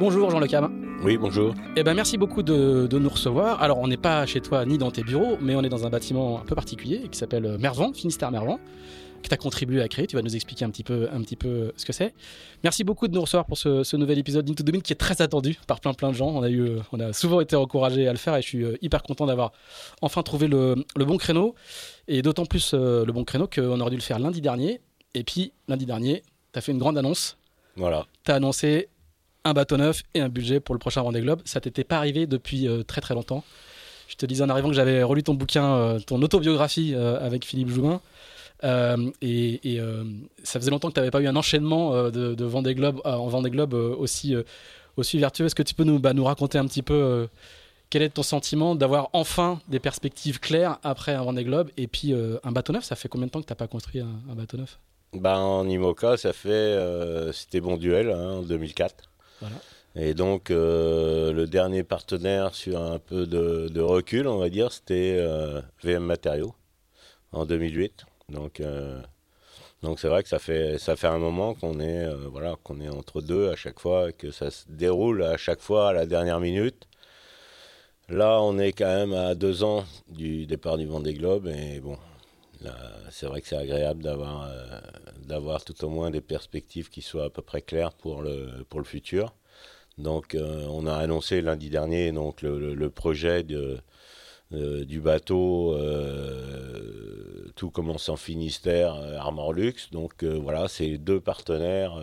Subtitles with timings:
[0.00, 0.98] Bonjour Jean Le Cam.
[1.04, 1.54] Oui, bonjour.
[1.76, 3.62] Eh ben, merci beaucoup de, nous recevoir.
[3.62, 5.88] Alors, on n'est pas chez toi ni dans tes bureaux, mais on est dans un
[5.88, 8.58] bâtiment un peu particulier qui s'appelle Mervan, Finistère Mervan,
[9.22, 10.08] que tu as contribué à créer.
[10.08, 12.12] Tu vas nous expliquer un petit peu, un petit peu ce que c'est.
[12.64, 15.58] Merci beaucoup de nous recevoir pour ce, nouvel épisode d'Into Domain qui est très attendu
[15.68, 16.28] par plein plein de gens.
[16.28, 18.76] On a, eu, on a souvent été encouragés à le faire et je suis euh,
[18.82, 19.52] hyper content d'avoir
[20.02, 21.54] enfin trouvé le, bon créneau.
[22.08, 24.80] Et d'autant plus euh, le bon créneau qu'on aurait dû le faire lundi dernier.
[25.14, 27.36] Et puis, lundi dernier, tu as fait une grande annonce.
[27.76, 28.06] Voilà.
[28.24, 28.88] Tu as annoncé
[29.44, 31.42] un bateau neuf et un budget pour le prochain Vendée Globe.
[31.44, 33.44] Ça t'était pas arrivé depuis euh, très très longtemps.
[34.08, 37.44] Je te disais en arrivant que j'avais relu ton bouquin, euh, ton autobiographie euh, avec
[37.44, 38.00] Philippe Joubin.
[39.22, 39.78] et,
[40.42, 43.50] ça faisait longtemps que tu n'avais pas eu un enchaînement de, Vendée Globe en Vendée
[43.50, 44.34] Globe aussi,
[44.96, 45.46] aussi vertueux.
[45.46, 47.28] Est-ce que tu peux nous, bah, raconter un petit peu
[47.90, 52.14] quel est ton sentiment d'avoir enfin des perspectives claires après un Vendée Globe et puis
[52.14, 52.84] un bateau neuf?
[52.84, 54.78] Ça fait combien de temps que tu n'as pas construit un, bateau neuf?
[55.12, 56.78] Bah, En IMOCA, ça fait.
[57.32, 58.94] C'était bon duel hein, en 2004.
[59.96, 65.16] Et donc, euh, le dernier partenaire sur un peu de, recul, on va dire, c'était
[65.18, 66.54] euh, VM Matériaux
[67.32, 68.04] en 2008.
[68.28, 69.00] Donc, euh,
[69.82, 73.20] donc c'est vrai que ça fait, ça fait un moment qu'on est, voilà, est entre
[73.20, 76.88] deux à chaque fois, que ça se déroule à chaque fois à la dernière minute.
[78.08, 81.96] Là, on est quand même à deux ans du départ du Vendée Globe et bon,
[83.10, 84.50] c'est vrai que c'est agréable d'avoir,
[85.24, 88.80] d'avoir tout au moins des perspectives qui soient à peu près claires pour le, pour
[88.80, 89.34] le futur.
[89.98, 97.70] Donc, euh, on a annoncé lundi dernier donc, le, projet euh, du bateau euh, Tout
[97.70, 99.90] commence en Finistère, Armor Luxe.
[99.92, 101.94] Donc, voilà, c'est deux partenaires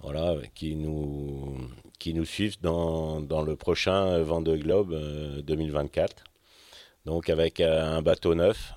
[0.00, 1.56] voilà, qui, nous,
[1.98, 4.94] qui nous suivent dans, dans le prochain Vendée Globe
[5.42, 6.24] 2024.
[7.04, 8.75] Donc, avec un bateau neuf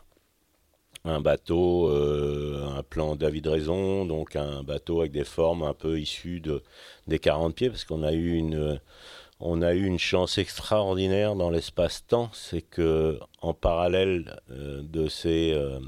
[1.06, 6.00] un bateau, euh, un plan David Raison, donc un bateau avec des formes un peu
[6.00, 6.64] issues de,
[7.08, 8.80] des 40 pieds, parce qu'on a eu une,
[9.98, 14.84] chance extraordinaire dans l'espace-temps, c'est que en parallèle euh,
[15.26, 15.80] euh,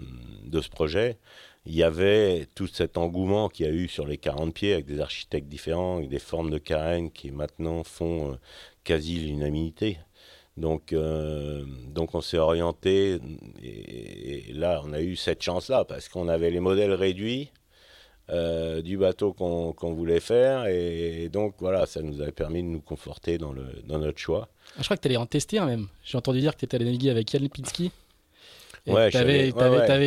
[0.45, 1.17] de ce projet,
[1.65, 4.85] il y avait tout cet engouement qu'il y a eu sur les 40 pieds avec
[4.85, 8.37] des architectes différents, avec des formes de carène qui maintenant font
[8.83, 9.99] quasi l'unanimité.
[10.61, 13.19] Donc, euh, donc on s'est orienté,
[13.63, 17.49] et, là on a eu cette chance-là, parce qu'on avait les modèles réduits
[18.29, 22.79] euh, du bateau qu'on voulait faire, et, donc voilà, ça nous avait permis de nous
[22.79, 24.49] conforter dans, le, dans notre choix.
[24.75, 25.87] Ah, je crois que tu allais en tester un même.
[26.03, 27.91] J'ai entendu dire que tu étais allé naviguer avec Yann Lipinski.
[28.87, 29.49] Ouais, tu avais,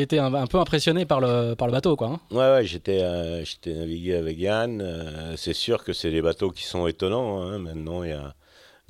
[0.02, 2.08] été un, peu impressionné par le, par le bateau, quoi.
[2.08, 2.20] Hein.
[2.30, 5.34] ouais, ouais, j'étais euh, navigué avec Yann.
[5.36, 7.42] c'est sûr que c'est des bateaux qui sont étonnants.
[7.42, 7.58] Hein.
[7.58, 8.34] Maintenant, il y a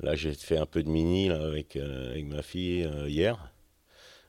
[0.01, 3.51] Là, j'ai fait un peu de mini avec, euh, avec ma fille euh, hier.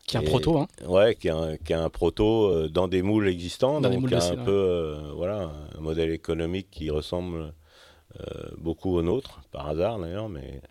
[0.07, 3.03] Qui est un proto, hein Ouais, qui est un, qui un proto euh, dans des
[3.03, 7.53] moules existants, dans donc un peu, voilà, un modèle économique qui ressemble
[8.57, 10.63] beaucoup au nôtre, par hasard d'ailleurs, mais,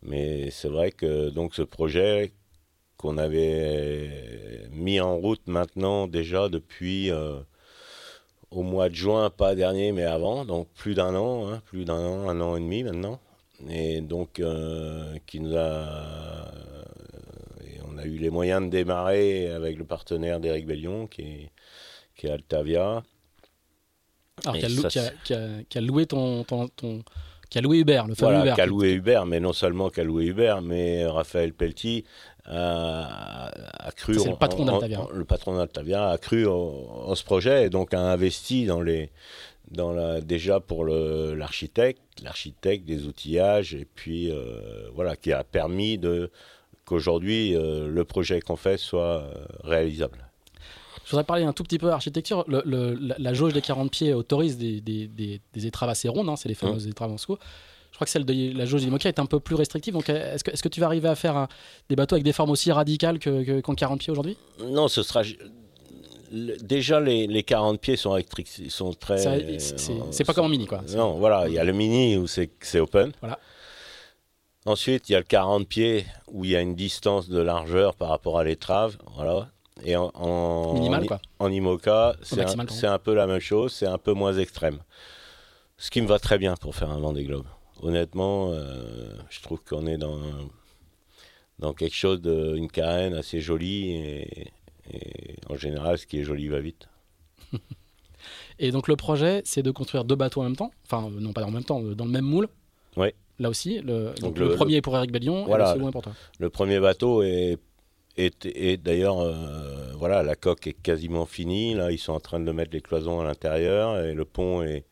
[0.00, 2.32] mais c'est vrai que donc ce projet
[2.96, 7.10] qu'on avait mis en route maintenant déjà depuis
[8.50, 11.98] au mois de juin, pas dernier, mais avant, donc plus d'un an, hein, plus d'un
[11.98, 13.20] an, un an et demi maintenant
[13.68, 16.84] et donc euh, qui nous a euh,
[17.66, 21.50] et on a eu les moyens de démarrer avec le partenaire d'Eric Bellion qui est,
[22.16, 23.02] qui est Altavia
[24.44, 26.68] alors qui a, loué ton, ton,
[27.48, 28.54] Qui a loué Hubert, le fameux voilà, Hubert.
[28.56, 32.04] Qui a loué Hubert, mais non seulement qui a loué Hubert, mais Raphaël Pelletier
[32.44, 33.50] a,
[33.86, 34.18] a cru.
[34.18, 35.06] C'est le patron d'Altavia.
[35.14, 39.10] Le patron d'Altavia a cru en, ce projet et donc a investi dans les.
[39.70, 45.98] Dans la, déjà pour l'architecte, l'architecte des outillages, et puis euh, voilà, qui a permis
[46.84, 50.28] qu'aujourd'hui euh, le projet qu'on fait soit euh, réalisable.
[51.04, 52.44] Je voudrais parler un tout petit peu architecture.
[52.46, 56.48] Le, la, jauge des 40 pieds autorise des, des, des, étraves assez rondes, hein, c'est
[56.48, 56.90] les fameuses mmh.
[56.90, 57.36] étraves en sous.
[57.90, 59.92] Je crois que celle de la jauge d'Imoca est un peu plus restrictive.
[59.92, 61.46] Donc, est-ce que, est que, tu vas arriver à faire
[61.88, 64.36] des bateaux avec des formes aussi radicales qu'en que, 40 pieds aujourd'hui?
[64.60, 65.22] Non, ce sera.
[66.34, 68.18] Déjà, les, les 40 pieds sont,
[68.68, 69.18] sont très.
[69.58, 70.82] C'est pas comme en mini, quoi.
[70.94, 73.12] Non, voilà, il y a le mini où c'est open.
[73.20, 73.38] Voilà.
[74.66, 77.94] Ensuite, il y a le 40 pieds où il y a une distance de largeur
[77.94, 78.96] par rapport à l'étrave.
[79.14, 79.50] Voilà.
[79.84, 80.76] Et en, en,
[81.38, 84.78] en IMOCA, c'est un, peu la même chose, c'est un peu moins extrême.
[85.76, 87.46] Ce qui me va très bien pour faire un Vendée Globe.
[87.82, 90.20] Honnêtement, euh, je trouve qu'on est dans,
[91.58, 94.52] dans quelque chose d'une carène assez jolie et,
[95.48, 96.88] en général, ce qui est joli va vite.
[98.58, 101.44] et donc le projet, c'est de construire deux bateaux en même temps, enfin non pas
[101.44, 102.48] en même temps, dans le même moule.
[102.96, 103.08] Oui.
[103.38, 106.02] Là aussi, le, le, premier est pour Eric Bellion voilà, et le second est pour
[106.02, 106.12] toi.
[106.38, 107.58] Le premier bateau est
[108.16, 111.74] d'ailleurs, euh, voilà, la coque est quasiment finie.
[111.74, 114.84] Là, ils sont en train de mettre les cloisons à l'intérieur et le pont est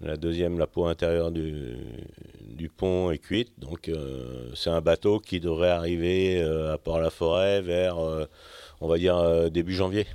[0.00, 1.76] la deuxième, la peau intérieure du,
[2.40, 3.52] du pont est cuite.
[3.58, 7.98] Donc, euh, c'est un bateau qui devrait arriver euh, à Port-la-Forêt vers,
[8.80, 10.06] on va dire, début janvier.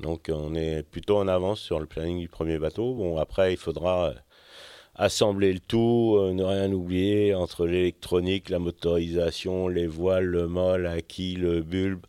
[0.00, 2.94] Donc, on est plutôt en avance sur le planning du premier bateau.
[2.94, 4.12] Bon, après, il faudra
[4.96, 10.86] assembler le tout, euh, ne rien oublier entre l'électronique, la motorisation, les voiles, le mâle,
[10.86, 12.06] acquis, le bulbe,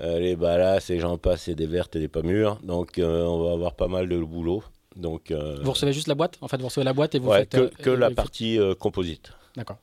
[0.00, 2.58] euh, les balasses et j'en passe, et des vertes et des pas mûres.
[2.64, 4.64] Donc euh, on va avoir pas mal de boulot.
[4.96, 6.38] Donc, vous recevez juste la boîte?
[6.40, 7.50] En fait, vous recevez la boîte et vous faites.
[7.50, 9.30] Que, que la partie composite.
[9.54, 9.76] D'accord.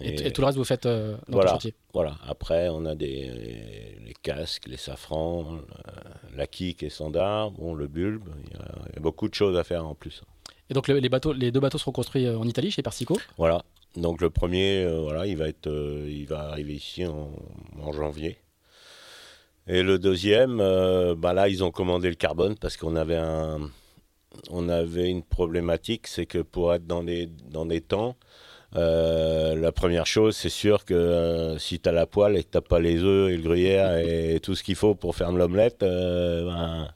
[0.00, 2.16] Et, tout le reste, vous faites dans voilà, le chantier Voilà.
[2.26, 5.58] Après, on a des, les casques, les safrans,
[6.36, 8.28] l'acquis qui est standard, bon, le bulbe.
[8.46, 8.56] Il
[8.94, 10.22] y, a beaucoup de choses à faire en plus.
[10.70, 13.18] Et donc les, bateaux, les deux bateaux seront construits euh, en Italie chez Persico?
[13.38, 13.64] Voilà.
[13.96, 17.30] Donc le premier, euh, voilà, il va être, euh, il va arriver ici en,
[17.92, 18.38] janvier.
[19.66, 20.58] Et le deuxième,
[21.18, 23.70] bah là, ils ont commandé le carbone parce qu'on avait un,
[24.50, 28.16] on avait une problématique, c'est que pour être dans des, dans des temps,
[28.74, 32.80] la première chose, c'est sûr que si tu as la poêle et que tu pas
[32.80, 36.88] les œufs et le gruyère et tout ce qu'il faut pour faire de l'omelette, ben,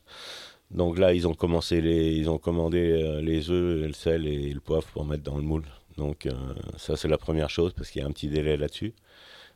[0.72, 4.52] donc là, ils ont commencé les, ils ont commandé euh, les œufs, le sel et
[4.52, 5.64] le poivre pour mettre dans le moule.
[5.98, 6.32] Donc euh,
[6.78, 8.94] ça, c'est la première chose parce qu'il y a un petit délai là-dessus.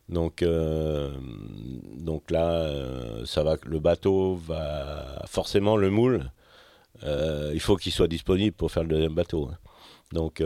[0.09, 1.11] Donc, euh,
[1.99, 2.71] donc là,
[3.25, 3.57] ça va.
[3.65, 6.31] Le bateau va forcément le moule.
[7.03, 9.49] il faut qu'il soit disponible pour faire le deuxième bateau.
[9.51, 9.57] Hein.
[10.13, 10.43] Donc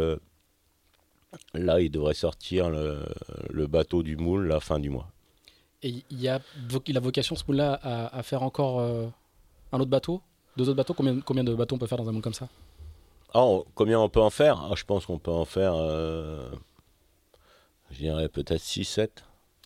[1.54, 5.10] là, il devrait sortir le, bateau du moule la fin du mois.
[5.82, 6.40] Et il y a
[6.88, 10.20] la vocation ce moule-là à, faire encore un autre bateau?
[10.56, 10.94] Deux autres bateaux?
[10.94, 12.48] Combien, combien de bateaux on peut faire dans un monde comme ça?
[13.32, 14.60] Ah, Combien on peut en faire?
[14.60, 16.50] Ah, Je pense qu'on peut en faire, euh,
[17.90, 19.08] je dirais peut-être 6-7.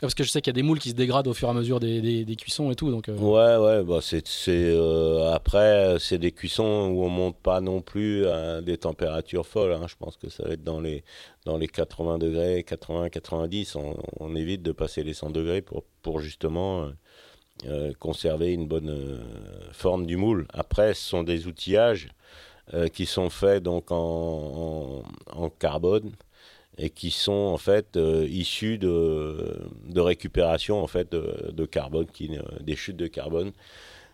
[0.04, 1.50] Parce que je sais qu'il y a des moules qui se dégradent au fur et
[1.50, 2.90] à mesure des, cuissons et tout.
[2.90, 3.16] Donc, euh.
[3.16, 8.26] Ouais, ouais, bah c'est, euh, après, c'est des cuissons où on monte pas non plus
[8.26, 9.72] à des températures folles.
[9.72, 9.86] Hein.
[9.88, 11.04] Je pense que ça va être dans les,
[11.46, 13.76] dans les 80 degrés, 80, 90.
[14.20, 16.90] On, évite de passer les 100 degrés pour, pour justement
[17.66, 19.22] euh, conserver une bonne
[19.72, 20.46] forme du moule.
[20.52, 22.08] Après, ce sont des outillages
[22.92, 25.02] qui sont faits donc en,
[25.58, 26.12] carbone
[26.78, 29.56] et qui sont en fait issus de,
[29.96, 33.52] récupération en fait de, carbone, qui, des chutes de carbone.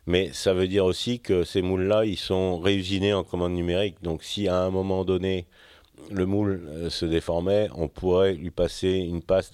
[0.07, 3.97] Mais ça veut dire aussi que ces moules-là, ils sont réusinés en commande numérique.
[4.03, 5.47] Donc si à un moment donné,
[6.11, 9.53] le moule se déformait, on pourrait lui passer une passe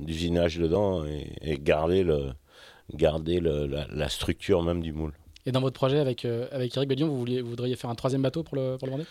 [0.00, 5.12] d'usinage dedans et, garder la, structure même du moule.
[5.46, 8.42] Et dans votre projet avec, euh, avec Eric Bellion, vous, voudriez faire un troisième bateau
[8.42, 9.06] pour le, pour le Vendée?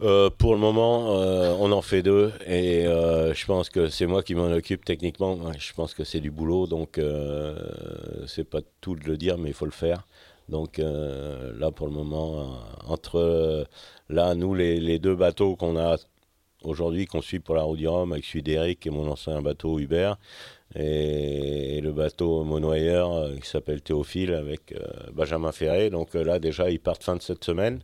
[0.00, 4.22] Euh, pour le moment, euh, on en fait deux et je pense que c'est moi
[4.22, 5.38] qui m'en occupe techniquement.
[5.58, 7.00] Je pense que c'est du boulot, donc
[8.26, 10.06] c'est pas tout de le dire, mais il faut le faire.
[10.48, 13.66] Donc là, pour le moment, entre
[14.08, 15.96] là, nous, les, deux bateaux qu'on a
[16.64, 19.78] aujourd'hui, qu'on suit pour la route du Rhum, avec celui d'Eric et mon ancien bateau
[19.78, 20.16] Hubert,
[20.74, 24.80] et, le bateau monoyeur euh, qui s'appelle Théophile avec euh,
[25.12, 25.90] Benjamin Ferré.
[25.90, 27.80] Donc euh, là déjà ils partent fin de cette semaine.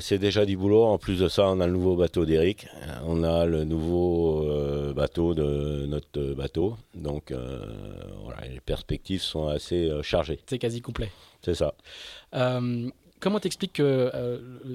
[0.00, 0.84] C'est déjà du boulot.
[0.84, 2.66] En plus de ça, on a le nouveau bateau d'Eric.
[3.06, 4.46] On a le nouveau
[4.94, 6.76] bateau de notre bateau.
[6.94, 7.32] Donc
[8.24, 10.40] voilà, les perspectives sont assez chargées.
[10.46, 11.10] C'est quasi complet.
[11.42, 11.74] C'est ça.
[13.20, 14.10] comment t'expliques que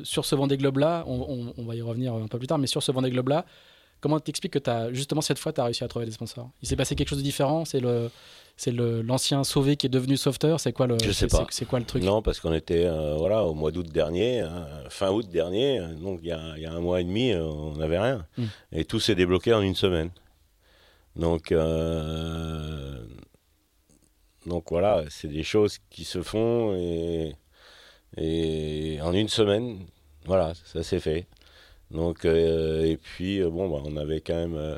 [0.04, 2.84] sur ce Vendée Globe-là, on, on, va y revenir un peu plus tard, mais sur
[2.84, 3.46] ce Vendée Globe-là,
[4.06, 6.52] comment t'expliques que as, justement cette fois, tu as réussi à trouver des sponsors?
[6.62, 7.66] Il s'est passé quelque chose de différent?
[7.66, 8.12] C'est le
[8.56, 10.60] c'est l'ancien sauvé qui est devenu sauveteur?
[10.60, 11.48] C'est quoi le Je sais pas.
[11.50, 12.04] C'est quoi le truc?
[12.04, 16.28] Non, parce qu'on était voilà au mois d'août dernier, hein, fin août dernier, donc il
[16.28, 18.46] y a, y a, un mois et demi, on n'avait rien, hmm.
[18.74, 20.12] et tout s'est débloqué en une semaine.
[21.16, 21.52] Donc
[24.46, 27.34] donc voilà, c'est des choses qui se font et,
[28.18, 29.80] et en une semaine,
[30.26, 31.26] voilà, ça s'est fait.
[31.96, 34.78] Donc, euh, et puis, euh, bon, bah, on avait quand même euh,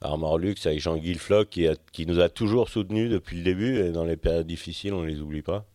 [0.00, 3.90] Armor Lux avec Jean-Guy Floch qui, qui nous a toujours soutenus depuis le début et
[3.90, 5.66] dans les périodes difficiles, on ne les oublie pas.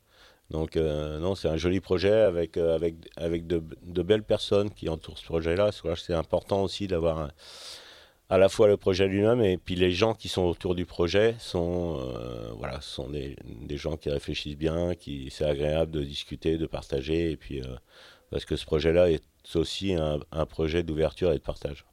[0.49, 3.61] Donc, non, c'est un joli projet avec, avec, avec de,
[4.03, 5.69] belles personnes qui entourent ce projet-là.
[5.95, 7.29] C'est important aussi d'avoir
[8.29, 11.35] à la fois le projet lui-même et puis les gens qui sont autour du projet
[11.39, 12.01] sont
[12.57, 13.37] voilà sont des,
[13.77, 17.61] gens qui réfléchissent bien qui c'est agréable de discuter de partager et puis
[18.29, 19.09] parce que ce projet là
[19.57, 21.85] est aussi un, projet d'ouverture et de partage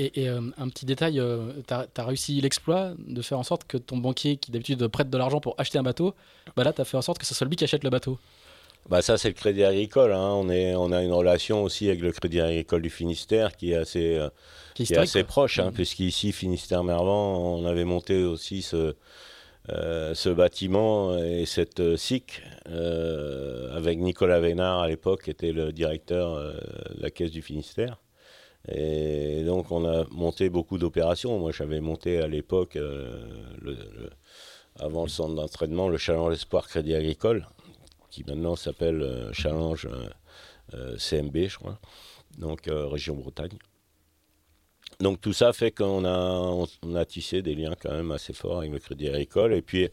[0.00, 1.20] et, euh, un petit détail,
[1.66, 5.18] tu as, réussi l'exploit de faire en sorte que ton banquier, qui d'habitude prête de
[5.18, 6.14] l'argent pour acheter un bateau,
[6.56, 8.16] bah là, tu as fait en sorte que ce soit lui qui achète le bateau.
[8.88, 10.12] Bah ça, c'est le Crédit Agricole.
[10.12, 10.30] Hein.
[10.34, 13.76] On, est, on a une relation aussi avec le Crédit Agricole du Finistère qui est
[13.76, 14.24] assez,
[14.74, 15.74] qui est assez proche, hein, mm.
[15.74, 18.94] puisqu'ici, Finistère-Mervan, on avait monté aussi ce,
[19.70, 25.52] euh, ce bâtiment et cette euh, SIC euh, avec Nicolas Vénard à l'époque, qui était
[25.52, 27.98] le directeur de la Caisse du Finistère.
[28.70, 31.38] Et donc on a monté beaucoup d'opérations.
[31.38, 32.78] Moi j'avais monté à l'époque,
[34.78, 37.46] avant le centre d'entraînement, le Challenge Espoir Crédit Agricole,
[38.10, 39.88] qui maintenant s'appelle Challenge
[40.98, 41.78] CMB, je crois,
[42.38, 43.58] donc région Bretagne.
[45.00, 48.58] Donc tout ça fait qu'on a, on, a tissé des liens quand même assez forts
[48.58, 49.54] avec le Crédit Agricole.
[49.54, 49.88] Et puis,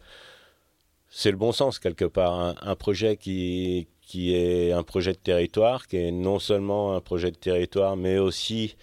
[1.10, 2.56] c'est le bon sens quelque part.
[2.62, 7.30] Un, projet qui, qui est un projet de territoire, qui est non seulement un projet
[7.32, 8.76] de territoire, mais aussi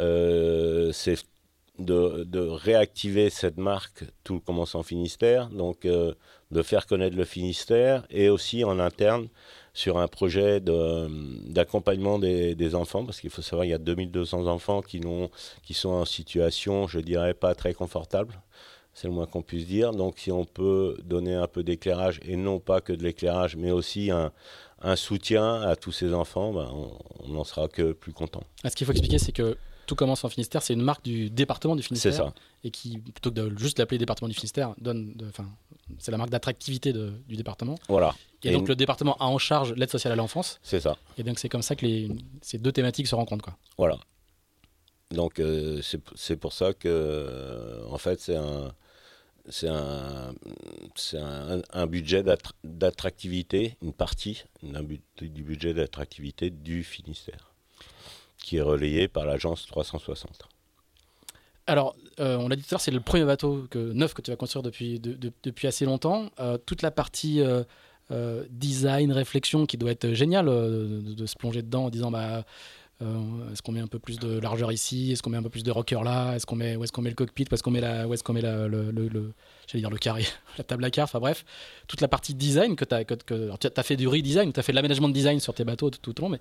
[0.00, 1.18] euh, c'est
[1.78, 6.14] de, de, réactiver cette marque Tout commence en Finistère, donc euh,
[6.50, 9.28] de faire connaître le Finistère et aussi en interne
[9.76, 14.46] sur un projet d'accompagnement des, des, enfants, parce qu'il faut savoir qu'il y a 2200
[14.46, 15.02] enfants qui,
[15.62, 18.40] qui sont en situation, je dirais, pas très confortable.
[18.94, 19.92] C'est le moins qu'on puisse dire.
[19.92, 23.70] Donc si on peut donner un peu d'éclairage, et non pas que de l'éclairage, mais
[23.70, 24.32] aussi un,
[24.80, 26.72] un, soutien à tous ces enfants, ben,
[27.24, 28.44] on n'en sera que plus content.
[28.64, 31.28] Ah, ce qu'il faut expliquer, c'est que tout commence en Finistère, c'est une marque du
[31.28, 32.12] département du Finistère.
[32.12, 32.32] C'est ça.
[32.64, 35.46] Et qui, plutôt que de juste l'appeler département du Finistère, donne, enfin,
[35.98, 37.76] c'est la marque d'attractivité du département.
[37.88, 38.14] Voilà.
[38.46, 40.58] Et, donc le département a en charge l'aide sociale à l'enfance.
[40.62, 40.96] C'est ça.
[41.18, 42.10] Et donc c'est comme ça que les,
[42.42, 43.56] ces deux thématiques se rencontrent, quoi.
[43.78, 43.98] Voilà.
[45.10, 48.72] Donc euh, c'est pour ça que, euh, en fait, c'est un,
[49.48, 50.34] c'est un,
[51.14, 52.24] un, un, budget
[52.64, 57.52] d'attractivité, une partie du budget d'attractivité du Finistère
[58.38, 60.48] qui est relayé par l'agence 360.
[61.66, 64.22] Alors, euh, on l'a dit tout à l'heure, c'est le premier bateau que, neuf que
[64.22, 66.30] tu vas construire depuis, depuis assez longtemps.
[66.38, 67.42] Euh, toute la partie
[68.50, 72.44] design, réflexion qui doit être géniale de, se plonger dedans en disant bah,
[73.02, 75.12] euh, est-ce qu'on met un peu plus de largeur ici?
[75.12, 76.34] Est-ce qu'on met un peu plus de rocker là?
[76.34, 77.44] Est-ce qu'on met où est-ce qu'on met le cockpit?
[77.50, 79.32] Où est-ce qu'on met la où est-ce qu'on met la, le, le,
[79.66, 80.24] j'allais dire le carré,
[80.58, 81.10] la table à cartes.
[81.10, 81.44] Enfin bref,
[81.88, 84.62] toute la partie design que tu as que, que as fait du redesign, tu as
[84.62, 86.30] fait de l'aménagement de design sur tes bateaux tout, tout au long.
[86.30, 86.38] Mais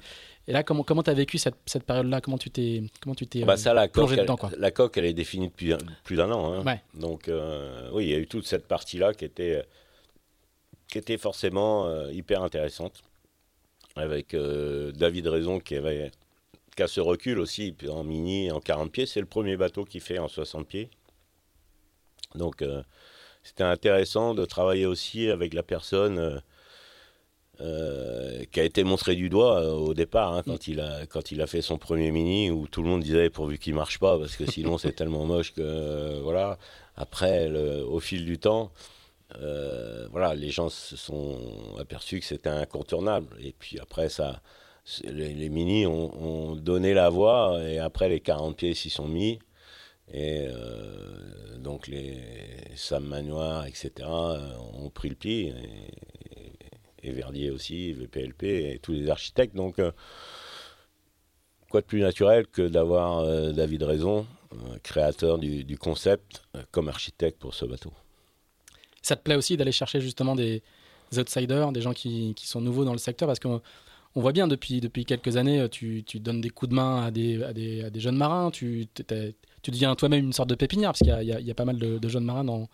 [0.48, 2.22] et là, comment comment as vécu cette, cette période-là?
[2.22, 4.50] Comment tu t'es comment tu t'es bah ça, la plongé dedans quoi?
[4.58, 5.74] La coque, elle est définie depuis
[6.06, 6.54] plus d'un an.
[6.54, 6.78] Hein.
[6.94, 9.62] Donc euh, oui, il y a eu toute cette partie-là qui était
[10.88, 13.04] qui était forcément euh, hyper intéressante
[13.96, 16.12] avec David Raison qui avait
[16.76, 19.06] qu'à ce recul aussi, en mini, en 40 pieds.
[19.06, 20.90] C'est le premier bateau qui fait en 60 pieds.
[22.36, 22.84] Donc, euh,
[23.44, 26.40] c'était intéressant de travailler aussi avec la personne euh,
[27.62, 31.42] euh, qui a été montrée du doigt au départ, hein, quand, il a, quand il
[31.42, 34.36] a fait son premier mini, où tout le monde disait pourvu qu'il marche pas, parce
[34.36, 36.20] que sinon c'est tellement moche que.
[36.20, 36.58] voilà.
[36.98, 38.72] Après, au fil du temps.
[40.12, 41.38] Voilà, les gens se sont
[41.80, 43.36] aperçus que c'était incontournable.
[43.40, 44.42] Et puis après, ça,
[45.04, 49.40] les, mini ont, donné la voie et après les 40 pieds s'y sont mis.
[50.12, 52.18] Et euh, donc les
[52.76, 55.54] Sam Manoir, etc., ont pris le pli.
[57.02, 59.56] Et, Verdier aussi, VPLP et tous les architectes.
[59.56, 59.92] Donc, euh,
[61.70, 64.26] quoi de plus naturel que d'avoir euh, David Raison,
[64.82, 67.94] créateur du, concept, comme architecte pour ce bateau?
[69.06, 70.64] Ça te plaît aussi d'aller chercher justement des,
[71.16, 74.48] outsiders, des gens qui, qui, sont nouveaux dans le secteur Parce que on voit bien
[74.48, 77.54] depuis, depuis quelques années, euh, tu, tu donnes des coups de main à des, à
[77.54, 78.88] des, à des jeunes marins, tu,
[79.62, 81.78] tu deviens toi-même une sorte de pépinière, parce qu'il y, y, y a, pas mal
[81.78, 82.68] de, jeunes marins dans,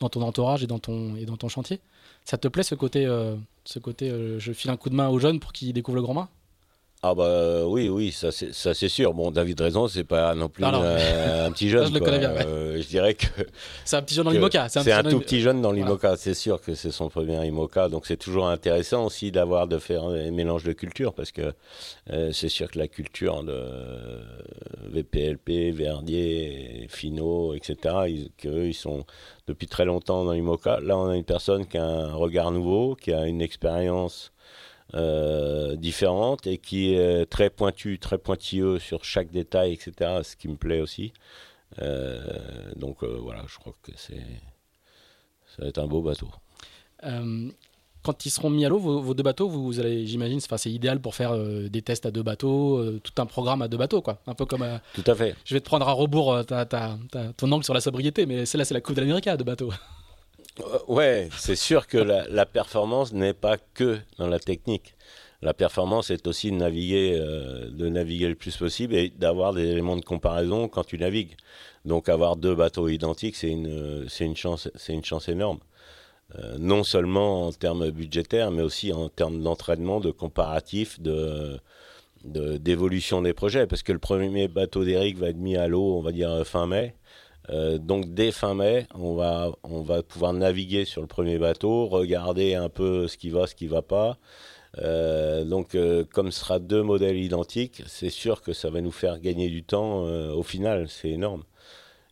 [0.00, 1.78] dans ton entourage et dans ton, et dans ton chantier.
[2.24, 5.20] Ça te plaît ce côté, euh, Ce côté, je file un coup de main aux
[5.20, 6.28] jeunes pour qu'ils découvrent le grand main?
[7.00, 9.14] Ah bah oui, oui, ça c'est sûr.
[9.14, 11.86] Bon, David Raison, c'est pas non plus un petit jeune.
[11.86, 12.30] je le connais bien.
[12.30, 13.26] Euh, je dirais que
[13.84, 14.68] c'est un petit jeune dans l'IMOCA.
[14.68, 16.16] C'est un, tout petit jeune dans l'IMOCA.
[16.16, 20.02] C'est sûr que c'est son premier IMOCA, donc c'est toujours intéressant aussi d'avoir de faire
[20.02, 21.52] un mélange de culture parce que
[22.10, 23.62] euh, c'est sûr que la culture de
[24.90, 27.76] VPLP, Verdier, Finot, etc.
[28.08, 29.04] Ils, ils sont
[29.46, 30.80] depuis très longtemps dans l'IMOCA.
[30.80, 34.32] Là, on a une personne qui a un regard nouveau, qui a une expérience
[34.94, 40.20] euh, différente et qui est très pointu, très pointilleux sur chaque détail, etc.
[40.22, 41.12] Ce qui me plaît aussi.
[41.82, 44.24] Euh, donc euh, voilà, je crois que c'est
[45.46, 46.28] ça va être un beau bateau.
[48.02, 51.14] quand ils seront mis à l'eau, vos, deux bateaux, vous, allez, j'imagine, c'est idéal pour
[51.14, 54.22] faire des tests à deux bateaux, tout un programme à deux bateaux, quoi.
[54.26, 54.64] Un peu comme.
[54.94, 55.36] tout à fait.
[55.44, 56.44] Je vais te prendre à rebours
[57.36, 59.70] ton angle sur la sobriété, mais celle-là, c'est la Coupe de l'Amérique à deux bateaux.
[60.60, 64.94] Euh, ouais, c'est sûr que la, performance n'est pas que dans la technique.
[65.40, 69.66] La performance est aussi de naviguer, euh, de naviguer le plus possible et d'avoir des
[69.66, 71.36] éléments de comparaison quand tu navigues.
[71.84, 75.60] Donc avoir deux bateaux identiques, c'est une, une chance, une chance énorme.
[76.36, 81.58] Euh, non seulement en termes budgétaires, mais aussi en termes d'entraînement, de comparatif, de,
[82.24, 83.66] d'évolution des projets.
[83.66, 86.66] Parce que le premier bateau d'Eric va être mis à l'eau, on va dire fin
[86.66, 86.94] mai.
[87.50, 91.86] Euh, donc dès fin mai, on va, on va pouvoir naviguer sur le premier bateau,
[91.86, 94.18] regarder un peu ce qui va, ce qui va pas.
[94.78, 98.90] Euh, donc euh, comme ce sera deux modèles identiques, c'est sûr que ça va nous
[98.92, 101.44] faire gagner du temps au final, c'est énorme.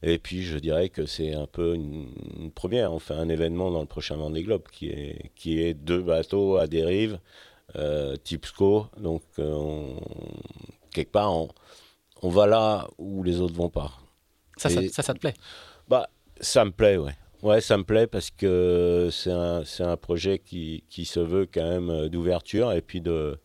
[0.02, 3.80] Et puis je dirais que c'est un peu une, première, on fait un événement dans
[3.80, 7.18] le prochain Vendée Globe qui est, qui est deux bateaux à dérive,
[8.24, 9.22] type SCO, donc
[10.92, 11.48] quelque part on,
[12.22, 13.92] on va là où les autres vont pas.
[14.56, 15.34] Ça, ça, ça, te plaît?
[15.88, 16.08] Bah,
[16.40, 17.14] ça me plaît, ouais.
[17.42, 21.68] Ouais, ça me plaît parce que c'est un, un, projet qui, qui, se veut quand
[21.68, 23.38] même euh, d'ouverture et puis de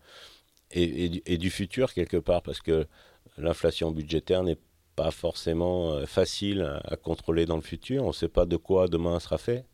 [0.72, 2.88] et, et, du futur quelque part parce que
[3.38, 4.58] l'inflation budgétaire n'est
[4.96, 8.03] pas forcément euh, facile à, contrôler dans le futur.
[8.03, 9.66] On ne sait pas de quoi demain sera fait.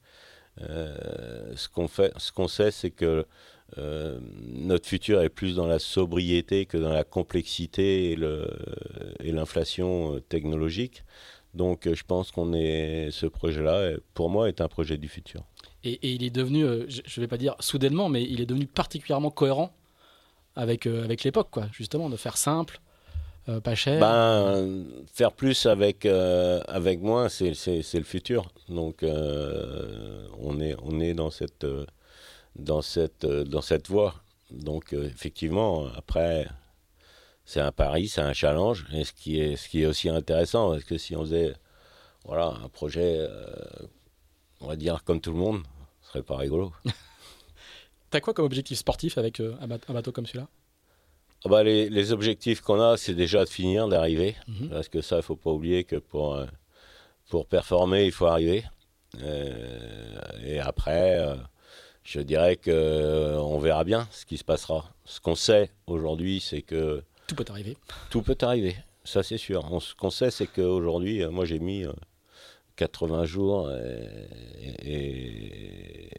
[0.62, 3.26] Euh, ce qu'on fait, ce qu'on sait, c'est que
[3.78, 11.04] euh, notre futur est plus dans la sobriété que dans la complexité et l'inflation technologique.
[11.58, 15.42] Donc euh, je pense qu'on est ce projet-là, pour moi, est un projet du futur.
[15.84, 19.32] Et, il est devenu, je ne vais pas dire soudainement, mais il est devenu particulièrement
[19.32, 19.74] cohérent
[20.56, 21.68] avec, avec l'époque, quoi.
[21.72, 22.80] Justement, de faire simple,
[23.64, 24.00] pas cher.
[24.02, 28.52] Ben, faire plus avec, avec moins, c'est le futur.
[28.68, 31.66] Donc on, est, on est dans cette
[32.58, 34.16] dans cette, euh, dans cette voie.
[34.52, 36.48] Donc euh, effectivement, après,
[37.48, 40.72] c'est un pari, c'est un challenge, et ce qui est, ce qui est aussi intéressant,
[40.72, 41.56] parce que si on faisait
[42.26, 43.48] voilà, un projet, euh,
[44.60, 45.64] on va dire comme tout le monde,
[46.02, 46.74] ce serait pas rigolo.
[48.12, 50.48] T'as quoi comme objectif sportif avec un, bateau comme celui-là?
[51.46, 54.70] Ah bah les, les, objectifs qu'on a, c'est déjà de finir, d'arriver, mhm.
[54.70, 56.40] parce que ça, il faut pas oublier que pour,
[57.30, 58.66] pour performer, il faut arriver.
[60.44, 61.38] et après
[62.08, 64.86] je dirais que euh, on verra bien ce qui se passera.
[65.04, 67.78] Ce qu'on sait aujourd'hui, c'est que tout peut arriver.
[68.10, 69.68] Tout peut arriver, ça c'est sûr.
[69.82, 71.86] ce qu'on sait, c'est qu'aujourd'hui, euh, moi j'ai mis
[72.78, 73.72] 80 euh, jours
[74.84, 76.10] et,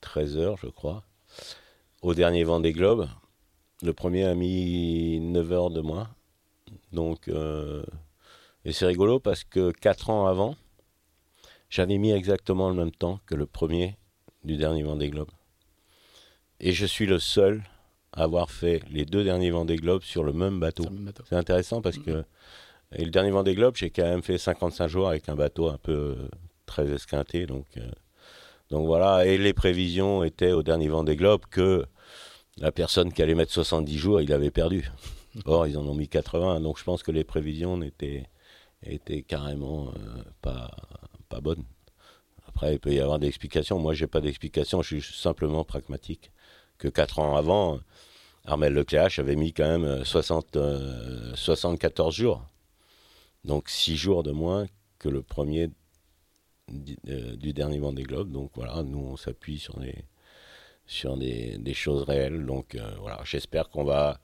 [0.00, 1.04] 13 heures, je crois,
[2.02, 3.08] au dernier Vendée Globe.
[3.82, 6.08] Le premier a mis 9 heures de moins.
[6.92, 7.30] Donc,
[8.64, 10.56] et c'est rigolo parce que 4 ans avant,
[11.70, 13.96] j'avais mis exactement le même temps que le premier
[14.44, 15.30] du dernier Vendée Globe.
[16.60, 17.62] Et je suis le seul
[18.12, 20.84] avoir fait les deux derniers Vendée Globe sur le même bateau.
[21.28, 22.04] C'est intéressant parce mm-hmm.
[22.04, 22.24] que
[22.94, 25.78] et le dernier Vendée Globe, j'ai quand même fait 55 jours avec un bateau un
[25.78, 26.28] peu euh,
[26.66, 27.46] très esquinté.
[27.46, 27.90] Donc, euh,
[28.70, 31.86] donc voilà, et les prévisions étaient au dernier Vendée Globe que
[32.58, 34.90] la personne qui allait mettre 70 jours, il avait perdu.
[35.46, 36.60] Or, ils en ont mis 80.
[36.60, 38.26] Donc je pense que les prévisions n'étaient
[38.84, 40.70] étaient carrément euh, pas,
[41.28, 41.64] pas bonnes.
[42.48, 43.78] Après, il peut y avoir des explications.
[43.78, 44.82] Moi, je n'ai pas d'explication.
[44.82, 46.32] Je suis simplement pragmatique.
[46.82, 47.78] Que quatre ans avant,
[48.44, 52.44] Armel Lecléache avait mis quand même 60, euh, 74 euh, jours.
[53.44, 54.66] Donc six jours de moins
[54.98, 55.70] que le premier
[57.08, 58.32] euh, du dernier Vendée Globe.
[58.32, 59.94] Donc voilà, nous, on s'appuie sur des,
[60.84, 62.44] sur des, choses réelles.
[62.44, 64.18] Donc voilà, j'espère qu'on va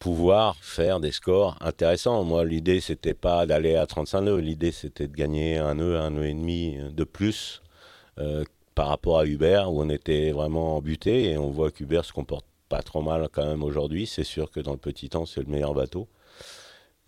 [0.00, 2.24] pouvoir faire des scores intéressants.
[2.24, 4.40] Moi, l'idée, c'était pas d'aller à 35 nœuds.
[4.40, 7.62] L'idée, c'était de gagner un nœud, un nœud et demi de plus
[8.18, 8.44] euh,
[8.76, 11.30] par rapport à Uber, où on était vraiment buté.
[11.30, 14.06] Et on voit qu'Uber se comporte pas trop mal quand même aujourd'hui.
[14.06, 16.06] C'est sûr que dans le petit temps, c'est le meilleur bateau.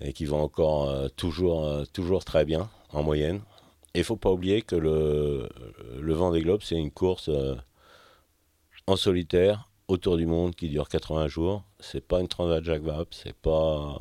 [0.00, 3.40] Et qui va encore euh, toujours, euh, toujours très bien, en moyenne.
[3.94, 5.48] Et il faut pas oublier que le,
[6.00, 7.31] le Vendée Globe, c'est une course
[8.87, 11.64] en solitaire, autour du monde, qui dure 80 jours.
[11.81, 14.00] C'est pas une Transat Jacques Vabre, c'est pas.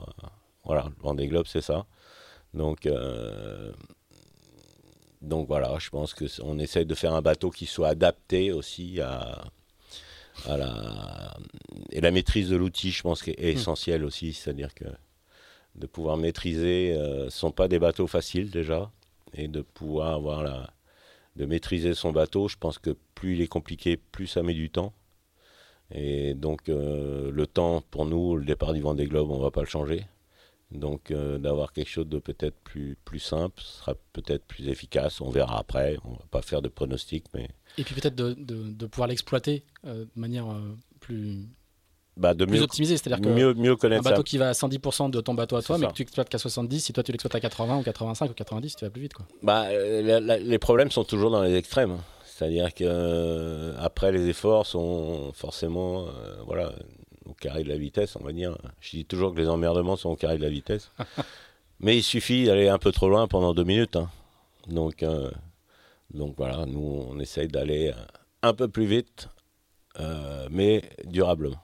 [0.64, 1.86] Voilà, le Vendée Globe, c'est ça.
[2.54, 3.72] Donc, euh,
[5.22, 9.46] donc voilà, je pense qu'on essaye de faire un bateau qui soit adapté aussi à,
[10.46, 11.38] à la.
[11.92, 13.58] Et la maîtrise de l'outil, je pense, est, est hmm.
[13.58, 14.34] essentielle aussi.
[14.34, 14.86] C'est-à-dire que
[15.76, 18.92] de pouvoir maîtriser, euh, ce ne sont pas des bateaux faciles déjà,
[19.34, 20.72] et de pouvoir avoir la,
[21.36, 24.70] de maîtriser son bateau, je pense que plus il est compliqué, plus ça met du
[24.70, 24.94] temps.
[25.92, 29.52] Et donc euh, le temps, pour nous, le départ du Vendée Globe, on ne va
[29.52, 30.06] pas le changer.
[30.72, 35.22] Donc euh, d'avoir quelque chose de peut-être plus, plus simple sera peut-être plus efficace.
[35.22, 35.98] On verra après.
[36.04, 37.26] On ne va pas faire de pronostics.
[37.34, 37.50] Mais...
[37.78, 40.48] Et puis peut-être de, de, pouvoir l'exploiter de manière
[41.00, 41.48] plus,
[42.18, 42.98] bah, de plus optimisé.
[42.98, 45.62] C'est-à-dire que mieux, mieux connaître un bateau qui va à 110% de ton bateau à
[45.62, 48.32] toi, mais que tu exploites qu'à 70, si toi tu l'exploites à 80 ou 85
[48.32, 49.14] ou 90, tu vas plus vite.
[49.14, 49.26] Quoi.
[49.44, 51.98] Bah, euh, les problèmes sont toujours dans les extrêmes.
[52.26, 56.74] C'est-à-dire que euh, après les efforts sont forcément euh, voilà,
[57.30, 58.58] au carré de la vitesse, on va dire.
[58.82, 60.92] Je dis toujours que les emmerdements sont au carré de la vitesse.
[61.80, 63.96] mais il suffit d'aller un peu trop loin pendant deux minutes.
[63.96, 64.10] Hein.
[64.68, 65.06] Donc,
[66.14, 67.94] donc voilà, nous on essaye d'aller
[68.42, 69.30] un peu plus vite,
[70.50, 71.62] mais durablement.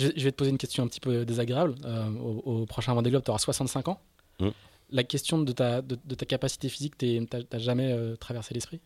[0.00, 1.74] Je, vais te poser une question un petit peu désagréable.
[1.84, 4.00] Euh, au, prochain Vendée Globe, tu auras 65 ans.
[4.38, 4.48] Mm.
[4.92, 8.80] La question de ta, de, ta capacité physique, tu n'as jamais euh, traversé l'esprit?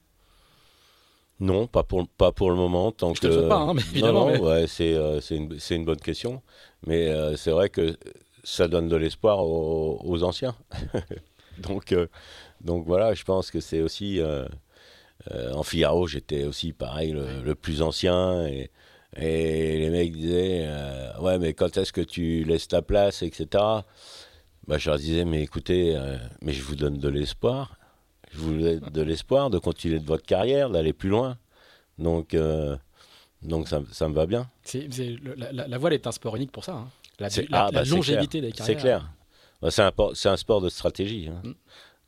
[1.40, 2.92] Non, pas pour, pas pour le moment.
[2.92, 3.26] Tant je que...
[3.26, 4.26] te le pas, hein, mais évidemment.
[4.26, 6.42] Ouais, c'est euh, une, une, bonne question.
[6.86, 7.96] Mais c'est vrai que
[8.42, 10.54] ça donne de l'espoir aux, anciens.
[11.58, 11.94] donc,
[12.60, 14.20] donc voilà, je pense que c'est aussi.
[15.30, 18.46] en Figaro, j'étais aussi pareil, le, le, plus ancien.
[18.46, 18.70] Et,
[19.16, 23.46] et les mecs disaient euh, Ouais, mais quand est-ce que tu laisses ta place, etc.
[24.66, 27.78] Bah, je leur disais Mais écoutez, euh, mais je vous donne de l'espoir.
[28.34, 31.38] Je vous donne de l'espoir de continuer de votre carrière, d'aller plus loin.
[31.98, 32.76] Donc, euh,
[33.42, 34.50] donc ça, ça, me va bien.
[35.52, 36.74] la, voile est un sport unique pour ça.
[36.74, 36.88] Hein.
[37.20, 38.66] La, ah, bah, longévité des carrières.
[38.66, 39.10] C'est clair.
[39.62, 41.28] Bah, c'est un, un, sport de stratégie.
[41.28, 41.42] Hein.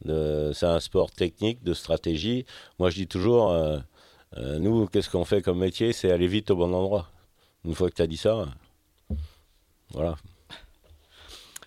[0.04, 0.52] Mm.
[0.52, 2.44] C'est un sport technique, de stratégie.
[2.78, 3.52] Moi, je dis toujours
[4.36, 5.92] euh, nous, qu'est-ce qu'on fait comme métier?
[5.92, 7.08] C'est aller vite au bon endroit.
[7.64, 8.46] Une fois que tu as dit ça,
[9.90, 10.16] voilà.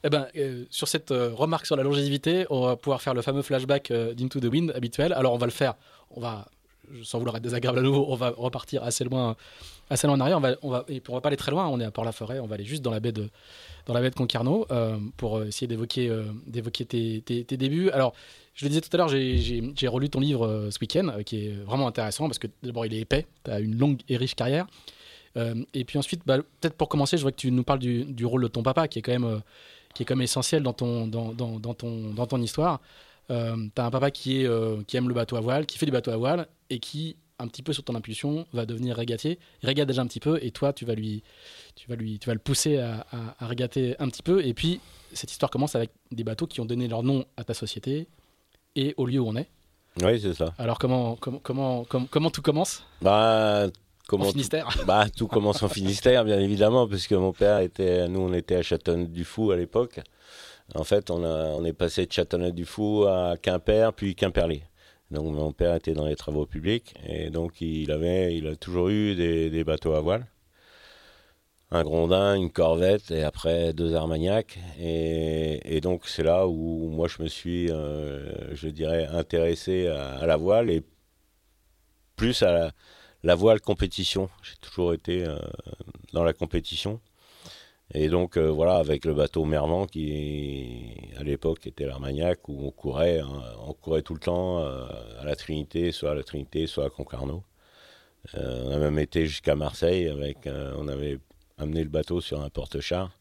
[0.03, 3.21] Eh ben, euh, sur cette euh, remarque sur la longévité, on va pouvoir faire le
[3.21, 5.13] fameux flashback d'Into the Wind habituel.
[5.13, 5.75] Alors, on va le faire,
[6.11, 6.47] on va,
[7.03, 9.35] sans vouloir être désagréable à nouveau, on va repartir assez loin,
[9.89, 10.37] assez loin en arrière.
[10.37, 12.55] On va, on va, et pas aller très loin, on est à Port-la-Forêt, on va
[12.55, 13.29] aller juste dans la baie de,
[13.85, 14.67] dans la baie de Concarneau
[15.17, 16.09] pour essayer d'évoquer,
[16.47, 17.89] d'évoquer tes, tes, débuts.
[17.89, 18.13] Alors,
[18.59, 21.45] je le disais tout à l'heure, j'ai relu ton livre euh, ce week-end, euh, qui
[21.45, 24.35] est vraiment intéressant parce que d'abord il est épais, tu as une longue et riche
[24.35, 24.67] carrière.
[25.37, 28.25] Euh, et puis ensuite, bah, peut-être pour commencer, je vois que tu nous parles du,
[28.25, 29.41] rôle de ton papa, qui est quand même,
[30.05, 32.81] qui est même essentiel dans ton, dans, dans, dans ton, dans ton histoire.
[33.27, 35.91] tu as un papa qui, est, qui aime le bateau à voile, qui fait du
[35.91, 39.39] bateau à voile et qui, un petit peu sur ton impulsion, va devenir régatier.
[39.61, 41.23] Il régate déjà un petit peu et toi, tu vas, lui,
[41.75, 44.45] tu vas, lui, tu vas le pousser à, à, à régater un petit peu.
[44.45, 44.79] Et puis,
[45.13, 48.07] cette histoire commence avec des bateaux qui ont donné leur nom à ta société,
[48.75, 49.49] et au lieu où on est.
[50.01, 50.53] Oui, c'est ça.
[50.57, 52.83] Alors comment, comment, comment, comment, tout commence?
[53.01, 53.67] Bah,
[54.09, 58.07] comment en Finistère tout, bah, tout commence en Finistère, bien évidemment, puisque mon père était,
[58.07, 60.01] nous on était à Châteauneuf-du-Fou à l'époque.
[60.75, 64.63] En fait, on, a, on est passé de Châteauneuf-du-Fou à Quimper, puis Quimperlé.
[65.11, 68.89] Donc mon père était dans les travaux publics et donc il avait, il a toujours
[68.89, 70.27] eu des, des bateaux à voile
[71.71, 74.57] un Grondin, une Corvette et après deux Armagnac.
[74.79, 80.35] Et, donc c'est là où moi je me suis, euh, je dirais, intéressé à, la
[80.35, 80.83] voile et
[82.15, 82.71] plus à la,
[83.23, 84.29] voile compétition.
[84.43, 85.37] J'ai toujours été euh,
[86.13, 86.99] dans la compétition.
[87.93, 92.71] Et donc euh, voilà, avec le bateau Mervan qui à l'époque était l'Armagnac où on
[92.71, 96.85] courait, hein, on courait tout le temps à la Trinité, soit à la Trinité, soit
[96.85, 97.43] à Concarneau.
[98.35, 101.19] on a même été jusqu'à Marseille avec, on avait
[101.59, 103.11] amener le bateau sur un porte-char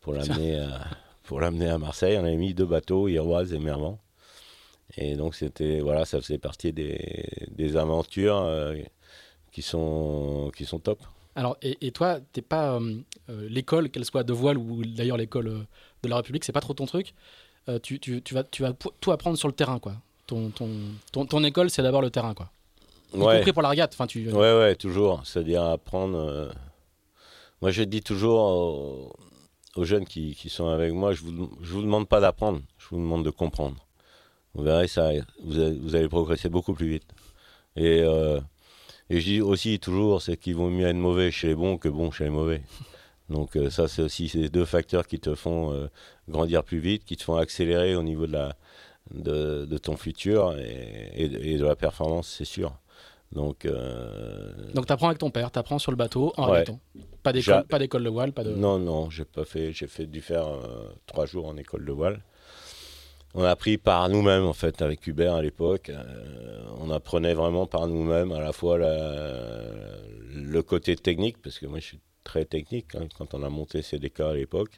[0.00, 0.86] pour l'amener à,
[1.24, 2.16] pour l'amener à Marseille.
[2.18, 3.98] On avait mis deux bateaux, Iroise et Mervan.
[4.96, 8.74] Et donc c'était voilà, ça faisait partie des, des aventures euh,
[9.52, 11.00] qui sont qui sont top.
[11.36, 12.96] Alors et, et toi, t'es pas euh,
[13.28, 15.66] euh, l'école, qu'elle soit de voile ou d'ailleurs l'école
[16.02, 17.14] de la République, c'est pas trop ton truc.
[17.84, 19.94] Tu, tu, tu, vas tu vas tout apprendre sur le terrain quoi.
[20.26, 20.68] Ton ton,
[21.12, 22.50] ton, ton école, c'est d'abord le terrain quoi.
[23.14, 23.36] Y ouais.
[23.36, 23.92] compris pour la regate.
[23.92, 24.28] Enfin tu.
[24.28, 25.22] Ouais ouais toujours.
[25.24, 26.50] C'est-à-dire apprendre
[27.62, 29.12] moi, je dis toujours
[29.76, 32.86] aux, jeunes qui, sont avec moi, je ne vous, je vous demande pas d'apprendre, je
[32.90, 33.86] vous demande de comprendre.
[34.54, 35.10] Vous verrez, ça,
[35.44, 37.04] vous, allez, progresser beaucoup plus vite.
[37.76, 38.40] Et, euh,
[39.10, 41.88] et je dis aussi toujours, c'est qu'il vaut mieux être mauvais chez les bons que
[41.88, 42.62] bon chez les mauvais.
[43.28, 45.88] Donc euh, ça, c'est aussi ces deux facteurs qui te font euh,
[46.28, 48.56] grandir plus vite, qui te font accélérer au niveau de, la,
[49.12, 52.72] de, ton futur et, et, de la performance, c'est sûr.
[53.32, 53.66] Donc,
[54.74, 56.64] Donc tu apprends avec ton père, tu apprends sur le bateau en ouais.
[57.22, 58.50] Pas d'école, pas d'école de voile, pas de.
[58.50, 59.72] Non, non, j'ai pas fait.
[59.72, 60.48] J'ai fait dû faire
[61.06, 62.22] trois jours en école de voile.
[63.34, 65.90] On a appris par nous-mêmes en fait avec Hubert à l'époque.
[66.80, 71.84] on apprenait vraiment par nous-mêmes à la fois le côté technique parce que moi je
[71.84, 74.72] suis très technique hein, quand on a monté CDK à l'époque.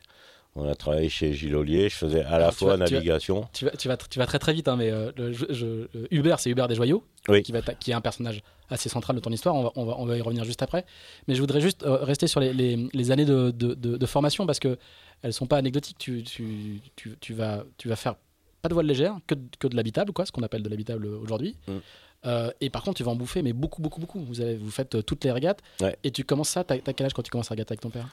[0.54, 1.88] On a travaillé chez Gilles Ollier.
[1.88, 3.48] Je faisais à la fois navigation.
[3.54, 6.50] Tu vas, tu, vas, tu vas, très très vite, hein, mais euh, je, Hubert, c'est
[6.50, 7.02] Hubert des Joyaux,
[7.42, 9.54] qui, va qui est un personnage assez central de ton histoire.
[9.54, 10.84] On va, on va, on va y revenir juste après.
[11.26, 14.44] Mais je voudrais juste euh, rester sur les, les, les années de, de, de, formation
[14.44, 14.76] parce qu'elles
[15.24, 15.96] ne sont pas anecdotiques.
[15.96, 18.16] Tu, tu, tu, vas, tu vas faire
[18.62, 21.56] pas de voile légère, que, que de l'habitable, quoi, ce qu'on appelle de l'habitable aujourd'hui.
[21.66, 21.72] Mm.
[22.24, 24.20] Euh, et par contre, tu vas en bouffer, mais beaucoup, beaucoup, beaucoup.
[24.20, 25.60] Vous, avez, vous faites toutes les régates.
[26.04, 28.08] Et tu commences ça, t'as quel âge quand tu commences à régater avec ton père?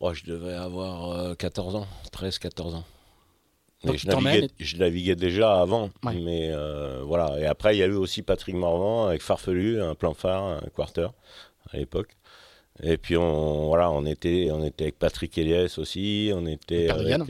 [0.00, 2.84] Oh, je devais avoir 14 euh, ans, 13-14 ans.
[3.82, 7.40] je, naviguais, je, naviguais, déjà avant, mais euh, voilà.
[7.40, 10.68] Et après, il y a eu aussi Patrick Morvan avec Farfelu, un plan phare, un
[10.74, 11.08] quarter
[11.72, 12.10] à l'époque.
[12.80, 17.22] Et puis on, voilà, on était, on était avec Patrick Elias aussi, on était avec.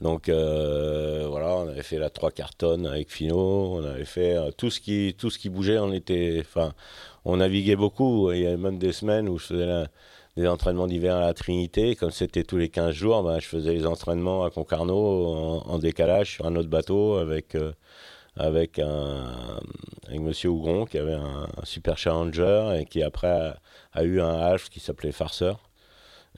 [0.00, 3.36] Euh, donc voilà, on avait fait la 3 cartonnes avec Fino,
[3.76, 6.72] on avait fait tout ce qui, tout ce qui bougeait, on était, enfin,
[7.24, 8.32] on naviguait beaucoup.
[8.32, 9.84] Il y avait même des semaines où je faisais
[10.36, 11.96] des entraînements d'hiver à la Trinité.
[11.96, 16.32] Comme c'était tous les 15 jours, ben, je faisais les entraînements à Concarneau en, décalage
[16.34, 17.72] sur un autre bateau avec, euh,
[18.36, 19.60] avec, un,
[20.08, 23.54] avec Monsieur Hougron qui avait un, super challenger et qui après
[23.92, 25.69] a, eu un half qui s'appelait Farceur.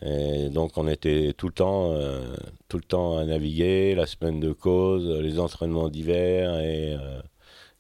[0.05, 2.21] Et donc on était tout le temps, euh,
[2.69, 7.21] tout le temps à naviguer, la semaine de cause, les entraînements d'hiver et, euh,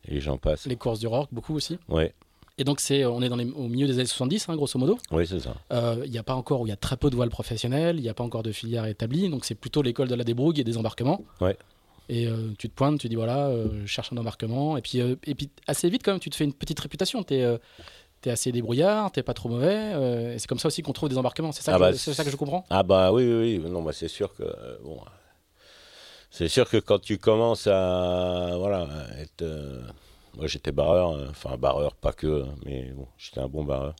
[0.06, 0.66] et j'en passe.
[0.66, 2.04] Les courses du rock, beaucoup aussi Oui.
[2.58, 4.98] Et donc, c'est, on est dans au milieu des années 70, hein, grosso modo.
[5.10, 5.54] Oui, c'est ça.
[5.72, 8.02] Euh, il n'y a pas encore, il y a très peu de voiles professionnelles, il
[8.02, 10.64] n'y a pas encore de filière établie, donc c'est plutôt l'école de la débrouille et
[10.64, 11.24] des embarquements.
[11.40, 11.56] Ouais.
[12.08, 14.98] Et euh, tu te pointes, tu dis voilà, euh, je cherche un embarquement, et puis,
[14.98, 17.24] et puis assez vite quand même, tu te fais une petite réputation.
[18.24, 21.08] Es, es, assez débrouillard, tu pas trop mauvais, et c'est comme ça aussi qu'on trouve
[21.08, 21.52] des embarquements.
[21.52, 22.64] C'est ça, ah bah, ça, que je comprends?
[22.70, 23.70] Ah bah oui, oui, oui.
[23.70, 24.44] Non, bah, c'est sûr que
[24.82, 25.00] bon,
[26.30, 29.44] c'est sûr que quand tu commences à voilà être
[30.34, 33.94] moi, j'étais barreur, enfin barreur, pas que, hein, mais bon, j'étais un bon barreur.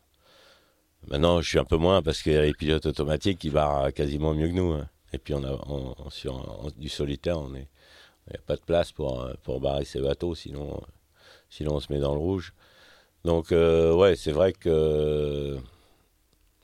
[1.09, 3.93] Maintenant, je suis un peu moins parce qu'il y a les pilotes automatiques qui barrent
[3.93, 4.73] quasiment mieux que nous.
[4.73, 4.89] Hein.
[5.13, 7.69] Et puis, on a, sur du solitaire, on est,
[8.29, 10.81] il n'y a pas de place pour, pour barrer ces bateaux, sinon,
[11.51, 12.55] sinon on se met dans le rouge.
[13.25, 15.59] Donc, euh, ouais, c'est vrai que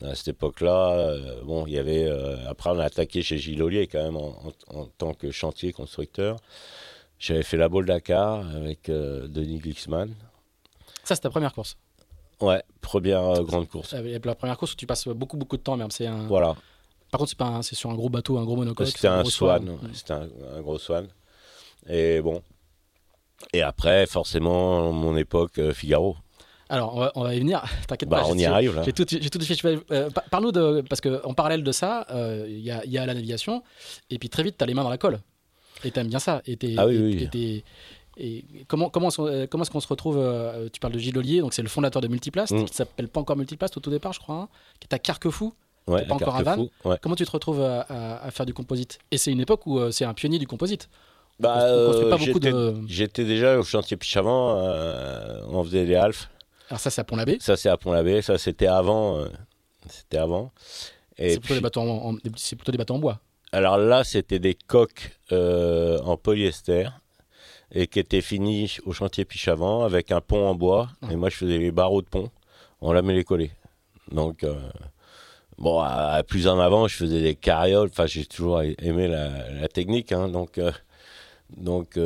[0.03, 2.05] à cette époque-là, euh, bon, il y avait.
[2.05, 4.37] Euh, après, on a attaqué chez Gilles Ollier quand même en,
[4.68, 6.37] en tant que chantier constructeur.
[7.18, 10.14] J'avais fait la Bolle Dakar avec euh, Denis Glixman.
[11.03, 11.77] Ça, c'est ta première course
[12.40, 13.92] Ouais, première grande course.
[13.92, 15.90] La première course où tu passes beaucoup, beaucoup de temps, même.
[15.90, 16.29] C'est un...
[16.29, 16.55] Voilà.
[17.11, 18.87] Par contre, c'est, sur un gros bateau, un gros monocoque.
[18.87, 19.79] C'était un, swan.
[19.92, 20.29] C'était un,
[20.61, 21.09] gros swan.
[21.88, 22.42] Et bon.
[23.53, 26.16] Et après, forcément, mon époque, Figaro.
[26.68, 27.62] Alors, on va, on va, y venir.
[27.87, 28.26] T'inquiète bah, pas.
[28.28, 28.83] On y arrive là.
[28.85, 30.83] J'ai tout, tout euh, Parle-nous de.
[30.88, 32.07] Parce qu'en parallèle de ça,
[32.46, 33.62] il y, a, y, a la navigation.
[34.11, 35.20] Et puis très vite, tu as les mains dans la colle.
[35.85, 36.42] Et t'aimes bien ça.
[36.46, 37.64] Et ah oui, oui.
[38.20, 41.40] Et, comment, comment, euh, comment est-ce qu'on se retrouve euh, Tu parles de Gilles Ollier,
[41.40, 42.64] donc c'est le fondateur de Multiplast, mm.
[42.64, 44.48] qui s'appelle pas encore Multiplast au tout départ, je crois, hein,
[44.81, 45.54] qui est à Carquefou.
[45.87, 46.68] Ouais, pas encore à Vannes.
[47.00, 48.98] Comment tu te retrouves à, faire du composite?
[49.11, 50.90] Et c'est une époque où euh, c'est un pionnier du composite.
[51.40, 51.68] Bah,
[52.88, 54.57] j'étais déjà au chantier Pichavant,
[55.48, 56.28] on faisait les halfs.
[56.68, 59.24] Alors ça c'est à Pont-l'Abbé Ça c'est à Pont-l'Abbé, ça c'était avant.
[59.88, 60.52] c'était avant.
[61.16, 61.54] C'est plutôt, plutôt,
[62.72, 63.20] des bateaux en bois
[63.52, 66.88] alors là, c'était des coques euh, en polyester
[67.72, 70.88] et qui étaient finies au chantier Pichavant avec un pont en bois.
[71.11, 72.31] Et moi, je faisais les barreaux de pont.
[72.81, 73.50] On la met les coller.
[74.11, 74.54] Donc, euh,
[75.57, 77.88] bon, à, plus en avant, je faisais des carrioles.
[77.90, 80.12] Enfin, j'ai toujours aimé la, technique.
[80.12, 80.28] Hein.
[80.28, 80.61] donc,
[81.56, 81.98] euh, donc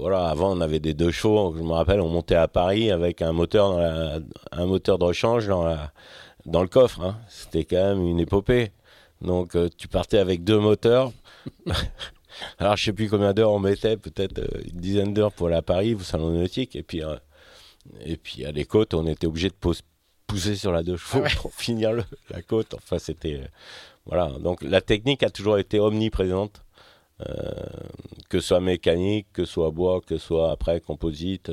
[0.00, 1.54] voilà, avant, on avait des deux chevaux.
[1.56, 3.78] Je me rappelle, on montait à Paris avec un moteur,
[4.52, 5.76] un moteur de rechange dans,
[6.46, 7.00] dans le coffre.
[7.02, 7.16] Hein.
[7.28, 8.70] C'était quand même une épopée.
[9.20, 11.12] Donc euh, tu partais avec deux moteurs.
[12.58, 15.56] Alors je sais plus combien d'heures on mettait, peut-être euh, une dizaine d'heures pour aller
[15.56, 16.76] à Paris, au salon nautique.
[16.76, 17.16] Et puis, euh,
[18.04, 19.74] et puis à les côtes, on était obligé de
[20.26, 22.74] pousser sur la deux chevaux ah pour finir la côte.
[22.74, 23.40] Enfin, c'était.
[24.04, 24.30] voilà.
[24.40, 26.60] Donc la technique a toujours été omniprésente.
[27.18, 31.52] Que ce soit mécanique, que ce soit bois, que ce soit après composite,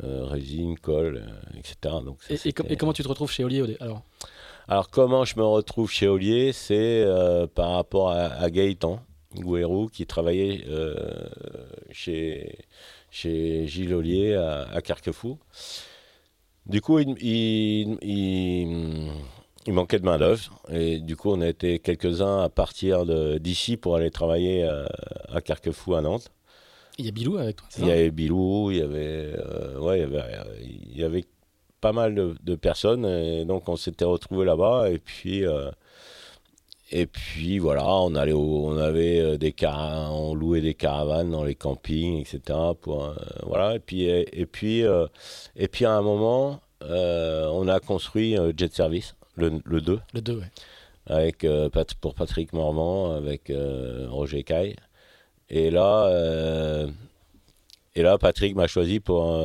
[0.00, 1.24] résine, colle,
[1.56, 1.96] etc.
[2.04, 4.02] Donc, et, et, comment tu te retrouves chez Olier alors?
[4.68, 9.00] Alors, comment je me retrouve chez Ollier C'est euh, par rapport à, Gaëtan
[9.36, 11.28] Gouérou, qui travaillait euh,
[11.92, 12.58] chez,
[13.10, 15.38] chez Gilles Ollier à, Carquefou.
[16.66, 19.12] Du coup, il, il,
[19.72, 20.62] manquait de main-d'œuvre.
[20.70, 23.04] Et du coup, on a été quelques-uns à partir
[23.40, 24.88] d'ici pour aller travailler à,
[25.32, 26.30] à Carquefou, à Nantes.
[26.98, 29.34] Il y a Bilou avec toi Il y avait Bilou, il y avait,
[29.78, 30.24] ouais, il y avait,
[30.62, 31.24] il y avait
[31.80, 33.04] pas mal de, personnes.
[33.04, 34.90] Et donc, on s'était retrouvés là-bas.
[34.90, 35.44] Et puis,
[36.92, 41.56] et puis voilà, on allait on avait euh, des on louait des caravanes dans les
[41.56, 42.58] campings, etc.
[42.80, 43.74] Pour, euh, voilà.
[43.74, 45.06] Et puis et, puis euh,
[45.56, 50.00] et puis à un moment, on a construit Jet Service, le, le 2.
[50.14, 50.50] Le 2, ouais.
[51.06, 51.46] Avec
[52.00, 53.52] pour Patrick Mormand, avec
[54.08, 54.74] Roger Caille.
[55.48, 56.10] Et là,
[57.94, 59.40] et là, Patrick m'a choisi pour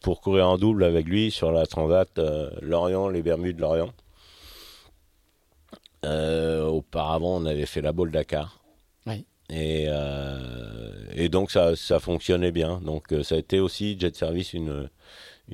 [0.00, 2.18] pour courir en double avec lui sur la Transat
[2.62, 3.92] Lorient, les Bermudes Lorient.
[6.04, 8.58] Euh, auparavant, on avait fait la Bolle Dakar.
[9.50, 12.80] Et, euh, et, donc, ça, ça, fonctionnait bien.
[12.80, 14.88] Donc, euh, ça a été aussi Jet Service une,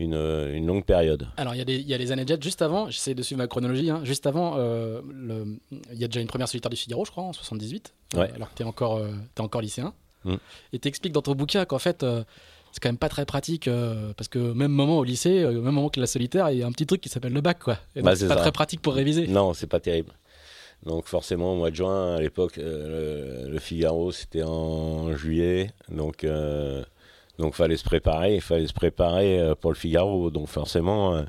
[0.00, 1.28] une, une longue période.
[1.36, 3.90] Alors, il y, y, a les années Jet juste avant, j'essaie de suivre ma chronologie,
[3.90, 7.32] hein, juste avant, il y a déjà une première solitaire du Figaro, je crois, en
[7.32, 9.94] 78, alors que tu es, encore, es encore lycéen.
[10.24, 10.34] Mm.
[10.72, 12.04] Et tu expliques dans ton bouquin qu'en fait,
[12.72, 13.68] c'est quand même pas très pratique
[14.16, 16.72] parce que même moment au lycée, même moment que la solitaire, il y a un
[16.72, 17.78] petit truc qui s'appelle le bac, quoi.
[17.96, 19.26] Et bah, c'est pas très pratique pour réviser.
[19.26, 20.12] Non, c'est pas terrible.
[20.84, 25.72] Donc forcément, au mois de juin, à l'époque, euh, le, Figaro, c'était en juillet.
[25.88, 26.84] Donc euh,
[27.38, 28.36] donc fallait se préparer.
[28.36, 30.30] Il fallait se préparer euh, pour le Figaro.
[30.30, 31.22] Donc forcément,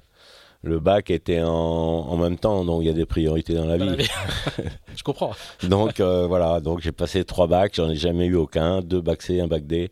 [0.63, 2.65] le bac était en, même temps.
[2.65, 4.07] Donc il y a des priorités dans la vie.
[4.95, 5.33] Je comprends.
[5.63, 6.59] donc voilà.
[6.59, 7.75] Donc j'ai passé trois bacs.
[7.75, 8.81] J'en ai jamais eu aucun.
[8.81, 9.91] Deux bacs C, un bac D.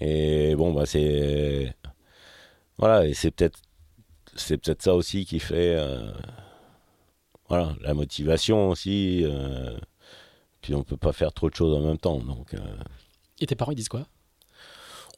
[0.00, 1.74] Et bon, bah c'est
[2.78, 3.06] voilà.
[3.06, 3.58] Et c'est peut-être
[4.36, 5.76] c'est peut-être ça aussi qui fait
[7.48, 9.24] voilà, la motivation aussi.
[9.24, 9.76] Euh,
[10.60, 12.18] puis on peut pas faire trop de choses en même temps.
[12.18, 12.58] Donc, euh.
[13.40, 14.06] Et tes parents, ils disent quoi?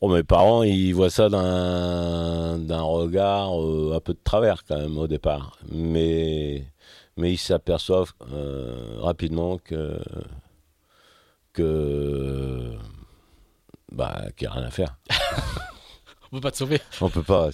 [0.03, 4.97] Oh, mes parents, ils voient ça d'un regard euh, un peu de travers quand même
[4.97, 5.59] au départ.
[5.71, 6.65] Mais,
[7.19, 8.15] mais ils s'aperçoivent
[8.99, 10.01] rapidement que.
[11.53, 12.73] que.
[13.93, 14.97] bah, qu'il n'y a rien à faire.
[16.33, 16.81] on peut pas te sauver.
[17.01, 17.51] On peut pas,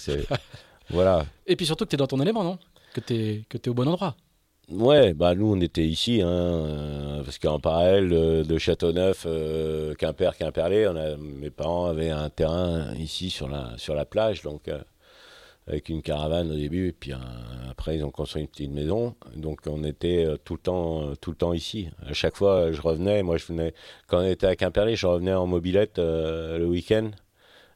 [0.90, 1.26] voilà.
[1.46, 2.59] Et puis surtout que tu es dans ton élément, non?
[2.94, 4.14] Que tu es, que es au bon endroit.
[4.68, 10.37] Ouais, bah nous on était ici, hein, euh, parce qu'en parallèle de, Châteauneuf, euh, Quimper,
[10.37, 14.66] Quimperlé, on a, mes parents avaient un terrain ici sur la, sur la plage, donc
[14.66, 14.81] euh,
[15.68, 17.12] avec une caravane au début, et puis
[17.70, 21.37] après ils ont construit une petite maison, donc on était tout le temps, tout le
[21.37, 21.88] temps ici.
[22.05, 23.74] À chaque fois, je revenais, moi je venais,
[24.09, 27.11] quand on était à Quimperlé, je revenais en mobilette le week-end,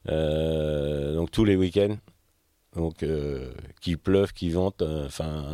[0.07, 1.97] donc tous les week-ends,
[2.77, 3.05] donc
[3.81, 5.45] qu'il pleuve, qu'il vente, enfin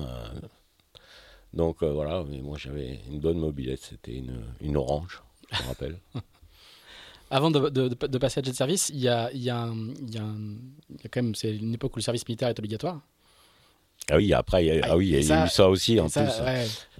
[1.56, 4.22] donc euh, voilà, moi j'avais une bonne mobilette, c'était
[4.60, 5.98] une, orange, je me rappelle.
[7.30, 9.30] Avant de, de, de, passer à jet service, il y a
[11.10, 13.00] quand même, c'est une époque où le service militaire est obligatoire.
[14.08, 16.08] Ah oui, après, il y a, ah oui, il y a eu ça aussi en
[16.08, 16.30] plus.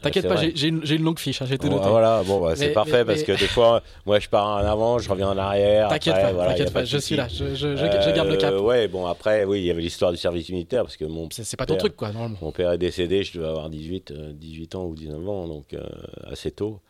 [0.03, 1.89] T'inquiète pas, j'ai une, une, longue fiche, hein, j'ai tout noté.
[1.89, 5.09] Voilà, bon, bah, c'est parfait parce que des fois, moi je pars en avant, je
[5.09, 5.89] reviens en arrière.
[5.89, 8.53] T'inquiète pas, voilà, pas, je suis là, je, je, je, garde le cap.
[8.53, 11.29] Euh, ouais, bon, après, oui, il y avait l'histoire du service militaire parce que mon.
[11.31, 12.39] C'est pas ton truc, quoi, normalement.
[12.43, 15.75] Mon père est décédé, je devais avoir 18, 18 euh, ans ou 19 ans, donc
[15.75, 15.83] euh,
[16.31, 16.81] assez tôt.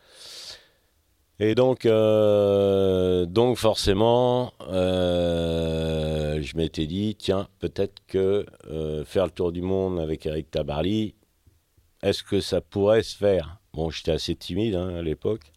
[1.39, 9.31] Et donc, euh, donc forcément, euh, je m'étais dit, tiens, peut-être que euh, faire le
[9.31, 11.13] tour du monde avec Eric Tabarly,
[12.01, 13.59] est-ce que ça pourrait se faire?
[13.73, 15.51] Bon, j'étais assez timide hein, à l'époque.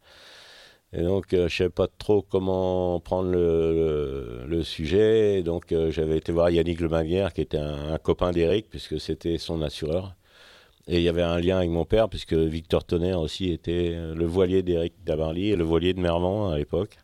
[0.93, 5.43] Et donc, je ne savais pas trop comment prendre le, sujet.
[5.43, 10.15] donc, j'avais été voir Yannick Lemaguière, qui était un copain d'Eric, puisque c'était son assureur.
[10.93, 14.27] Et il y avait un lien avec mon père, puisque Victor Tonnerre aussi était le
[14.27, 16.99] voilier d'Éric Dabarly et le voilier de Mervan à l'époque,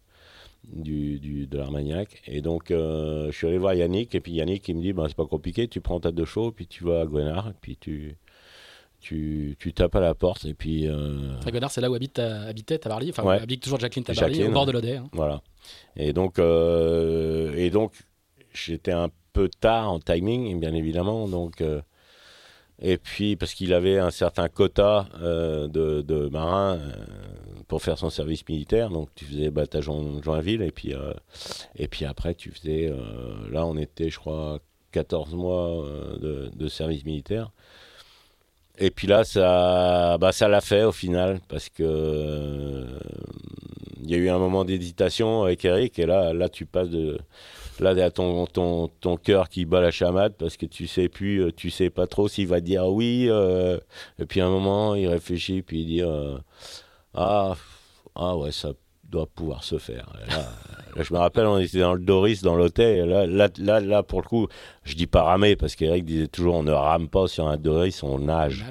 [0.72, 2.20] du, du, de l'Armagnac.
[2.26, 5.04] Et donc, euh, je suis allé voir Yannick, et puis Yannick, il me dit bah,
[5.06, 8.16] c'est pas compliqué, tu prends ta deux chauds, puis tu vas à Gwenard, puis tu,
[8.98, 10.88] tu, tu, tapes à la porte et puis.
[10.88, 11.40] Euh...
[11.68, 14.96] C'est là où habite, habitait Tabarly, enfin habite toujours Jacqueline Tabarly, au bord de l'Odé.
[14.96, 15.08] Hein.
[15.12, 15.42] Voilà.
[15.94, 17.92] Et donc, euh, et donc,
[18.52, 21.60] j'étais un peu tard en timing, bien évidemment, donc.
[21.60, 21.80] Euh,
[22.80, 26.92] et puis, parce qu'il avait un certain quota euh, de, marins euh,
[27.68, 28.90] pour faire son service militaire.
[28.90, 30.62] Donc, tu faisais bataillon en Joinville.
[30.62, 31.12] Et puis, euh,
[31.76, 32.92] et puis après, tu faisais.
[33.50, 34.60] là, on était, je crois,
[34.92, 35.84] 14 mois
[36.20, 37.50] de, service militaire.
[38.78, 42.84] Et puis là, ça, bah, ça l'a fait au final, parce que
[44.02, 47.18] il y a eu un moment d'hésitation avec Eric, et là, là, tu passes de,
[47.80, 50.86] Là, il y a ton, ton, ton cœur qui bat la chamade parce que tu
[50.86, 53.26] sais plus, euh, tu sais pas trop s'il va dire oui.
[53.28, 53.78] Euh,
[54.18, 56.38] et puis à un moment, il réfléchit, puis il dit euh,
[57.14, 57.54] ah,
[58.14, 58.70] ah ouais, ça
[59.04, 60.10] doit pouvoir se faire.
[60.96, 63.06] Là, je me rappelle, on était dans le Doris, dans l'hôtel.
[63.06, 64.48] Là, là, là, là, pour le coup,
[64.82, 68.02] je dis pas ramer parce qu'Eric disait toujours on ne rame pas sur un Doris,
[68.02, 68.64] on nage.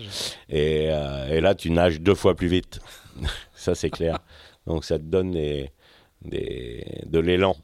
[0.50, 2.80] Et, et là, tu nages deux fois plus vite.
[3.56, 4.18] ça, c'est clair.
[4.66, 5.70] Donc, ça te donne des,
[6.24, 7.56] des, de l'élan.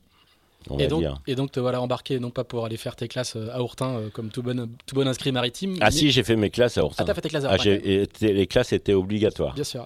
[0.69, 1.21] On et, va donc, dire.
[1.27, 3.95] et donc te voilà embarqué, non pas pour aller faire tes classes euh, à Ourtin
[3.95, 5.77] euh, comme tout bon, tout bon inscrit maritime.
[5.81, 7.03] Ah mais- si, j'ai fait mes classes à Ah, Ourtin.
[7.05, 7.77] t'as fait tes classes à Ah, Ourtin.
[7.83, 9.53] et les classes étaient obligatoires.
[9.55, 9.85] Bien sûr.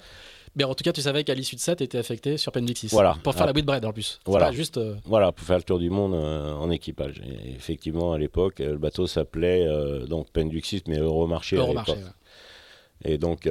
[0.58, 2.88] Mais en tout cas, tu savais qu'à l'issue de ça, tu étais affecté sur Pendixis.
[2.90, 3.18] Voilà.
[3.24, 3.48] Pour faire Ah.
[3.48, 4.20] la Whitbread en plus.
[4.26, 4.54] Voilà.
[4.54, 4.78] juste.
[4.78, 7.22] euh, Voilà, pour faire le tour du monde euh, en équipage.
[7.28, 11.58] Et effectivement, à l'époque, le bateau s'appelait euh, donc Penduxis, mais Euromarché.
[11.58, 11.92] Euromarché.
[11.94, 11.98] ouais.
[13.04, 13.48] Et donc,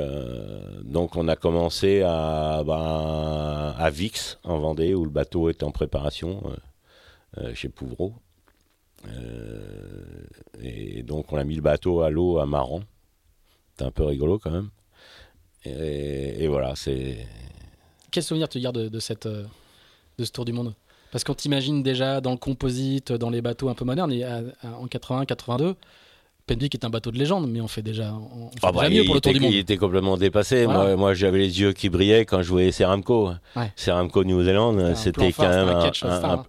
[0.82, 5.70] donc, on a commencé à, ben, à Vix, en Vendée, où le bateau était en
[5.70, 6.42] préparation,
[7.54, 8.14] chez Pouvreau.
[9.08, 10.26] Euh,
[10.62, 12.80] et donc, on a mis le bateau à l'eau à Maran.
[13.72, 14.70] C'était un peu rigolo quand même.
[15.64, 17.26] Et, et voilà, c'est.
[18.10, 19.44] Quel souvenir tu gardes de, de cette, euh,
[20.18, 20.74] de ce tour du monde?
[21.10, 24.42] Parce qu'on t'imagine déjà dans le composite, dans les bateaux un peu modernes, et à-
[24.62, 25.74] à- en 80, 82,
[26.46, 28.90] Pendwick est un bateau de légende, mais on fait déjà, on fait Ah déjà bah,
[28.90, 29.54] mieux pour le tour était, du monde.
[29.54, 30.64] il était complètement dépassé.
[30.66, 30.80] Voilà.
[30.88, 33.30] Moi, moi j'avais les yeux qui brillaient quand je voyais Ceramco.
[33.56, 33.72] Ouais.
[33.76, 36.44] Ceramco New Zealand, un c'était quand même un.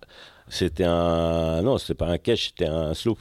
[0.48, 3.20] C'était un non, c'était pas un catch, c'était un sloop.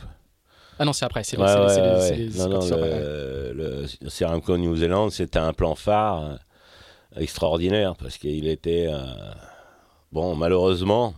[0.79, 2.29] Ah non, c'est après, c'est Ouais, c'est- ouais, c'est- ouais, c'est- ouais.
[2.33, 3.01] c'est Non, non, ouais.
[3.55, 6.37] le, le Ceramco New Zealand, c'était un plan phare euh,
[7.17, 9.01] extraordinaire parce qu'il était euh,
[10.13, 11.15] bon, malheureusement,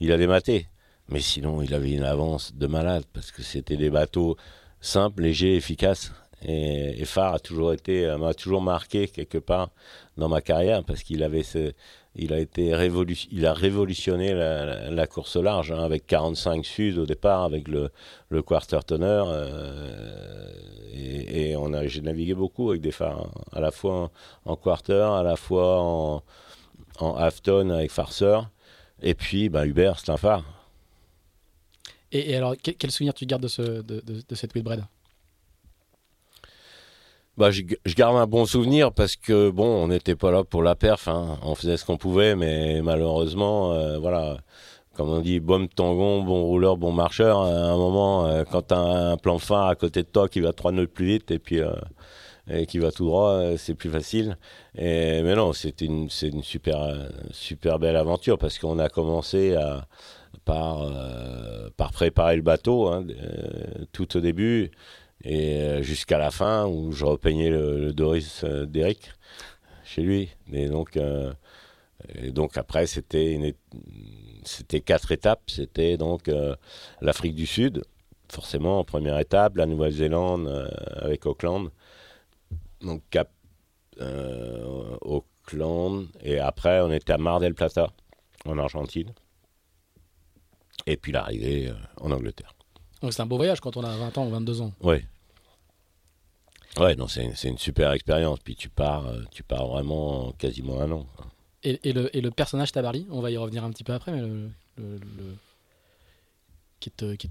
[0.00, 0.66] il avait maté,
[1.08, 4.36] mais sinon, il avait une avance de malade parce que c'était des bateaux
[4.80, 6.12] simples, légers, efficaces.
[6.44, 9.70] Et, et Phare a toujours été, euh, m'a toujours marqué quelque part
[10.16, 11.72] dans ma carrière parce qu'il avait ce,
[12.14, 16.98] il a été révolu, il a révolutionné la, la- course large hein, avec 45 sud
[16.98, 17.90] au départ avec le,
[18.42, 20.48] quarter tonner euh,
[20.92, 24.10] et, on a j'ai navigué beaucoup avec des phares hein, à la fois
[24.44, 26.22] en, quarter à la fois en,
[26.98, 28.50] en half ton avec farceur
[29.00, 30.44] et puis bah, Hubert c'est un phare.
[32.14, 34.84] Et, alors, quel, souvenir tu gardes de, ce, de- de cette Whitbread
[37.38, 37.62] Bah, je,
[37.96, 41.38] garde un bon souvenir parce que bon, on n'était pas là pour la perf, hein.
[41.42, 44.36] on faisait ce qu'on pouvait, mais malheureusement, euh, voilà,
[44.94, 47.40] comme on dit, bon tangon, bon rouleur, bon marcheur.
[47.40, 50.40] À un moment, euh, quand tu as un plan phare à côté de toi qui
[50.40, 51.72] va trois nœuds plus vite et puis euh,
[52.50, 54.36] et qui va tout droit, euh, c'est plus facile.
[54.76, 56.78] Et mais non, c'est une c'est une super
[57.30, 59.86] super belle aventure parce qu'on a commencé à
[60.44, 60.90] par
[61.76, 63.04] par préparer le bateau hein,
[63.92, 64.70] tout au début
[65.24, 69.12] et euh, jusqu'à la fin où je repeignais le, Doris euh, d'Eric
[69.84, 70.30] chez lui.
[70.52, 71.32] Et donc, euh,
[72.28, 73.54] donc après, c'était
[74.44, 75.42] c'était quatre étapes.
[75.48, 76.30] C'était donc
[77.00, 77.84] l'Afrique du Sud,
[78.28, 81.70] forcément en première étape, la Nouvelle-Zélande avec Auckland,
[82.80, 83.30] donc Cap
[85.02, 87.92] Auckland, et après on était à Mar del Plata
[88.46, 89.12] en Argentine,
[90.86, 92.52] et puis l'arrivée en Angleterre.
[93.02, 94.72] Donc c'est un beau voyage quand on a 20 ans ou 22 ans.
[94.80, 95.04] Ouais.
[96.78, 98.38] Ouais, non, c'est une, super expérience.
[98.42, 101.06] Puis tu pars, euh, tu pars vraiment quasiment un an.
[101.64, 104.12] Et, et le, et le personnage Tabarly, on va y revenir un petit peu après,
[104.12, 104.48] mais le,
[104.78, 105.36] le- le-
[106.80, 107.30] qui est, euh, qui est,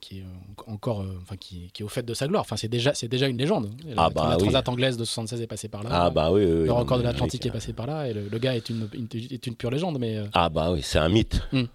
[0.00, 0.26] qui est, euh,
[0.72, 2.40] encore, euh, enfin qui, qui est au fait de sa gloire.
[2.40, 3.70] Enfin, c'est déjà, c'est déjà une légende.
[3.86, 4.42] La, Ah bah la oui.
[4.42, 5.90] transat anglaise de 76 est passée par là.
[5.92, 8.14] Ah bah oui, oui, oui, le non, record de l'Atlantique est passé par là, et
[8.14, 9.98] le, gars est une, une- est une pure légende.
[10.00, 11.40] Mais euh, Ah bah oui, c'est un mythe.
[11.52, 11.68] Et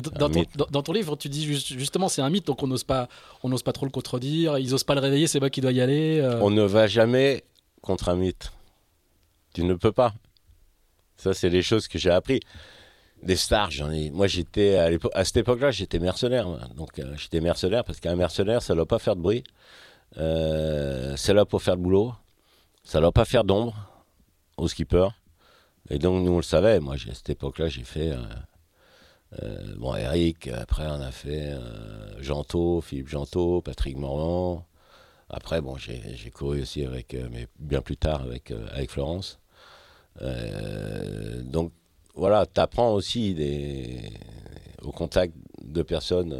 [0.00, 0.56] dans, ton, mythe.
[0.56, 3.08] dans- dans ton livre, tu dis juste- justement c'est un mythe, donc on n'ose pas,
[3.42, 4.58] on n'ose pas trop le contredire.
[4.58, 6.20] Ils osent pas le réveiller, c'est moi qui dois y aller.
[6.20, 6.40] euh.
[6.42, 7.44] On ne va jamais
[7.82, 8.52] contre un mythe.
[9.54, 10.12] Tu ne peux pas.
[11.16, 12.40] Ça, c'est les choses que j'ai appris.
[13.22, 14.10] Des stars, j'en ai.
[14.10, 14.76] Moi, j'étais
[15.14, 16.46] à, cette époque-là, j'étais mercenaire.
[16.46, 16.60] moi.
[16.76, 19.42] Donc, euh, j'étais mercenaire parce qu'un mercenaire, ça ne doit pas faire de bruit.
[20.18, 22.12] Euh, c'est là pour faire le boulot.
[22.84, 23.74] Ça ne doit pas faire d'ombre
[24.58, 25.08] au skipper.
[25.88, 26.78] Et donc, nous, on le savait.
[26.80, 28.12] Moi, à cette époque-là, j'ai fait.
[29.42, 34.64] Euh, bon, Eric, après, on a fait euh, Janto, Philippe Janto, Patrick Morvan.
[35.28, 39.38] Après, bon, j'ai couru aussi avec, euh, mais bien plus tard avec, euh, avec Florence.
[41.42, 41.72] Donc,
[42.14, 44.10] voilà, tu apprends aussi des,
[44.82, 46.34] au contact de personnes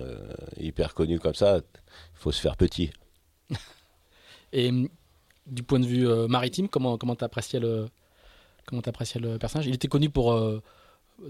[0.58, 1.58] hyper connues comme ça.
[1.58, 1.62] Il
[2.14, 2.90] faut se faire petit.
[4.54, 4.70] Et
[5.46, 7.86] du point de vue maritime, comment le
[8.64, 9.66] comment t'appréciais le personnage?
[9.66, 10.32] Il était connu pour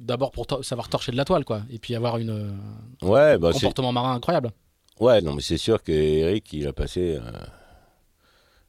[0.01, 3.39] d'abord pour to- savoir torcher de la toile, quoi, et puis avoir une euh, Ouais,
[3.39, 4.51] bah, un comportement marin incroyable.
[5.01, 7.31] Ouais, non, mais c'est sûr que Eric, il a passé euh,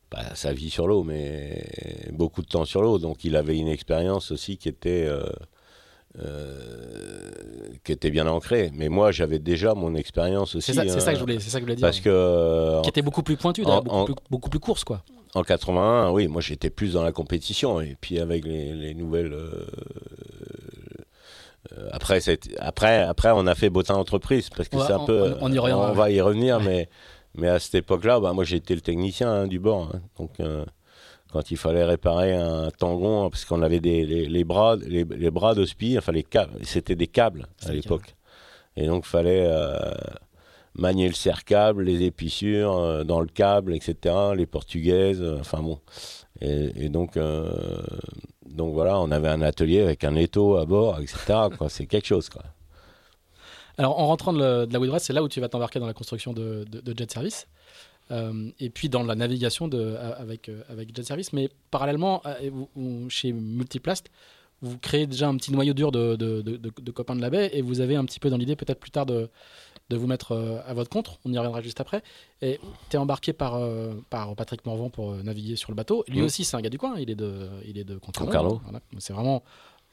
[0.09, 1.65] pas sa vie sur l'eau, mais
[2.11, 2.97] beaucoup de temps sur l'eau.
[2.99, 5.23] Donc, il avait une expérience aussi qui était, euh,
[6.19, 7.31] euh,
[7.83, 8.71] qui était bien ancrée.
[8.73, 10.73] Mais moi, j'avais déjà mon expérience aussi.
[10.73, 11.85] C'est ça, ça que je euh, voulais, c'est ça que je voulais dire.
[11.87, 14.83] Parce que euh, qui était beaucoup plus pointu, en- beaucoup, en- plus, beaucoup plus course,
[14.83, 15.03] quoi.
[15.35, 17.81] en 81, oui, moi j'étais plus dans la compétition.
[17.81, 19.33] Et puis avec les, les nouvelles.
[19.33, 19.65] euh,
[21.77, 22.19] euh, après,
[22.59, 25.35] après, après, on a fait Botin Entreprise parce que Ouais, c'est un on- peu.
[25.41, 25.91] on- on y reviendra.
[25.91, 26.89] on va y revenir, mais,
[27.35, 29.91] mais à cette époque-là, bah, moi j'étais le technicien hein, du bord.
[29.93, 30.01] hein.
[30.19, 30.65] donc euh,
[31.31, 35.29] quand il fallait réparer un tangon, parce qu'on avait des, les, les bras, les, les
[35.29, 38.15] bras de spi, enfin les câbles, c'était des câbles à l'époque.
[38.77, 39.45] Et donc, il fallait
[40.75, 45.79] manier le serre-câble, les épissures dans le câble, etc., les portugaises, enfin bon.
[46.39, 47.17] Et, donc,
[48.57, 51.17] donc voilà, on avait un atelier avec un étau à bord, etc.
[51.69, 52.29] C'est quelque chose.
[53.77, 56.33] Alors, en rentrant de, la Woodward, c'est là où tu vas t'embarquer dans la construction
[56.33, 56.65] de,
[56.97, 57.47] Jet Service.
[58.09, 60.49] Euh, et puis dans la navigation euh, avec
[60.95, 61.31] Jet Service.
[61.33, 64.09] Mais parallèlement, euh, chez Multiplast,
[64.61, 67.81] vous créez déjà un petit noyau dur de, de, copains de la baie et vous
[67.81, 69.29] avez un petit peu dans l'idée peut-être plus tard de,
[69.91, 71.19] vous mettre à votre compte.
[71.25, 72.01] On y reviendra juste après.
[72.41, 73.59] Et tu es embarqué par,
[74.09, 76.03] par Patrick Morvan pour naviguer sur le bateau.
[76.07, 76.25] Lui mmh.
[76.25, 76.95] aussi, c'est un gars du coin.
[76.97, 78.61] Il est de, il est de Concarneau.
[78.97, 79.43] C'est vraiment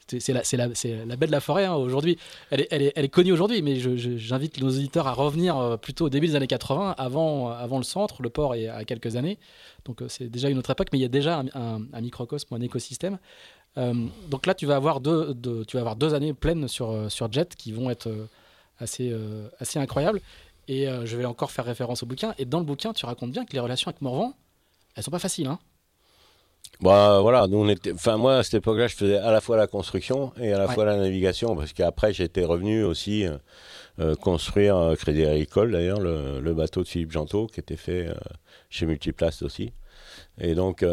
[0.07, 2.17] c'est la, la, la, baie de la forêt hein, aujourd'hui.
[2.51, 5.77] Elle est, elle, est, elle est, connue aujourd'hui, mais j'invite nos auditeurs à revenir euh,
[5.77, 8.21] plutôt au début des années 80, avant, avant le centre.
[8.21, 9.39] Le port est à quelques années.
[9.83, 12.53] Donc euh, c'est déjà une autre époque, mais il y a déjà un, un, microcosme,
[12.53, 13.17] un écosystème.
[13.77, 13.93] Euh,
[14.29, 15.35] donc là, tu vas avoir deux,
[15.67, 18.09] tu vas avoir deux années pleines sur, sur Jet qui vont être
[18.79, 19.13] assez,
[19.59, 20.21] assez incroyables.
[20.67, 22.33] Et je vais encore faire référence au bouquin.
[22.37, 24.33] Et dans le bouquin, tu racontes bien que les relations avec Morvan,
[24.95, 25.47] elles sont pas faciles.
[25.47, 25.59] Hein
[26.81, 29.55] bah voilà, nous on était, enfin moi à cette époque-là, je faisais à la fois
[29.55, 33.37] la construction et à la fois la navigation, parce qu'après j'étais revenu aussi euh,
[33.99, 38.09] euh, construire euh, Crédit Agricole d'ailleurs, le, bateau de Philippe Gentot qui était fait
[38.69, 39.71] chez Multiplast aussi.
[40.39, 40.85] Et donc,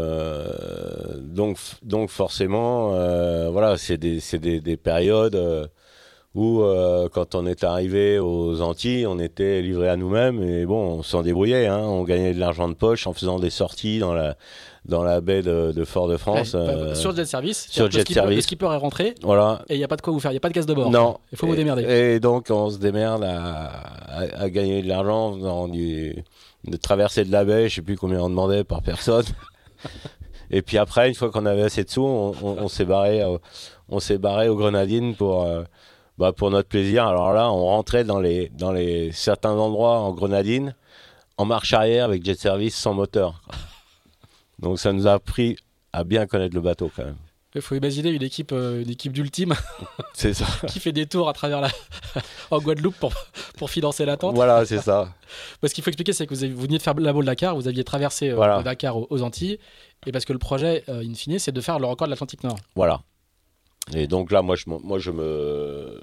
[1.20, 2.90] donc, donc forcément,
[3.51, 5.68] voilà, c'est des, des, des, périodes
[6.34, 6.62] où
[7.12, 11.22] quand on est arrivé aux Antilles, on était livré à nous-mêmes et bon, on s'en
[11.22, 14.36] débrouillait, hein, on gagnait de l'argent de poche en faisant des sorties dans la
[14.84, 16.53] dans la baie de, Fort-de-France.
[16.55, 17.68] Euh, sur Jet Service.
[17.70, 18.36] Sur Jet le Service.
[18.36, 19.14] Le skipper est rentré.
[19.22, 19.62] Voilà.
[19.68, 20.30] Et il n'y a pas de quoi vous faire.
[20.30, 20.90] Il n'y a pas de gaz de bord.
[20.90, 21.18] Non.
[21.30, 21.84] Il faut vous démerder.
[21.84, 23.70] Et donc, on se démerde à,
[24.38, 26.24] à, gagner de l'argent dans du,
[26.64, 27.68] de traverser de la baie.
[27.68, 29.24] Je sais plus combien on demandait par personne.
[30.50, 33.38] et puis après, une fois qu'on avait assez de sous, on, s'est barré, euh,
[33.88, 35.44] on s'est barré aux Grenadines pour.
[35.44, 35.64] Euh,
[36.18, 37.06] bah pour notre plaisir.
[37.06, 40.74] Alors là, on rentrait dans les, dans les certains endroits en Grenadines
[41.38, 43.42] en marche arrière avec jet service sans moteur.
[44.58, 45.56] Donc ça nous a appris
[45.92, 47.16] à bien connaître le bateau quand même.
[47.55, 49.55] Il faut imaginer une équipe, euh, une équipe d'ultime.
[50.14, 50.46] c'est ça.
[50.68, 51.68] qui fait des tours à travers la,
[52.50, 53.12] en Guadeloupe pour,
[53.59, 54.34] pour financer l'attente.
[54.34, 55.12] Voilà, c'est ça.
[55.61, 57.84] parce qu'il faut expliquer, c'est que vous, veniez de faire la de Dakar, vous aviez
[57.84, 59.59] traversé euh, le Dakar aux, Antilles,
[60.07, 62.42] et parce que le projet, euh, in fine, c'est de faire le record de l'Atlantique
[62.42, 62.59] Nord.
[62.74, 63.03] Voilà.
[63.94, 66.00] Et donc là, moi, je, moi, je me,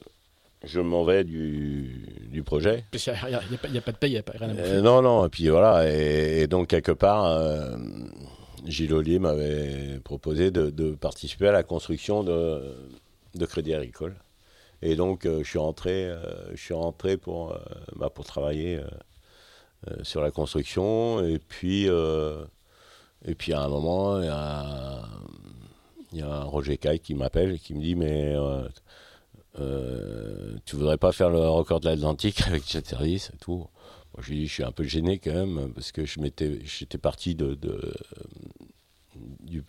[0.63, 2.83] je m'en vais du, du projet.
[2.93, 2.99] Il
[3.31, 5.49] n'y a, pas de paye, il n'y a pas rien à Non, non, et puis
[5.49, 7.25] voilà, et, donc quelque part,
[8.65, 12.75] Gilles Ollier m'avait proposé de, participer à la construction de,
[13.45, 14.15] Crédit Agricole.
[14.81, 16.19] Et donc, euh, je suis rentré, euh,
[16.51, 17.59] je suis rentré pour, euh,
[17.95, 18.79] bah, pour travailler
[20.03, 21.23] sur la construction.
[21.25, 24.25] Et puis, et puis à un moment, il
[26.17, 28.35] y a, a Roger Caille qui m'appelle et qui me dit Mais
[30.65, 33.67] tu voudrais pas faire le record de l'Atlantique avec Service et tout?
[34.21, 37.57] Je, je suis un peu gêné quand même, parce que je m'étais, j'étais parti de,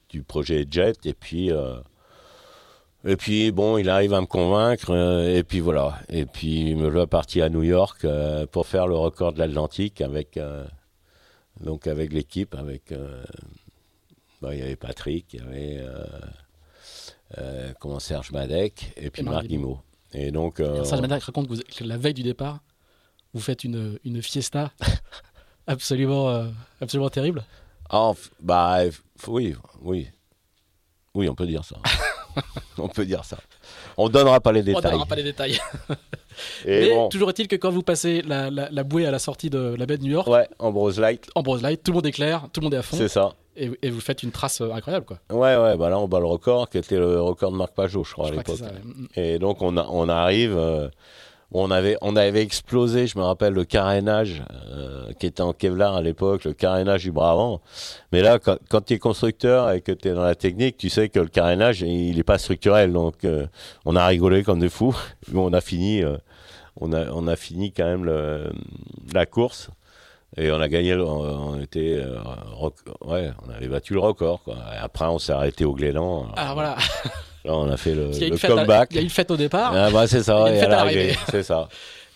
[0.08, 1.76] du, projet Jet, et puis, euh,
[3.04, 5.98] et puis, bon, il arrive à me convaincre, euh, et puis voilà.
[6.08, 9.38] Et puis, il me voit partir à New York euh, pour faire le record de
[9.38, 10.38] l'Atlantique avec,
[11.60, 12.92] donc avec l'équipe, avec,
[14.40, 15.84] bah, il y avait Patrick, il y avait
[17.78, 19.80] comment Serge Madec, et puis Marc Guimau.
[20.12, 22.60] Et donc, Serge Madec raconte que la veille du départ,
[23.34, 24.72] vous faites une, une fiesta
[25.66, 26.46] absolument, euh,
[26.80, 27.44] absolument terrible?
[27.88, 28.78] Ah, bah,
[29.26, 30.08] oui, oui.
[31.14, 31.76] Oui, on peut dire ça.
[32.78, 33.38] on peut dire ça.
[33.96, 34.82] On donnera pas les détails.
[34.84, 35.58] On donnera pas les détails.
[36.64, 39.74] Et Mais toujours est-il que quand vous passez la, la, bouée à la sortie de
[39.76, 42.06] la baie de New York, ouais, en Brose Light, en Brose Light, tout le monde
[42.06, 42.96] est clair, tout le monde est à fond.
[42.96, 43.34] C'est ça.
[43.56, 45.18] Et, et, vous faites une trace euh, incroyable, quoi.
[45.30, 48.04] Ouais, ouais, bah là on bat le record, qui était le record de Marc Pajot,
[48.04, 48.60] je crois à l'époque.
[49.16, 50.56] Et donc on, a, on arrive.
[50.56, 50.88] Euh,
[51.52, 55.96] on avait, on avait explosé, je me rappelle, le carénage euh, qui était en Kevlar
[55.96, 57.60] à l'époque, le carénage du bras avant.
[58.12, 60.88] Mais là, quand, quand tu es constructeur et que tu es dans la technique, tu
[60.88, 62.92] sais que le carénage, il n'est pas structurel.
[62.92, 63.46] Donc, euh,
[63.84, 64.96] on a rigolé comme des fous.
[65.32, 66.16] Mais on a fini, euh,
[66.80, 68.52] on, a, on a fini quand même le,
[69.12, 69.70] la course.
[70.36, 72.00] Et on a gagné, on, était,
[73.04, 74.44] ouais, on avait battu le record.
[74.44, 74.54] Quoi.
[74.74, 76.28] Et après, on s'est arrêté au Glénan.
[76.36, 76.76] Alors voilà.
[77.44, 78.10] On a fait le,
[78.46, 78.88] comeback.
[78.92, 79.72] Il y a une fête au départ.
[79.74, 81.16] Ah bah, c'est ça, il y a et à l'arrivée.
[81.30, 81.68] C'est ça.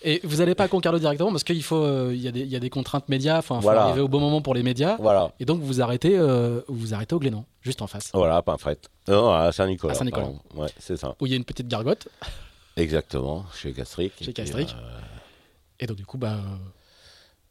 [0.07, 2.41] Et vous n'allez pas à Concarneau directement parce qu'il faut, euh, il, y a des,
[2.41, 3.39] il y, a des contraintes médias.
[3.39, 4.97] Enfin, il faut arriver au bon moment pour les médias.
[4.99, 5.31] Voilà.
[5.39, 8.11] Et donc vous arrêtez, euh, vous arrêtez au Glénan, juste en face.
[8.13, 8.87] Voilà, pas fait.
[9.07, 9.93] Non, à Saint-Nicolas.
[9.93, 10.29] À Saint-Nicolas.
[10.53, 11.15] Ouais, c'est ça.
[11.19, 12.07] Où il y a une petite gargote.
[12.77, 14.13] Exactement, chez Castric.
[14.21, 14.75] Chez Castric.
[14.77, 14.99] Euh,
[15.79, 16.37] et, donc du coup, bah.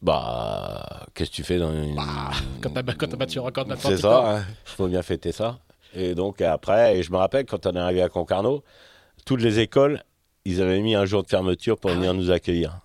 [0.00, 1.96] Bah, qu'est-ce que tu fais dans une.
[1.96, 4.44] Bah, quand t'as battu un record C'est ça, il hein.
[4.64, 5.58] faut bien fêter ça.
[5.94, 8.62] Et donc après, et je me rappelle quand on est arrivé à Concarneau,
[9.24, 10.02] toutes les écoles
[10.46, 12.80] ils avaient mis un jour de fermeture pour venir nous accueillir.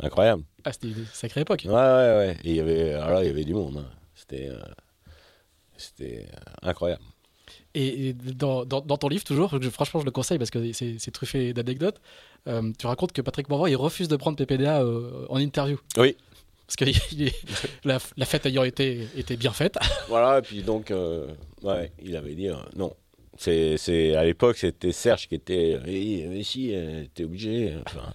[0.00, 0.42] Incroyable.
[0.64, 1.62] Ah, c'était une sacrée époque.
[1.66, 2.36] Ouais, ouais, ouais.
[2.44, 3.76] Et il y avait, alors il y avait du monde.
[3.78, 3.90] hein.
[4.14, 4.58] C'était, euh,
[5.76, 7.02] c'était euh, incroyable.
[7.74, 10.72] Et, et dans, dans, dans ton livre, toujours, je- franchement, je le conseille parce que
[10.72, 12.00] c'est c'est truffé d'anecdotes.
[12.48, 14.84] euh, tu racontes que Patrick Morvan, il refuse de prendre PPDA
[15.28, 15.78] en interview.
[15.96, 16.16] Oui.
[16.68, 16.84] Parce que
[17.84, 19.76] la, la fête ayant été, été bien faite.
[20.08, 21.26] Voilà, et puis donc, euh,
[21.62, 22.94] ouais, il avait dit euh, non.
[23.38, 25.74] C'est, c'est, à l'époque, c'était Serge qui était.
[25.76, 26.74] euh, Eh, mais si,
[27.14, 27.74] t'es obligé.
[27.86, 28.12] Enfin,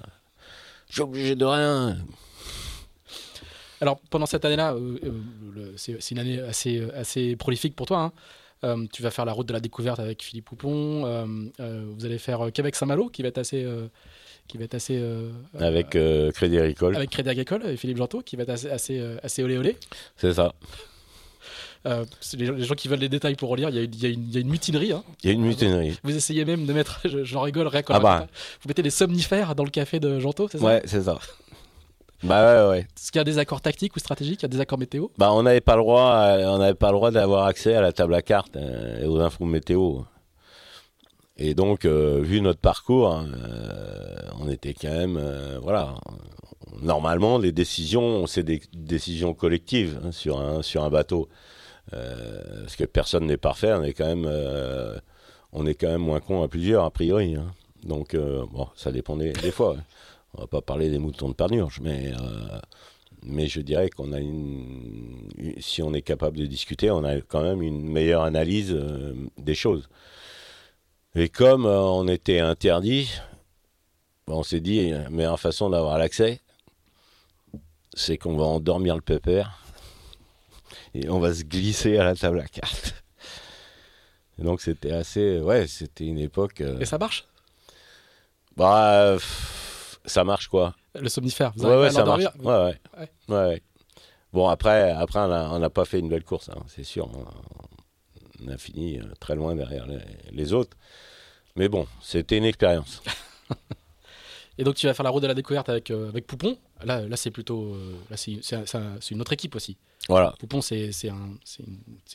[0.90, 1.98] je suis obligé de rien.
[3.82, 4.76] Alors, pendant cette année-là,
[5.76, 8.00] c'est une année assez, assez prolifique pour toi.
[8.00, 8.12] hein.
[8.64, 11.06] Euh, tu vas faire la route de la découverte avec Philippe Poupon.
[11.06, 11.26] euh,
[11.60, 13.66] euh, vous allez faire Québec-Saint-Malo, qui va être assez.
[14.44, 15.30] Euh, qui va être assez euh,
[15.60, 16.96] Avec euh, Crédit Agricole.
[16.96, 19.78] avec Crédit Agricole et Philippe Gentot, qui va être assez, assez, euh, assez olé olé.
[20.18, 20.54] C'est ça.
[21.86, 22.06] Euh,
[22.38, 24.38] les, gens- les gens qui veulent les détails pour relire, il y a, une- y
[24.38, 24.94] y a mutinerie.
[24.94, 25.04] hein.
[25.24, 25.98] Il y a une mutinerie.
[26.04, 28.28] Vous essayez même de mettre, je- j'en rigole, rien Ah bah.
[28.62, 30.64] Vous mettez des somnifères dans le café de Gentot, c'est ça?
[30.66, 31.20] Ouais, c'est ça.
[32.24, 32.80] Bah ouais, ouais.
[32.96, 34.40] Est-ce qu'il y a des accords tactiques ou stratégiques?
[34.40, 35.08] Il y a des accords météo?
[35.18, 37.82] Bah on n'avait pas le droit, à- on n'avait pas le droit d'avoir accès à
[37.82, 40.04] la table à cartes euh, et aux infos météo.
[41.38, 45.96] Et donc, euh, vu notre parcours, hein, euh, on était quand même, euh, voilà.
[46.82, 51.30] Normalement, les décisions, c'est des décisions collectives hein, sur un sur un bateau,
[51.92, 53.74] parce que personne n'est parfait.
[53.74, 54.30] On est quand même,
[55.54, 57.36] on est quand même moins con à plusieurs a priori.
[57.36, 57.54] hein.
[57.84, 59.74] Donc, bon, ça dépend des, fois.
[59.74, 59.80] ouais.
[60.36, 62.12] On va pas parler des moutons de Pernurge, mais
[63.24, 65.30] mais je dirais qu'on a une,
[65.60, 68.76] si on est capable de discuter, on a quand même une meilleure analyse
[69.38, 69.90] des choses.
[71.16, 73.10] Et comme euh, on était interdit,
[74.28, 76.42] ben, on s'est dit la meilleure façon d'avoir l'accès,
[77.94, 79.60] c'est qu'on va endormir le pépère
[80.96, 82.96] et on va se glisser à la table à cartes.
[84.40, 86.62] Et donc c'était assez, ouais, c'était une époque.
[86.62, 87.28] euh, Et ça marche?
[88.58, 89.18] Bah,
[90.06, 92.24] ça marche quoi Le somnifère, vous Ouais, ouais, ça marche.
[92.40, 92.80] Ouais, ouais.
[92.98, 93.10] Ouais.
[93.30, 93.62] ouais, ouais.
[94.32, 97.08] Bon, après, après on n'a on n'a pas fait une belle course, hein, c'est sûr.
[97.16, 97.24] On
[98.50, 100.00] a fini euh, très loin derrière les,
[100.32, 100.78] les autres.
[101.56, 103.02] Mais bon, c'était une expérience.
[104.58, 106.58] Et donc tu vas faire la route de la découverte avec, euh, avec Poupon.
[106.84, 107.74] Là, là c'est plutôt.
[107.74, 109.78] euh, là, c'est c'est un- c'est un- c'est une autre équipe aussi.
[110.10, 110.36] Voilà.
[110.40, 111.38] Poupon, c'est c'est un-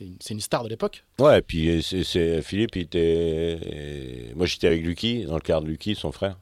[0.01, 1.05] une, une- star de l'époque.
[1.19, 4.33] Ouais, et puis c'est, c'est- Philippe, il était.
[4.37, 6.39] Moi, j'étais avec Lucky, dans le quart de Lucky, son frère.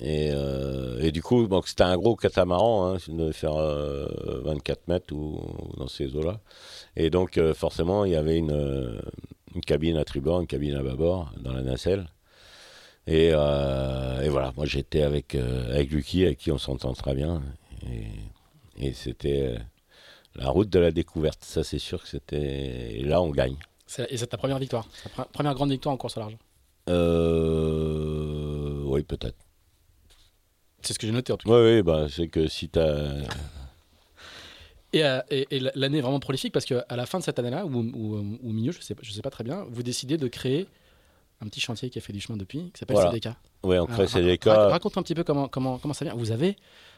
[0.00, 4.06] Et, euh, et du coup, donc, c'était un gros catamaran, hein, devait faire euh,
[4.44, 5.40] 24 mètres ou
[5.76, 6.40] dans ces eaux-là.
[6.96, 9.00] Et donc, euh, forcément, il y avait une, euh,
[9.54, 12.06] une cabine à tribord, une cabine à bâbord, dans la nacelle.
[13.08, 17.14] Et, euh, et voilà, moi j'étais avec, euh, avec Lucky, avec qui on s'entend très
[17.14, 17.42] bien.
[17.90, 18.06] Et,
[18.88, 19.58] et c'était euh,
[20.34, 22.98] la route de la découverte, ça c'est sûr que c'était.
[22.98, 23.56] Et là, on gagne.
[24.10, 24.86] Et c'est ta première victoire.
[25.16, 26.36] Ta première grande victoire en course au large.
[26.90, 28.82] Euh...
[28.84, 29.47] Oui, peut-être.
[30.82, 31.54] C'est ce que j'ai noté en tout cas.
[31.54, 33.06] Oui, oui, bah, c'est que si t'as.
[34.92, 37.66] Et, euh, et- et l'année est vraiment prolifique parce qu'à la fin de cette année-là,
[37.66, 40.28] ou, ou, ou au milieu, je sais, je sais pas très bien, vous décidez de
[40.28, 40.66] créer
[41.42, 43.10] un petit chantier qui a fait du chemin depuis, qui s'appelle Voilà.
[43.12, 43.28] CDK.
[43.64, 44.44] Oui, on crée CDK.
[44.46, 46.14] rac- Raconte un petit peu comment, comment, comment ça vient.
[46.14, 46.56] Vous avez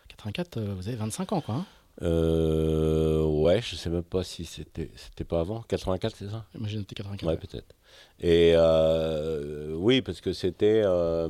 [0.09, 1.55] 84, euh, vous avez 25 ans, quoi.
[1.57, 1.67] hein
[2.03, 3.25] Euh...
[3.25, 5.63] Ouais, je sais même pas si c'était c'était pas avant.
[5.63, 6.47] 84, c'est ça?
[6.55, 7.27] Moi j'ai noté 84.
[7.29, 7.75] Ouais, peut-être.
[8.21, 10.83] Et euh, oui, parce que c'était.
[10.85, 11.29] euh,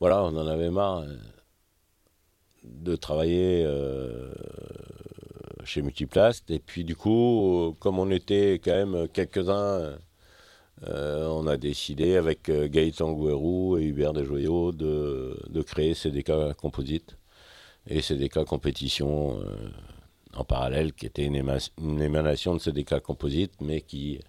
[0.00, 1.16] Voilà, on en avait marre euh,
[2.64, 4.32] de travailler euh,
[5.64, 6.50] chez Multiplast.
[6.50, 9.98] Et puis, du coup, euh, comme on était quand même quelques-uns,
[10.82, 17.16] on a décidé avec Gaëtan Gouérou et Hubert Desjoyaux de, créer CDK Composite
[17.86, 19.40] et CDK Compétition
[20.34, 24.20] en parallèle, qui était une, éma- une émanation de CDK Composite, mais qui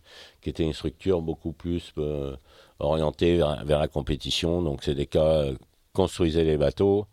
[0.45, 1.93] était une structure beaucoup plus
[2.81, 4.61] euh, orientée vers, vers la compétition.
[4.61, 5.17] Donc CDK
[5.93, 7.07] construisait les bateaux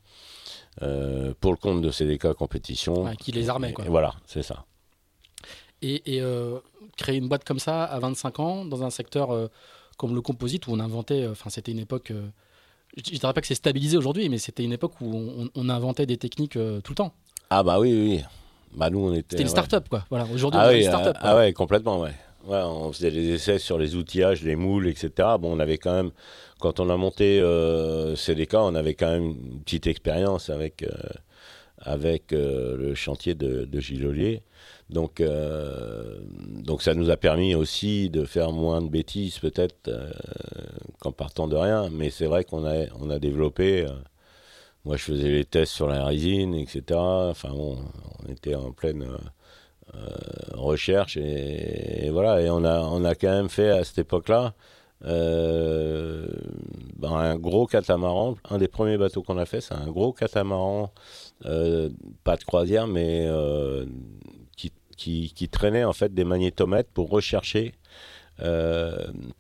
[0.83, 3.05] euh, pour le compte de CDK Compétition.
[3.05, 3.85] Ouais, qui les armait, quoi.
[3.85, 4.65] Et voilà, c'est ça.
[5.83, 6.59] Et, et, euh,
[6.97, 9.49] créer une boîte comme ça à 25 ans, dans un secteur euh,
[9.99, 12.27] comme le composite, où on inventait, euh, enfin c'était une époque, euh,
[12.97, 15.69] je ne dirais pas que c'est stabilisé aujourd'hui, mais c'était une époque où on, on
[15.69, 17.13] inventait des techniques euh, tout le temps.
[17.51, 18.25] Ah bah oui, oui.
[18.75, 19.23] Bah nous, on était...
[19.31, 19.51] C'était une ouais.
[19.51, 20.05] start-up, quoi.
[20.11, 21.17] Voilà, aujourd'hui, Ah on est oui, une start-up.
[21.21, 22.15] ah, ah ouais, complètement, ouais.
[22.47, 25.11] On faisait des essais sur les outillages, les moules, etc.
[25.41, 26.11] Bon, on avait quand même,
[26.61, 30.91] quand on a monté euh, CDK, on avait quand même une petite expérience avec, euh,
[31.79, 34.41] avec euh, le chantier de, de.
[34.91, 36.19] Donc, euh,
[36.49, 39.91] donc ça nous a permis aussi de faire moins de bêtises peut-être
[41.01, 41.89] qu'en partant de rien.
[41.91, 43.87] Mais c'est vrai qu'on a, on a développé.
[44.85, 46.83] moi, je faisais les tests sur la résine, etc.
[46.93, 47.79] Enfin bon,
[48.23, 49.07] on était en pleine
[50.53, 52.41] recherche et, voilà.
[52.41, 54.55] Et on a, on a quand même fait à cette époque-là
[55.05, 56.27] euh,
[56.97, 58.37] ben, un gros catamaran.
[58.49, 60.93] Un des premiers bateaux qu'on a fait, c'est un gros catamaran,
[61.45, 61.91] euh,
[62.25, 63.85] pas de croisière, mais euh,
[64.57, 67.75] qui, qui, traînait en fait des magnétomètres pour rechercher,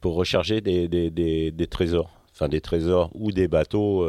[0.00, 4.04] pour recharger des, des, des, trésors, enfin des trésors ou des bateaux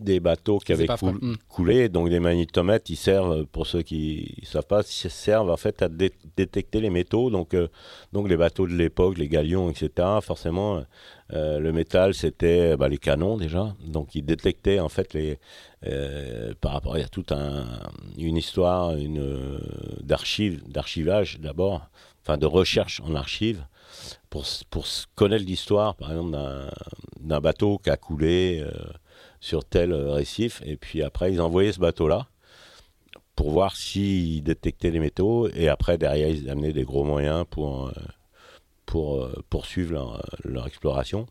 [0.00, 1.34] des bateaux qui avaient hmm.
[1.48, 1.88] coulé.
[1.88, 5.82] Donc les magnétomètres, ils servent, pour ceux qui ne savent pas, ils servent en fait
[5.82, 7.30] à détecter les métaux.
[7.30, 7.68] Donc, euh,
[8.12, 10.82] donc les bateaux de l'époque, les galions, etc., forcément,
[11.32, 13.74] euh, le métal, c'était bah, les canons déjà.
[13.86, 15.38] Donc ils détectaient en fait les...
[15.86, 17.64] Euh, par rapport, il y a toute un,
[18.18, 19.60] une histoire une,
[20.02, 21.88] d'archives, d'archivage d'abord,
[22.22, 23.64] enfin de recherche en archives.
[24.30, 24.86] Pour, pour
[25.16, 28.64] connaître l'histoire, par exemple, d'un, bateau qui a coulé,
[29.40, 30.62] sur tel euh, récif.
[30.64, 32.28] Et puis après, ils envoyaient ce bateau-là
[33.34, 35.48] pour voir s'ils détectaient les métaux.
[35.48, 37.92] Et après, derrière, ils amenaient des gros moyens pour, euh,
[38.86, 41.26] pour euh, poursuivre leur, exploration.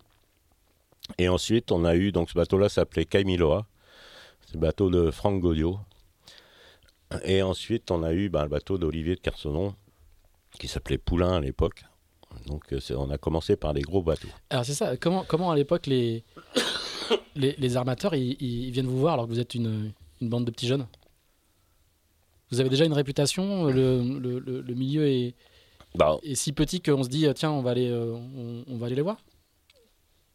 [1.17, 3.65] Et ensuite, on a eu, donc ce bateau-là s'appelait Kaimiloa.
[4.45, 5.79] C'est le bateau de Franck Gaudio.
[7.23, 9.73] Et ensuite, on a eu ben, le bateau d'Olivier de Carsonon,
[10.59, 11.83] qui s'appelait Poulain à l'époque.
[12.45, 14.29] Donc, on a commencé par des gros bateaux.
[14.51, 14.95] Alors, c'est ça.
[14.97, 16.23] Comment, comment à l'époque, les,
[17.35, 19.91] les, armateurs, ils, viennent vous voir alors que vous êtes une,
[20.21, 20.87] bande de petits jeunes
[22.51, 25.35] Vous avez déjà une réputation Le, milieu est,
[25.95, 26.17] bah.
[26.23, 28.15] est, si petit qu'on se dit tiens, on va aller, euh,
[28.67, 29.17] on, va aller les voir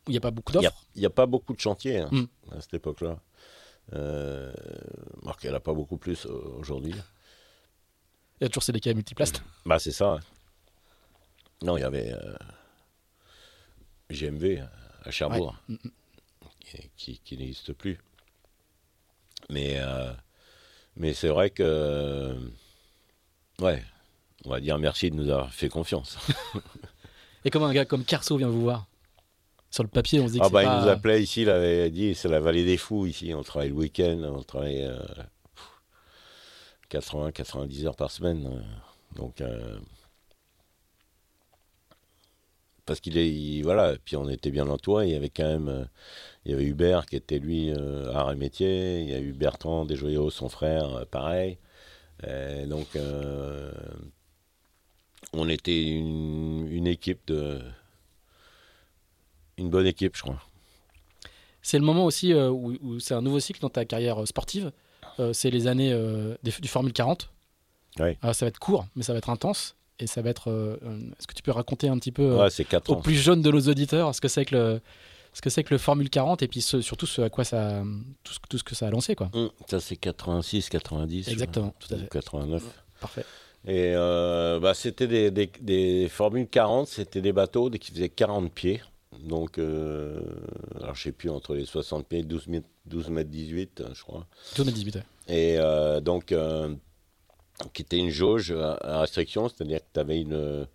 [0.08, 2.26] Il n'y a pas beaucoup d'offres Il n'y a, pas beaucoup de chantiers hein, hmm.
[2.52, 3.18] à cette époque-là.
[3.92, 4.52] Euh,
[5.42, 6.94] il n'y en a pas beaucoup plus euh, aujourd'hui.
[8.40, 9.42] Il y a toujours CDK multiplast.
[9.66, 10.18] Bah, c'est ça.
[11.62, 12.12] Non, il y avait
[14.10, 14.62] GMV
[15.04, 15.56] à Cherbourg.
[15.68, 15.76] Hmm,
[16.96, 17.98] qui, n'existe plus.
[19.50, 20.12] Mais, euh,
[20.96, 22.34] mais c'est vrai que.
[23.60, 23.82] Ouais,
[24.44, 26.18] on va dire merci de nous avoir fait confiance.
[27.44, 28.86] Et comment un gars comme Carso vient vous voir?
[29.70, 31.90] Sur le papier, on se dit que ah bah, Il nous appelait ici, il avait
[31.90, 33.34] dit c'est la vallée des fous ici.
[33.34, 34.88] On travaille le week-end, on travaille
[36.90, 38.64] 80-90 heures par semaine.
[39.16, 39.40] Donc.
[39.40, 39.78] Euh,
[42.86, 43.62] parce qu'il est.
[43.62, 45.08] voilà, puis on était bien entouré.
[45.08, 45.88] Il y avait quand même.
[46.44, 49.00] Euh, il y avait Hubert qui était lui euh, art et métier.
[49.00, 51.58] Il y a eu Bertrand Desjoyaux, son frère, euh, pareil.
[52.66, 52.86] donc,
[55.32, 57.60] on était une, équipe de.
[59.56, 60.40] Une bonne équipe, je crois.
[61.62, 64.72] C'est le moment aussi où, c'est un nouveau cycle dans ta carrière sportive.
[65.32, 65.94] c'est les années
[66.42, 67.30] du Formule 40.
[68.00, 68.18] Ouais.
[68.22, 70.50] ça va être court, mais ça va être intense et ça va être.
[70.50, 70.76] Euh,
[71.18, 72.48] est-ce que tu peux raconter un petit peu ouais,
[72.88, 74.80] aux plus jeunes de nos auditeurs ce que c'est que le
[75.34, 77.82] ce que c'est que le Formule 40 et puis surtout ce à quoi ça
[78.22, 79.30] tout ce, tout ce que ça a lancé quoi.
[79.34, 81.28] Mmh, ça c'est 86, 90.
[81.28, 82.08] Exactement, tout à fait.
[82.08, 82.62] 89.
[83.00, 83.26] parfait.
[83.66, 88.52] Et euh, bah, c'était des, des, des, Formules 40, c'était des bateaux qui faisaient 40
[88.52, 88.82] pieds.
[89.20, 90.20] Donc, euh,
[90.80, 92.46] alors je sais plus, entre les 60 pieds et 12,
[92.86, 94.26] 12 mètres 18, je crois.
[94.56, 95.58] 12 mètres 18, Et
[96.02, 96.34] donc,
[97.72, 100.66] qui était une jauge à restriction, c'est-à-dire que tu avais, une,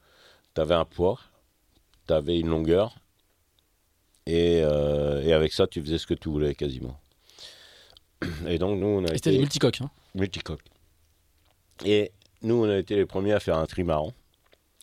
[0.55, 1.19] avais un poids,
[2.07, 2.95] tu avais une longueur,
[4.29, 6.99] et, euh, et, avec ça, tu faisais ce que tu voulais quasiment.
[8.47, 9.81] Et donc, nous, on a et C'était des multicoques.
[9.81, 10.65] Hein multicoques.
[11.85, 12.11] Et
[12.41, 14.13] nous, on a été les premiers à faire un trimaran.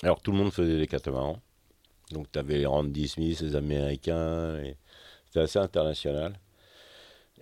[0.03, 1.40] Alors, tout le monde faisait des catamarans.
[2.12, 4.57] Donc, tu avais les Randy Smith, les Américains.
[4.59, 4.76] Et...
[5.26, 6.38] C'était assez international.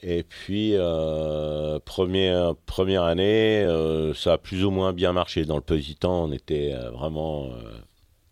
[0.03, 5.45] Et puis, euh, première, première année, euh, ça a plus ou moins bien marché.
[5.45, 7.51] Dans le petit temps, on était euh, vraiment,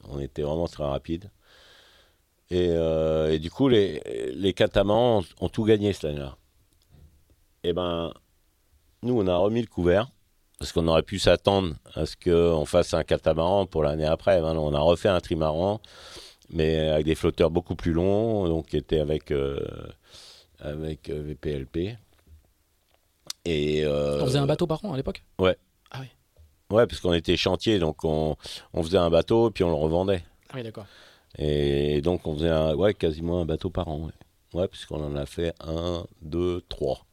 [0.08, 1.30] on était vraiment très rapide.
[2.54, 2.68] Et,
[3.34, 4.02] et, du coup, les,
[4.34, 6.36] les catamans ont, tout gagné cette année-là.
[7.64, 8.12] Et ben,
[9.02, 10.10] nous, on a remis le couvert
[10.58, 14.40] parce qu'on aurait pu s'attendre à ce qu'on fasse un catamaran pour l'année après.
[14.42, 15.80] Ben, on a refait un trimaran,
[16.50, 19.32] mais avec des flotteurs beaucoup plus longs, donc qui étaient avec
[20.62, 21.96] avec euh, VPLP.
[23.44, 25.22] Et, euh, on faisait un bateau par an à l'époque?
[25.38, 25.56] Ouais.
[25.90, 26.06] Ah oui.
[26.70, 28.36] Ouais, parce qu'on était chantier, donc on,
[28.72, 30.24] on, faisait un bateau puis on le revendait.
[30.50, 30.86] Ah oui, d'accord.
[31.38, 34.06] Et donc on faisait un, ouais, quasiment un bateau par an.
[34.06, 37.06] Ouais, ouais puisqu'on en a fait un, deux, trois.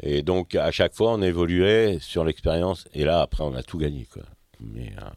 [0.00, 2.86] Et donc à chaque fois on évoluait sur l'expérience.
[2.94, 4.06] Et là après on a tout gagné.
[4.12, 4.22] Quoi.
[4.60, 5.10] Mais euh,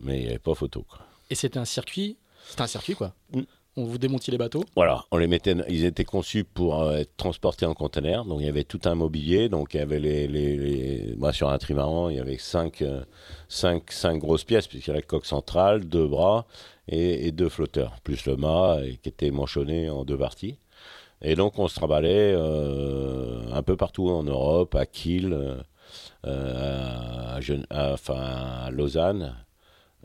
[0.00, 0.84] mais il n'y avait pas photo.
[0.88, 1.00] Quoi.
[1.30, 2.16] Et c'était un circuit
[2.48, 3.42] C'était un circuit quoi mm
[3.76, 7.16] on vous démontiez les bateaux Voilà, on les mettait, ils étaient conçus pour euh, être
[7.16, 8.24] transportés en conteneur.
[8.26, 9.48] Donc il y avait tout un mobilier.
[9.48, 13.02] Donc il y avait les, les, moi sur un trimaran, il y avait cinq, euh,
[13.48, 16.46] cinq, cinq grosses pièces puisqu'il y avait la coque centrale, deux bras
[16.88, 20.58] et, deux flotteurs, plus le mât qui était manchonné en deux parties.
[21.22, 25.62] Et donc on se trimballait euh, un peu partout en Europe, à Kiel,
[26.24, 27.38] à,
[27.92, 28.20] enfin,
[28.64, 29.36] à Lausanne.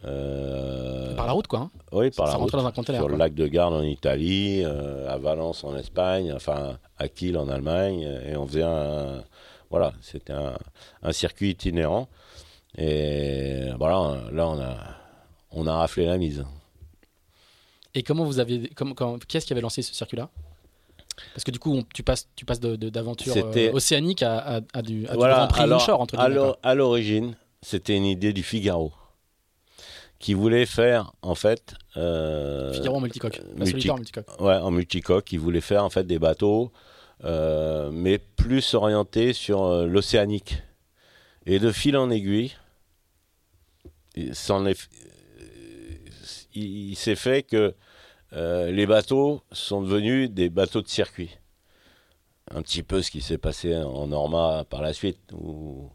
[0.03, 1.59] par la route, quoi.
[1.59, 1.71] Hein.
[1.91, 2.51] Oui, par la route.
[2.51, 7.07] Dans un sur le lac de Garde en Italie, à Valence en Espagne, enfin à
[7.07, 9.23] Kiel en Allemagne, et on faisait un,
[9.69, 12.07] voilà, c'était un, circuit itinérant.
[12.77, 14.77] Et voilà, là on a,
[15.51, 16.45] on a raflé la mise.
[17.97, 18.93] Et comment vous avez, comment,
[19.27, 20.29] qui est-ce qui avait lancé ce circuit-là?
[21.33, 25.63] Parce que du coup, tu passes, tu passes d'aventure euh, océanique à, du, Grand Prix
[25.63, 26.15] alors, entre
[26.61, 28.93] À l'origine, c'était une idée du Figaro
[30.19, 31.73] qui voulait faire en fait.
[31.95, 33.41] Euh, Figaro en multicoque.
[33.55, 35.25] Multi ouais, en multicoque.
[35.25, 36.71] Qui voulait faire en fait des bateaux,
[37.23, 40.61] euh, mais plus orientés sur l'océanique.
[41.47, 42.53] Et de fil en aiguille,
[44.15, 44.35] il,
[46.53, 47.73] il s'est fait que
[48.33, 51.37] euh, les bateaux sont devenus des bateaux de circuit.
[52.51, 55.89] Un petit peu ce qui s'est passé en Norma par la suite, où,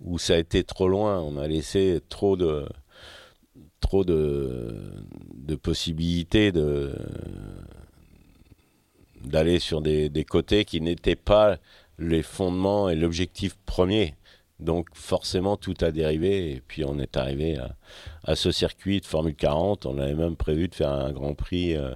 [0.00, 1.20] où, ça a été trop loin.
[1.20, 2.66] On a laissé trop de,
[3.82, 4.74] trop de,
[5.62, 6.50] possibilités
[9.22, 11.58] d'aller sur des, côtés qui n'étaient pas
[11.98, 14.14] les fondements et l'objectif premier.
[14.60, 16.52] Donc forcément, tout a dérivé.
[16.52, 17.58] Et puis on est arrivé
[18.24, 19.86] à, ce circuit de Formule 40.
[19.86, 21.94] On avait même prévu de faire un Grand Prix euh,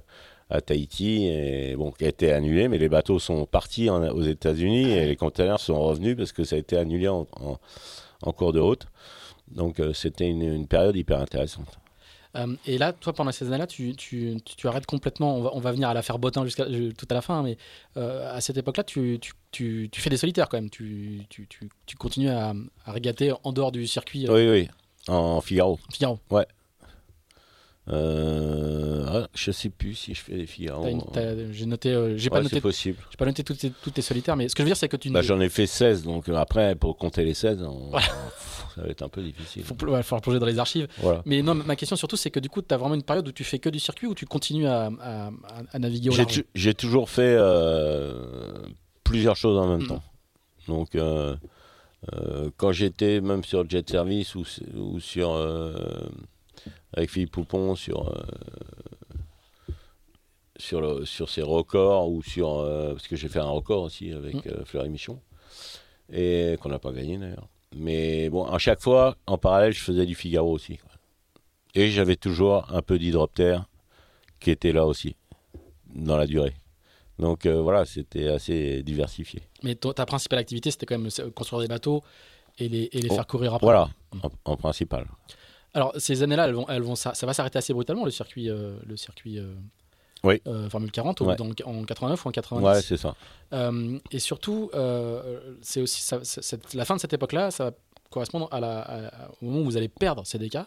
[0.49, 2.67] à Tahiti, et, bon, qui a été annulé.
[2.67, 6.55] Mais les bateaux sont partis aux États-Unis et les containers sont revenus parce que ça
[6.55, 7.25] a été annulé en,
[8.33, 8.87] cours de route.
[9.47, 11.79] Donc euh, c'était une, période hyper intéressante.
[12.35, 15.37] Euh, et là, toi, pendant ces années-là, tu, tu, tu, arrêtes complètement.
[15.37, 17.57] On va, on va venir à l'affaire Bottin jusqu'à tout à la fin, mais
[17.95, 19.19] euh, à cette époque-là, tu,
[19.51, 20.69] tu, fais des solitaires quand même.
[20.69, 21.25] Tu,
[21.97, 22.53] continues à,
[22.85, 24.27] à, régater en dehors du circuit.
[24.29, 24.69] Oui, oui,
[25.07, 25.79] en Figaro.
[25.91, 26.19] Figaro.
[26.29, 26.45] Ouais.
[27.89, 30.85] Euh, ah, je sais plus si je fais des Figaro.
[31.51, 32.59] J'ai noté, j'ai pas noté.
[32.59, 32.97] possible.
[33.09, 34.89] J'ai pas noté toutes tes, toutes tes solitaires, mais ce que je veux dire, c'est
[34.89, 35.09] que tu.
[35.09, 37.59] Bah, j'en ai fait 16, donc après, pour compter les 16,
[38.75, 39.63] ça va être un peu difficile.
[39.69, 40.87] Il va falloir plonger dans les archives.
[41.25, 43.31] Mais non, ma question surtout, c'est que du coup, tu as vraiment une période où
[43.31, 44.89] tu fais que du circuit ou tu continues à,
[45.79, 48.13] naviguer au large J'ai toujours fait euh,
[49.03, 49.87] plusieurs choses en même mm.
[49.87, 50.03] temps.
[50.67, 50.95] Donc,
[52.13, 54.43] euh, euh, quand j'étais même sur Jet Service ou,
[54.75, 55.31] ou sur.
[56.93, 58.13] avec Philippe Poupon sur.
[60.57, 62.63] sur, le, sur ses records ou sur.
[62.91, 64.65] parce que j'ai fait un record aussi avec mm.
[64.65, 65.19] Fleury Michon.
[66.11, 67.49] Et qu'on n'a pas gagné d'ailleurs.
[67.75, 70.79] Mais bon, à chaque fois, en parallèle, je faisais du Figaro aussi.
[71.75, 73.65] Et j'avais toujours un peu d'hydroptère
[74.39, 75.15] qui était là aussi,
[75.93, 76.53] dans la durée.
[77.19, 79.41] Donc euh, voilà, c'était assez diversifié.
[79.63, 82.03] Mais ta principale activité, c'était quand même construire des bateaux
[82.59, 83.89] et les, et les faire courir après Voilà,
[84.45, 85.07] en, principal.
[85.73, 88.49] Alors, ces années-là, elles vont, elles vont, ça, ça va s'arrêter assez brutalement, le circuit,
[88.49, 89.53] euh, le circuit euh,
[90.23, 90.41] oui.
[90.47, 92.65] Euh, Formule 40 en 89 ou en 90.
[92.65, 93.15] Ouais, c'est ça.
[93.53, 96.15] Euh, et surtout, euh, c'est aussi
[96.73, 97.71] la fin de cette époque-là, ça va
[98.09, 100.57] correspondre à la, au moment où vous allez perdre CDK.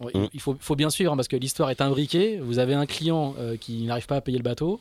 [0.00, 0.26] Mm.
[0.32, 2.38] Il faut, faut, bien suivre hein, parce que l'histoire est imbriquée.
[2.38, 4.80] Vous avez un client qui n'arrive pas à payer le bateau.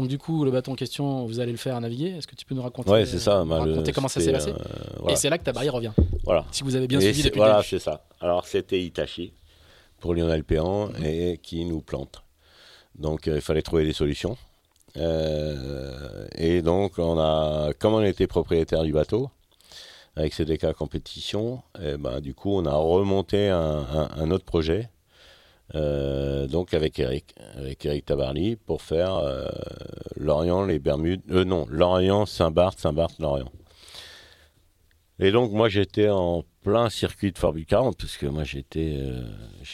[0.00, 2.16] Donc du coup, le bateau en question, vous allez le faire naviguer.
[2.16, 4.54] Est-ce que tu peux nous raconter, ouais, c'est ça, raconter comment ça s'est passé
[5.10, 5.92] Et c'est là que ta barrière revient.
[6.24, 6.46] Voilà.
[6.52, 8.06] Si vous avez bien suivi depuis Voilà, c'est ça.
[8.18, 9.34] Alors c'était Itachi
[9.98, 11.04] pour Lionel Péan mm.
[11.04, 12.22] et qui nous plante.
[12.98, 14.38] Donc euh, il fallait trouver des solutions.
[14.96, 19.28] Euh, et donc, on a, comme on était propriétaire du bateau,
[20.16, 24.88] avec CDK Compétition, et ben, du coup, on a remonté un, autre projet,
[25.74, 29.20] euh, donc avec Eric, avec Eric Tabarly, pour faire
[30.16, 33.50] Lorient, les Bermudes, non, Lorient, Saint-Barth, Saint-Barth, Lorient.
[35.18, 38.98] Et donc, moi, j'étais en plein circuit de Formule 40, parce que moi, j'étais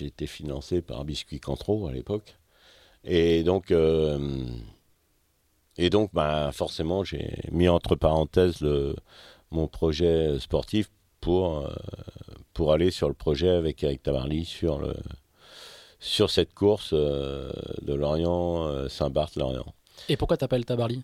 [0.00, 2.36] été financé par Biscuit Cantro à l'époque.
[3.06, 4.44] Et donc, euh,
[5.78, 8.66] et donc bah, forcément, j'ai mis entre parenthèses
[9.52, 10.90] mon projet sportif
[11.20, 11.72] pour, euh,
[12.52, 14.94] pour aller sur le projet avec Eric Tabarly sur, le,
[16.06, 17.50] sur cette course euh,
[17.82, 19.74] de Lorient, Saint-Barth-Lorient.
[20.08, 21.02] Et pourquoi tu appelles Tabarly?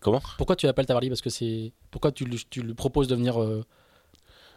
[0.00, 0.20] Comment?
[0.36, 1.08] Pourquoi tu appelles Tabarly?
[1.08, 3.38] Parce que c'est pourquoi tu, tu lui proposes de venir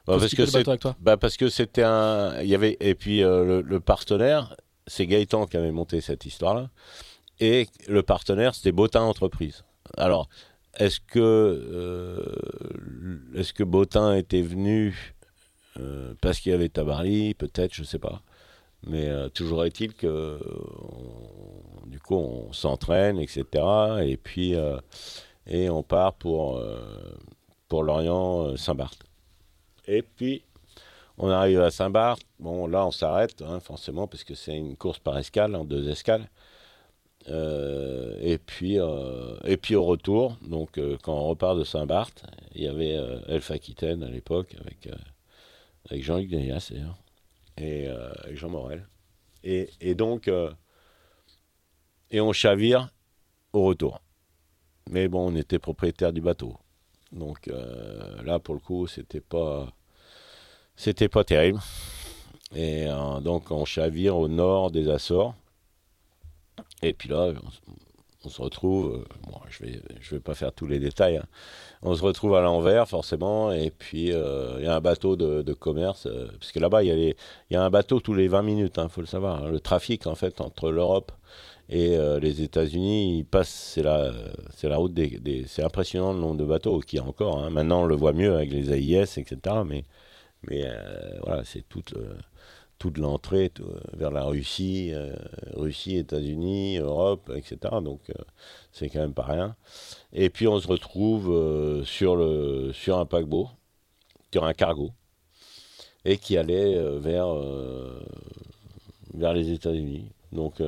[0.07, 0.95] bah, parce, que avec toi?
[0.99, 4.55] bah parce que c'était un il y avait et puis le, partenaire
[4.87, 6.69] c'est Gaëtan qui avait monté cette histoire-là.
[7.39, 9.63] Et le partenaire, c'était Botin Entreprise.
[9.97, 10.29] Alors,
[10.77, 12.35] est-ce que, euh,
[13.35, 15.15] est-ce que Botin était venu
[15.79, 17.33] euh, parce qu'il y avait Tabarly?
[17.33, 18.21] Peut-être, je ne sais pas.
[18.87, 20.39] Mais euh, toujours est-il que
[21.87, 23.43] du coup on s'entraîne, etc.
[24.03, 24.53] Et puis
[25.47, 26.61] et on part pour
[27.67, 29.03] pour Lorient Saint-Barth.
[29.87, 30.43] Et puis
[31.17, 32.21] on arrive à Saint-Barth.
[32.39, 35.89] Bon, là, on s'arrête, hein, forcément, parce que c'est une course par escale, en deux
[35.89, 36.29] escales.
[37.29, 42.23] Euh, et, puis, euh, et puis au retour, donc euh, quand on repart de Saint-Barth,
[42.53, 44.89] il y avait Elf Aquitaine à l'époque, avec,
[45.89, 46.97] avec Jean-Luc Degas d'ailleurs.
[47.57, 47.87] Et
[48.31, 48.87] Jean Morel.
[49.43, 50.29] Et, donc,
[52.11, 52.89] et on chavire
[53.53, 54.01] au retour.
[54.89, 56.57] Mais bon, on était propriétaire du bateau.
[57.11, 59.71] Donc là, pour le coup, c'était pas,
[60.75, 61.59] c'était pas terrible.
[62.53, 62.85] Et
[63.21, 65.35] donc, on chavire au nord des Açores.
[66.81, 67.33] Et puis là,
[68.25, 71.25] on, se retrouve, euh, je vais, je vais pas faire tous les détails, hein.
[71.81, 75.53] on se retrouve à l'envers forcément, et puis euh, il y a un bateau de,
[75.53, 77.15] commerce, euh, parce que là-bas, il
[77.51, 79.43] y, a un bateau tous les 20 minutes, il hein, faut le savoir.
[79.43, 79.49] Hein.
[79.49, 81.11] Le trafic, en fait, entre l'Europe
[81.69, 84.11] et les États-Unis, il passe, c'est la,
[84.61, 87.49] la route des, C'est impressionnant le nombre de bateaux qu'il y a encore.
[87.49, 89.37] Maintenant, on le voit mieux avec les AIS, etc.
[89.65, 89.83] Mais,
[90.47, 90.63] mais
[91.23, 91.95] voilà, c'est toute
[92.77, 93.51] toute l'entrée
[93.93, 95.15] vers la Russie, euh,
[95.53, 97.57] Russie, États-Unis, Europe, etc.
[97.81, 98.13] Donc euh,
[98.71, 99.55] c'est quand même pas rien.
[100.13, 103.49] Et puis on se retrouve euh, sur, le, sur un paquebot,
[104.33, 104.91] sur un cargo,
[106.03, 107.33] et qui allait vers,
[109.13, 110.09] vers les États-Unis.
[110.33, 110.61] Donc,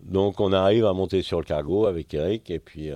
[0.00, 2.90] donc on arrive à monter sur le cargo avec Eric, et puis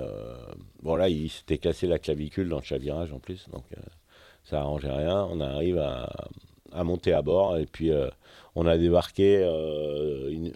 [0.82, 3.64] bon là il s'était cassé la clavicule dans le chavirage en plus, donc
[4.42, 5.24] ça arrangeait rien.
[5.30, 6.10] On arrive à
[6.72, 7.56] à monter à bord.
[7.58, 8.08] Et puis, euh,
[8.54, 9.38] on a débarqué.
[9.42, 10.50] Euh,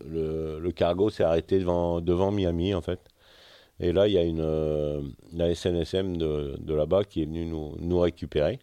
[0.61, 3.01] le, cargo s'est arrêté devant, devant Miami, en fait.
[3.81, 5.03] Et là, il y a une, euh,
[5.33, 8.59] la SNSM de, de là-bas qui est venue nous, nous, récupérer.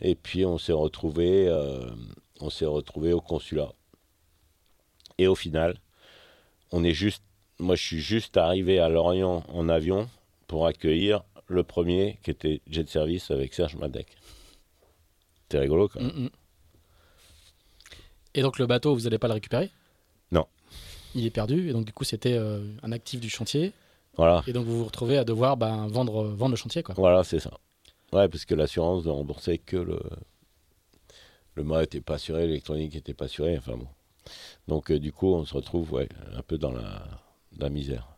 [0.00, 1.50] Et puis, on s'est retrouvé,
[2.40, 3.72] on s'est retrouvé au consulat.
[5.18, 5.76] Et au final,
[6.70, 7.22] on est juste,
[7.58, 10.08] moi, je suis juste arrivé à Lorient en avion
[10.46, 14.06] pour accueillir le premier qui était Jet Service avec Serge Madec.
[15.42, 16.00] C'était rigolo quand.
[18.36, 19.70] Et donc le bateau, vous n'allez pas le récupérer?
[20.30, 20.46] Non.
[21.14, 23.72] Il est perdu, et donc du coup c'était euh, un actif du chantier.
[24.16, 24.44] Voilà.
[24.46, 26.82] Et donc vous vous retrouvez à devoir ben, vendre, vendre le chantier.
[26.82, 26.94] Quoi.
[26.96, 27.50] Voilà, c'est ça.
[28.12, 29.98] Ouais, parce que l'assurance ne remboursait que le.
[31.54, 33.88] Le mât n'était pas assuré, l'électronique n'était pas assurée, enfin bon.
[34.68, 37.02] Donc euh, du coup, on se retrouve ouais, un peu dans la,
[37.56, 38.08] la misère.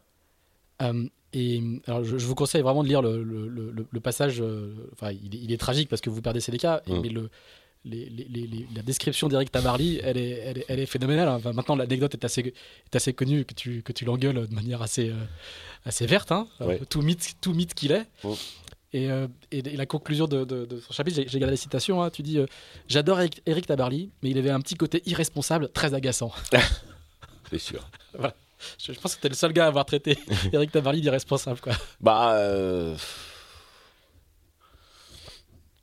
[0.83, 4.43] Euh, et alors, je, vous conseille vraiment de lire le, le, le, passage.
[4.93, 7.01] enfin, il, est, tragique parce que vous perdez CDK, mmh.
[7.01, 7.31] mais le,
[7.85, 11.29] la description d'Eric Tabarly, elle est, elle est, phénoménale.
[11.29, 14.83] Enfin, maintenant, l'anecdote est assez, est assez connue, que tu, que tu l'engueules de manière
[14.83, 15.25] assez, euh,
[15.85, 16.49] assez verte, hein.
[16.89, 18.07] tout mythe tout mythe qu'il est.
[18.25, 18.37] Oh.
[18.95, 22.11] Euh, et, et, la conclusion de, de, son chapitre, j'ai gardé la citation, hein.
[22.11, 22.47] tu dis euh,
[22.89, 26.33] J'adore Eric, Tabarly, mais il avait un petit côté irresponsable, très agaçant.
[27.51, 27.89] C'est sûr.
[28.15, 28.35] voilà.
[28.79, 30.19] je, pense que tu es le seul gars à avoir traité
[30.53, 31.61] Eric Tabarly d'irresponsable.
[31.61, 31.75] Quoi.
[32.01, 32.95] Bah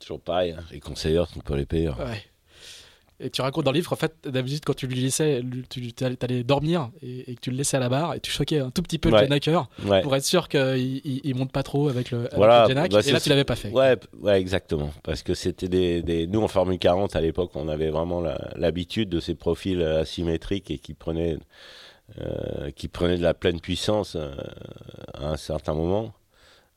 [0.06, 0.64] toujours pareil, hein.
[0.72, 1.99] les conseillers sont pas les payeurs.
[1.99, 2.24] Ouais.
[3.22, 6.43] Et tu racontes dans le livre, en fait, d'habitude, quand tu lui laissais, tu allais
[6.43, 8.97] dormir et, que tu le laissais à la barre et tu choquais un tout petit
[8.97, 9.70] peu le Genaker
[10.03, 13.30] pour être sûr qu'il il, monte pas trop avec le, voilà, bah, et là, tu
[13.30, 13.70] l'avais pas fait.
[13.70, 14.91] Ouais, ouais exactement.
[15.01, 18.22] Parce que c'était des, des, Nous, en Formule 40, à l'époque, on avait vraiment
[18.58, 21.38] l'habitude de ces profils asymétriques et qui prenaient,
[22.20, 24.34] euh, qui prenaient de la pleine puissance euh,
[25.14, 26.14] à un certain moment,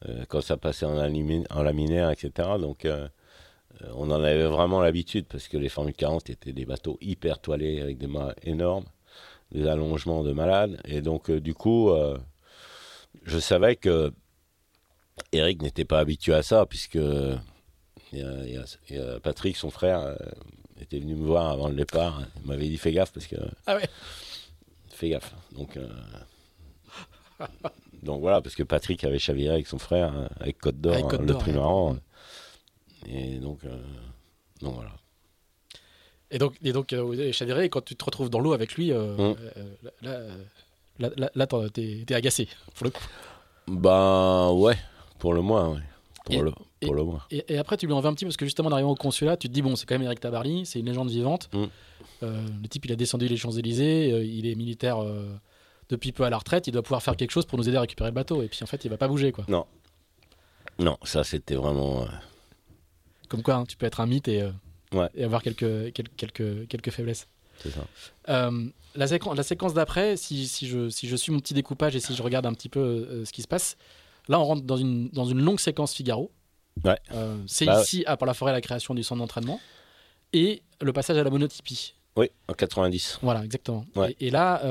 [0.08, 2.50] euh, quand ça passait en, en laminaire, etc.
[2.60, 2.86] Donc.
[3.82, 7.40] Euh, on en avait vraiment l'habitude parce que les Formule 40 étaient des bateaux hyper
[7.40, 8.84] toilés avec des mâts énormes,
[9.52, 10.80] des allongements de malades.
[10.84, 12.18] Et donc, euh, du coup, euh,
[13.24, 14.12] je savais que
[15.32, 16.98] Eric n'était pas habitué à ça puisque
[19.22, 20.16] Patrick, son frère,
[20.80, 22.22] était venu me voir avant le départ.
[22.40, 23.36] Il m'avait dit fais gaffe parce que.
[23.66, 23.88] Ah ouais
[24.88, 25.34] Fais gaffe.
[25.52, 25.78] Donc.
[28.02, 31.52] donc voilà, parce que Patrick avait chaviré avec son frère, avec Côte d'Or, le prix
[33.08, 33.76] et donc, euh,
[34.60, 34.92] donc voilà.
[36.30, 39.16] Et donc, et donc euh, Chaviré, quand tu te retrouves dans l'eau avec lui, euh,
[39.16, 39.36] hum.
[40.02, 40.20] là,
[40.98, 43.04] là, là, là t'es, agacé, pour le coup.
[43.66, 44.76] Ben ouais,
[45.18, 45.80] pour le moins, ouais.
[46.26, 46.52] Pour, et, le,
[46.82, 47.22] pour le moins.
[47.30, 49.38] Et, après, tu lui en veux un petit parce que justement, en arrivant au consulat,
[49.38, 51.48] tu te dis, bon, c'est quand même Eric Tabarly, c'est une légende vivante.
[51.54, 51.68] Hum.
[52.20, 54.98] le type, il a descendu les Champs-Élysées, il est militaire
[55.88, 57.80] depuis peu à la retraite, il doit pouvoir faire quelque chose pour nous aider à
[57.80, 58.42] récupérer le bateau.
[58.42, 59.46] Et puis en fait, il va pas bouger, quoi.
[59.48, 59.64] Non.
[60.78, 62.06] Non, ça c'était vraiment.
[63.28, 66.90] Comme quoi, hein, tu peux être un mythe et, euh, et avoir quelques, quelques, quelques,
[66.90, 67.28] faiblesses.
[67.58, 67.84] C'est ça.
[68.28, 72.00] Euh, la, la, séquence d'après, si, si, je, si je suis mon petit découpage et
[72.00, 73.76] si je regarde un petit peu euh, ce qui se passe,
[74.28, 76.30] là on rentre dans une, dans une longue séquence Figaro.
[76.84, 76.98] Ouais.
[77.48, 79.60] c'est bah ici, à la forêt, la création du centre d'entraînement
[80.32, 81.94] et le passage à la monotypie.
[82.14, 83.18] Oui, en 90.
[83.22, 83.84] Voilà, exactement.
[84.20, 84.62] Et, là,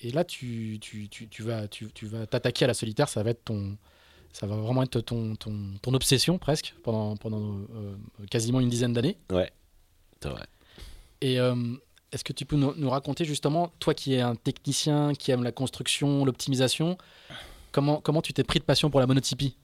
[0.00, 3.22] et là tu, tu, tu, tu vas tu, tu vas t'attaquer à la solitaire, ça
[3.22, 3.76] va être ton,
[4.32, 7.94] ça va vraiment être ton, ton, ton obsession presque pendant, pendant euh,
[8.30, 9.16] quasiment une dizaine d'années.
[9.30, 9.50] Ouais,
[10.22, 10.44] c'est vrai.
[11.20, 11.54] Et euh,
[12.12, 15.52] est-ce que tu peux nous, raconter justement, toi qui es un technicien, qui aime la
[15.52, 16.96] construction, l'optimisation,
[17.72, 19.56] comment, comment tu t'es pris de passion pour la monotypie?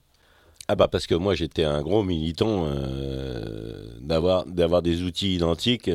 [0.69, 5.89] Ah bah parce que moi j'étais un gros militant euh, d'avoir d'avoir des outils identiques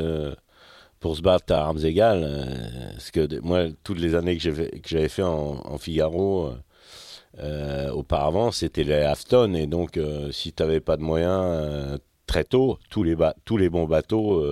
[0.98, 2.92] pour se battre à armes égales.
[2.92, 4.42] parce que moi, toutes les années que
[4.86, 6.54] j'avais fait en, Figaro
[7.92, 9.54] auparavant, c'était les Afton.
[9.54, 9.98] Et donc,
[10.30, 14.44] si tu n'avais pas de moyens très tôt, tous les, tous les bons bateaux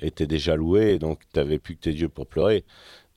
[0.00, 0.94] étaient déjà loués.
[0.94, 2.64] Et donc, tu n'avais plus que tes yeux pour pleurer.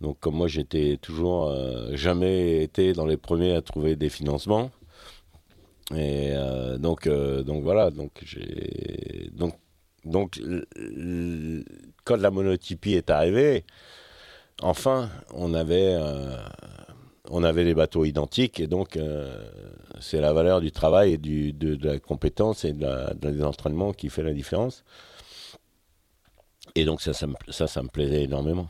[0.02, 1.54] Donc, comme moi, j'étais toujours
[1.94, 4.72] jamais été dans les premiers à trouver des financements.
[5.92, 8.12] Et euh, donc, euh, donc voilà, donc
[9.34, 9.54] donc
[10.04, 10.40] donc
[12.04, 13.66] quand la monotypie est arrivée,
[14.62, 16.38] enfin, on avait euh,
[17.30, 18.98] on avait les bateaux identiques et donc
[20.00, 24.10] c'est la valeur du travail et du, de, la compétence et de, la, entraînements qui
[24.10, 24.84] fait la différence.
[26.76, 28.68] Et donc ça, ça, ça, ça me plaisait énormément.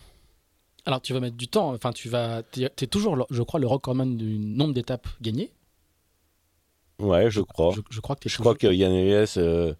[0.86, 3.68] Alors tu vas mettre du temps, enfin tu vas, tu es toujours, je crois, le
[3.68, 5.52] recordman du nombre d'étapes gagnées.
[7.00, 7.74] Ouais, je crois.
[7.90, 9.74] Je, crois que Je crois que Yann Elias euh,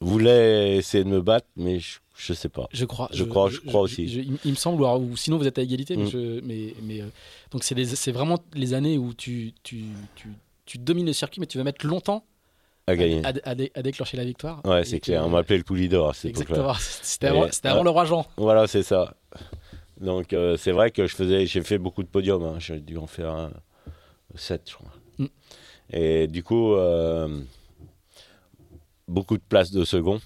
[0.00, 2.68] voulait essayer de me battre, mais je, je sais pas.
[2.72, 3.08] Je crois.
[3.12, 4.04] Je, crois, je, crois aussi.
[4.44, 5.96] il me semble, ou sinon vous êtes à égalité.
[5.96, 6.40] Mais, mm.
[6.44, 7.06] mais, mais euh,
[7.50, 9.84] donc c'est vraiment les années où tu, tu,
[10.14, 10.28] tu,
[10.66, 12.24] tu, domines le circuit, mais tu vas mettre longtemps
[12.86, 14.60] à gagner, à, déclencher la victoire.
[14.64, 15.24] Ouais, c'est clair.
[15.24, 16.14] On m'appelait le Poulidor.
[16.24, 16.74] Exactement.
[16.78, 18.26] C'était avant, avant, le roi Jean.
[18.36, 19.14] Voilà, c'est ça.
[20.00, 22.42] Donc euh, c'est vrai que je faisais, j'ai fait beaucoup de podiums.
[22.42, 22.56] Hein.
[22.58, 23.50] J'ai dû en faire un,
[24.34, 24.92] 7, je crois.
[25.18, 25.26] Mm.
[25.90, 27.40] Et du coup, euh,
[29.06, 30.20] beaucoup de places de second.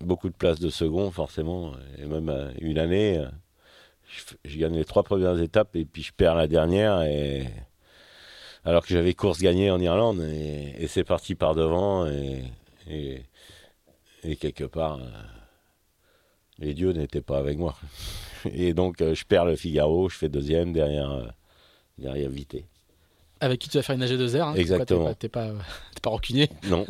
[0.00, 1.72] Beaucoup de places de second, forcément.
[1.98, 3.28] Et même euh, une année, euh,
[4.44, 7.02] je, gagne les trois premières étapes et puis je perds la dernière.
[7.02, 7.48] Et...
[8.64, 10.20] Alors que j'avais course gagnée en Irlande.
[10.22, 12.06] Et, c'est parti par devant.
[12.06, 13.24] Et,
[14.22, 15.00] et, quelque part,
[16.58, 17.76] les dieux n'étaient pas avec moi.
[18.44, 21.34] Et donc, je perds le Figaro, je fais deuxième derrière,
[21.98, 22.66] derrière Vité.
[23.40, 24.40] Avec qui tu vas faire une AG2R.
[24.40, 25.14] Hein, Exactement.
[25.14, 25.50] T'es pas,
[26.02, 26.48] pas, rancunier.
[26.68, 26.86] Non.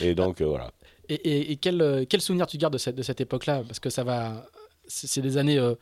[0.00, 0.72] Et donc, euh, voilà.
[1.08, 3.62] Et, et, quel, euh, quel, souvenir tu gardes de cette, de cette époque-là?
[3.66, 4.46] Parce que ça va.
[4.88, 5.74] C'est des années euh,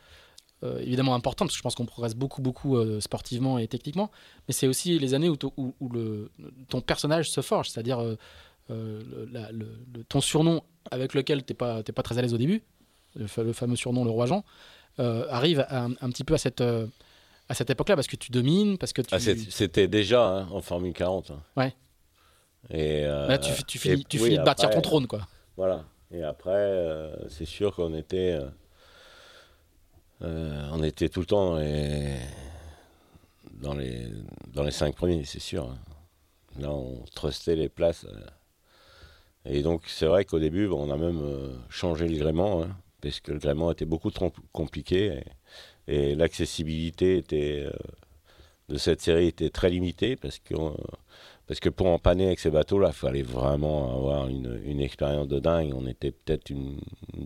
[0.79, 4.09] évidemment importantes, parce que je pense qu'on progresse beaucoup, beaucoup sportivement et techniquement.
[4.47, 6.31] Mais c'est aussi les années où, où, le,
[6.69, 8.01] ton personnage se forge, c'est-à-dire
[8.69, 9.65] le,
[10.09, 12.63] ton surnom avec lequel tu n'es pas, pas très à l'aise au début,
[13.15, 14.43] le, fameux surnom le roi Jean,
[14.97, 16.63] arrive un, petit peu à cette
[17.47, 19.13] à cette époque-là parce que tu domines, parce que tu...
[19.13, 21.31] Ah, c'était déjà hein, en Formule 40.
[21.31, 21.41] Hein.
[21.55, 21.75] Ouais.
[22.69, 25.27] Et euh, Là, tu, tu finis, tu finis de bâtir ton trône, quoi.
[25.57, 25.85] Voilà.
[26.11, 28.39] Et après, euh, c'est sûr qu'on était,
[30.21, 32.17] euh, on était tout le temps dans les,
[33.53, 34.07] dans les,
[34.53, 35.69] dans les cinq premiers, c'est sûr.
[35.69, 35.77] Hein.
[36.59, 38.05] Là, on trustait les places.
[39.45, 41.21] et donc, c'est vrai qu'au début, on a même
[41.69, 42.65] changé le gréement,
[43.01, 45.07] parce que le gréement était beaucoup trop compliqué.
[45.07, 45.23] Et,
[45.87, 47.71] et l'accessibilité était, euh,
[48.69, 50.55] de cette série était très limitée parce que,
[51.47, 55.73] parce que pour empanner avec ces bateaux-là, il fallait vraiment avoir une, expérience de dingue.
[55.75, 56.79] On était peut-être une,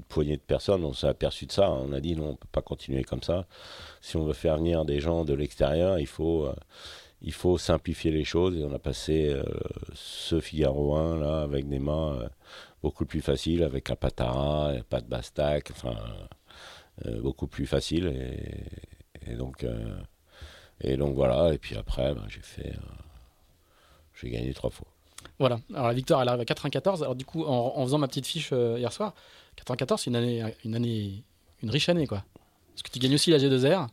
[0.07, 1.69] poignée de personnes, on s'est aperçu de ça.
[1.71, 3.45] On a dit non, on ne peut pas continuer comme ça.
[4.01, 6.55] Si on veut faire venir des gens de l'extérieur, il faut, euh,
[7.21, 8.57] il faut simplifier les choses.
[8.57, 9.43] Et on a passé euh,
[9.93, 12.29] ce Figaro 1 là, avec des mâts
[12.81, 15.95] beaucoup plus faciles, avec la patara, pas de bastac, enfin
[17.05, 18.07] euh, beaucoup plus facile.
[19.27, 19.99] Et, donc, euh,
[20.81, 21.53] et donc voilà.
[21.53, 22.98] Et puis après, ben, j'ai fait, euh,
[24.21, 24.87] j'ai gagné trois fois.
[25.37, 25.59] Voilà.
[25.73, 27.03] Alors la victoire, elle arrive à 94.
[27.03, 29.13] Alors du coup, en, faisant ma petite fiche hier soir,
[29.57, 31.23] 94, c'est une année, une année,
[31.61, 32.23] une riche année, quoi.
[32.73, 33.87] Parce que tu gagnes aussi la G2R.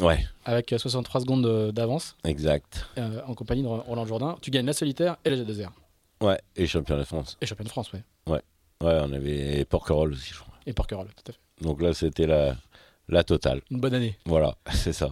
[0.00, 0.24] Ouais.
[0.44, 2.16] Avec 63 secondes d'avance.
[2.24, 2.86] Exact.
[3.26, 4.36] en compagnie de Roland Jourdain.
[4.40, 5.70] Tu gagnes la solitaire et la G2R.
[6.20, 7.36] Ouais, et champion de France.
[7.40, 8.02] Et champion de France, ouais.
[8.26, 8.42] Ouais.
[8.82, 10.54] Ouais, on avait Porquerolles aussi, je crois.
[10.66, 11.64] Et Porquerolles, tout à fait.
[11.64, 12.56] Donc là, c'était la,
[13.08, 13.60] la totale.
[13.70, 14.16] Une bonne année.
[14.24, 15.10] Voilà, c'est ça.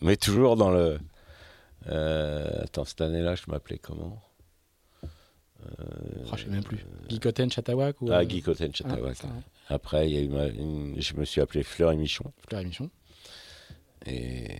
[0.00, 0.98] Mais toujours dans le.
[1.86, 4.20] Euh, attends, cette année-là, je m'appelais comment
[5.02, 5.06] euh,
[6.26, 6.84] oh, Je ne sais même plus.
[7.08, 8.10] Guy Cotten, Chatawak ou...
[8.10, 9.16] Ah, Guy Cotten, Chatawak.
[9.24, 12.32] Ah, Après, il y a eu ma, je me suis appelé Fleur et Michon.
[12.48, 12.90] Fleur et Michon.
[14.06, 14.50] Et.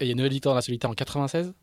[0.00, 1.54] Et il y a une nouvelle victoire dans la solitaire en 96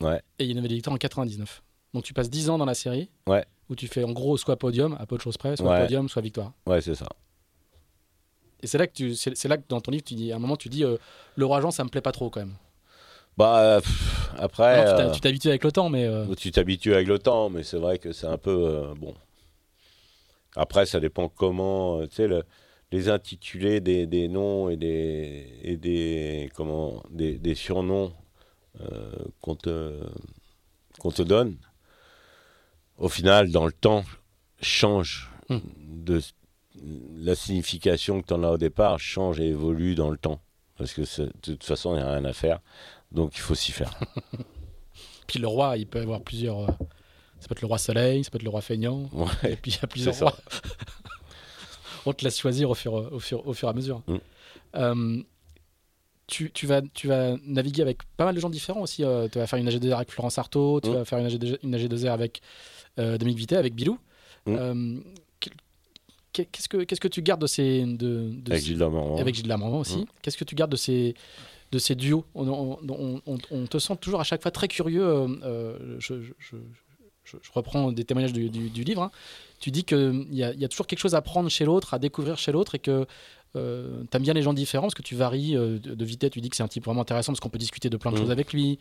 [0.00, 0.20] Ouais.
[0.38, 1.62] Et il y a une nouvelle victoire en 99.
[1.94, 3.10] Donc tu passes 10 ans dans la série.
[3.26, 6.08] Ouais où tu fais en gros soit podium, à peu de choses près, soit podium,
[6.08, 6.52] soit victoire.
[6.66, 7.08] Ouais, c'est ça.
[8.62, 10.38] Et c'est là que tu, c'est, là que dans ton livre, tu dis, à un
[10.38, 10.96] moment, tu dis, euh,
[11.36, 12.54] le roi Jean, ça me plaît pas trop quand même.
[13.36, 13.80] Bah
[14.38, 14.86] après.
[14.88, 16.06] Euh, tu t'habitues avec le temps, mais.
[16.06, 19.14] Euh, tu t'habitues avec le temps, mais c'est vrai que c'est un peu bon.
[20.56, 22.28] Après, ça dépend comment, tu sais,
[22.92, 28.14] les intitulés des, des, noms et des et des comment des, des surnoms
[29.42, 30.00] qu'on te
[30.98, 31.58] qu'on te donne
[32.98, 34.04] au final, dans le temps,
[34.60, 35.58] change hmm.
[35.78, 36.20] de
[37.16, 40.40] la signification que tu en as au départ change et évolue dans le temps.
[40.78, 42.60] Parce que de toute façon, il n'y a rien à faire.
[43.12, 43.98] Donc il faut s'y faire.
[45.26, 46.72] Puis le roi, il peut avoir plusieurs, euh,
[47.40, 49.08] Ça peut être le roi soleil, ça peut être le roi feignant.
[49.42, 50.36] Et puis il y a plusieurs rois.
[52.06, 54.02] On te laisse choisir au fur, au fur, au fur et à mesure.
[54.06, 54.16] Mm.
[54.76, 55.22] Euh,
[56.28, 59.04] tu, tu, vas, tu vas naviguer avec pas mal de gens différents aussi.
[59.04, 60.94] Euh, tu vas faire une AG2R avec Florence Artaud, tu mm.
[60.94, 62.40] vas faire une AG2, une AG2R avec
[62.98, 63.98] euh, Dominique Vité, avec Bilou.
[64.46, 65.00] Mm.
[66.44, 67.84] Qu'est-ce que, qu'est-ce que tu gardes de ces.
[67.84, 69.16] De, avec Gilles Lamarmand.
[69.16, 70.06] Avec Gilles aussi.
[70.22, 71.14] Qu'est-ce que tu gardes de ces,
[71.72, 72.24] de ces duos?
[72.34, 72.78] On,
[73.26, 75.26] on, te sent toujours à chaque fois très curieux.
[75.98, 76.56] je, je,
[77.52, 78.48] reprends des témoignages du,
[78.84, 79.10] livre, hein.
[79.58, 82.38] tu dis qu'il y, y, a toujours quelque chose à prendre chez l'autre, à découvrir
[82.38, 83.06] chez l'autre, et que
[83.54, 86.40] euh, tu aimes bien les gens différents, parce que tu varies euh, de, vitesse, tu
[86.40, 88.20] dis que c'est un type vraiment intéressant, parce qu'on peut discuter de plein de mm.
[88.20, 88.78] choses avec lui.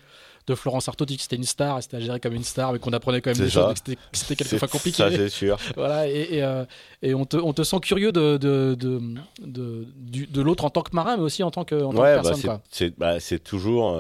[0.48, 2.80] De Florence Artaud, tu dis que c'était une star, c'était géré comme une star, mais
[2.80, 4.98] qu'on apprenait quand même des choses, que c'était quelquefois compliqué.
[4.98, 5.58] Ça, c'est sûr.
[5.76, 6.66] voilà, et, et, euh,
[7.04, 11.18] on, te, on, te, sent curieux de, de, de, de l'autre en tant que marin,
[11.18, 12.92] mais aussi en tant que, en tant que bah, personne.
[12.98, 14.00] Bah, c'est toujours.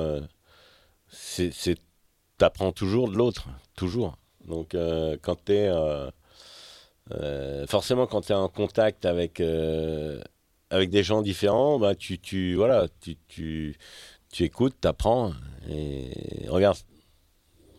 [1.09, 1.51] c'est
[2.43, 4.17] apprends toujours de l'autre, toujours.
[4.47, 5.67] Donc euh, quand tu es...
[5.67, 6.09] Euh,
[7.11, 9.39] euh, forcément, quand tu es en contact avec,
[10.75, 13.77] avec des gens différents, bah, tu, tu, voilà, tu, tu,
[14.31, 15.31] tu écoutes, tu apprends.
[15.69, 16.09] Et
[16.49, 16.77] regarde,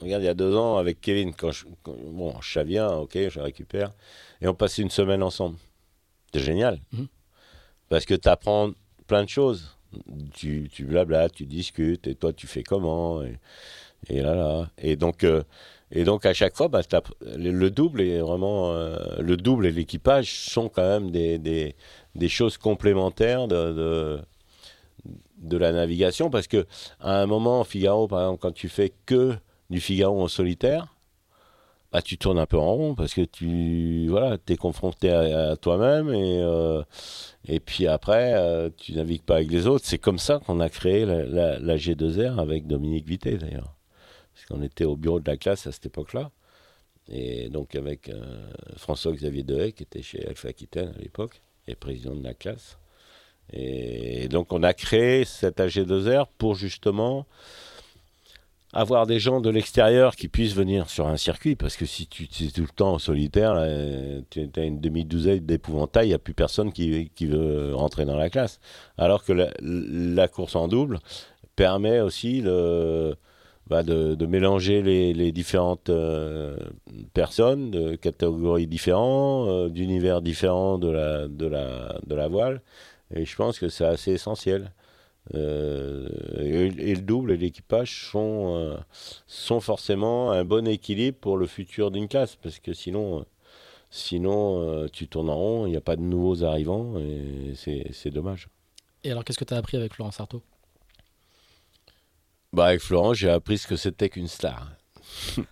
[0.01, 3.39] regarde, il y a deux ans, avec Kevin, quand je, bon, je viens, ok, je
[3.39, 3.91] récupère,
[4.41, 5.57] et on passe une semaine ensemble.
[6.33, 6.81] C'est génial.
[6.93, 7.07] Mhm.
[7.91, 8.73] Parce que tu apprends
[9.07, 9.77] plein de choses.
[10.35, 13.39] Tu, tu blabla, tu discutes, et toi, tu fais comment, et,
[14.09, 14.71] et là, là.
[14.79, 15.25] Et donc,
[15.93, 16.81] et donc à chaque fois, bah,
[17.21, 21.77] le double est vraiment euh, le double et l'équipage sont quand même des, des,
[22.17, 24.21] des choses complémentaires de,
[25.39, 26.67] de, la navigation parce que
[27.01, 29.35] à un moment Figaro, par exemple, quand tu fais que
[29.71, 30.95] du Figaro en solitaire,
[31.93, 36.13] bah, tu tournes un peu en rond parce que tu voilà, es confronté à, toi-même
[36.13, 36.83] et, euh,
[37.47, 39.85] et puis après, euh, tu navigues pas avec les autres.
[39.87, 43.77] C'est comme ça qu'on a créé la G2R avec Dominique Vité d'ailleurs
[44.37, 46.31] parce qu'on était au bureau de la classe à cette époque-là.
[47.09, 52.15] Et donc avec euh, François-Xavier Dehaye, qui était chez Alpha Aquitaine à l'époque, et président
[52.15, 52.79] de la classe.
[53.53, 57.27] Et donc on a créé cet AG2R pour justement
[58.73, 62.25] avoir des gens de l'extérieur qui puissent venir sur un circuit, parce que si tu
[62.25, 63.55] es tout le temps en solitaire,
[64.29, 68.29] tu as une demi-douzaine d'épouvantail, il n'y a plus personne qui, veut rentrer dans la
[68.29, 68.61] classe.
[68.99, 70.99] Alors que la course en double
[71.55, 73.17] permet aussi le,
[73.69, 76.57] bah, de, mélanger les, différentes euh,
[77.15, 82.63] personnes de catégories différentes, euh, d'univers différents de la, de, la, de la voile.
[83.15, 84.73] Et je pense que c'est assez essentiel.
[85.35, 88.79] Euh, et, le double et l'équipage sont,
[89.27, 93.25] sont forcément un bon équilibre pour le futur d'une classe, parce que sinon,
[93.91, 98.49] sinon tu tournes en rond, il n'y a pas de nouveaux arrivants, et c'est dommage.
[99.03, 100.43] Et alors, qu'est-ce que tu as appris avec Florence Artaud?
[102.57, 104.73] Bah, avec Florent, j'ai appris ce que c'était qu'une star.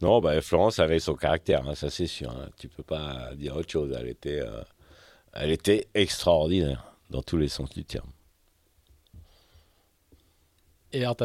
[0.00, 2.30] non, bah, Florence avait son caractère, hein, ça c'est sûr.
[2.30, 2.50] Hein.
[2.56, 3.92] Tu peux pas dire autre chose.
[3.98, 4.62] Elle était, euh,
[5.32, 8.08] elle était extraordinaire dans tous les sens du terme.
[10.92, 11.16] Et alors,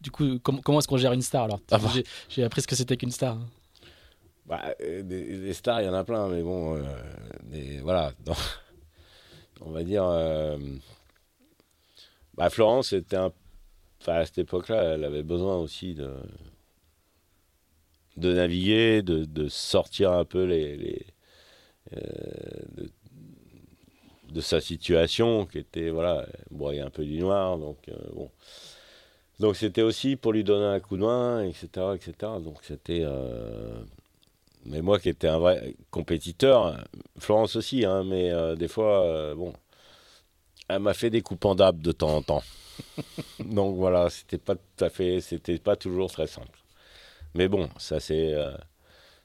[0.00, 1.60] du coup, comment est-ce qu'on gère une star alors?
[1.70, 1.92] Ah bah.
[2.28, 3.36] J'ai appris ce que c'était qu'une star.
[3.36, 3.46] Hein.
[4.46, 8.12] Bah, euh, des, stars, il y en a plein, mais bon, euh, voilà.
[9.60, 10.02] on va dire.
[12.38, 13.32] Bah, Florence était un...
[14.06, 16.08] à cette époque-là, elle avait besoin aussi de,
[18.16, 21.04] de naviguer, de, sortir un peu les,
[21.96, 21.98] euh,
[24.30, 28.30] de, sa situation qui était voilà, broyer un peu du noir, donc euh, bon.
[29.40, 32.14] Donc c'était aussi pour lui donner un coup de main, etc., etc.
[32.40, 33.80] Donc c'était euh,
[34.64, 36.84] mais moi qui étais un vrai compétiteur,
[37.18, 39.52] Florence aussi, hein, mais des fois bon
[40.68, 42.42] elle m'a fait des coups pendables de temps en temps.
[43.44, 46.58] Donc voilà, c'était pas tout à fait, c'était pas toujours très simple.
[47.34, 48.52] Mais bon, ça s'est, euh,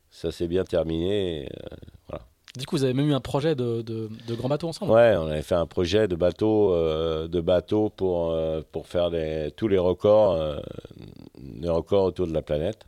[0.09, 1.45] ça s'est bien terminé.
[1.45, 1.75] Euh,
[2.07, 2.25] voilà.
[2.57, 4.91] Du coup, vous avez même eu un projet de, de, grand bateau ensemble?
[4.91, 8.37] Ouais, on avait fait un projet de bateau, euh, de bateau pour,
[8.71, 9.09] pour faire
[9.55, 10.61] tous les records,
[11.41, 12.85] les records autour de la planète.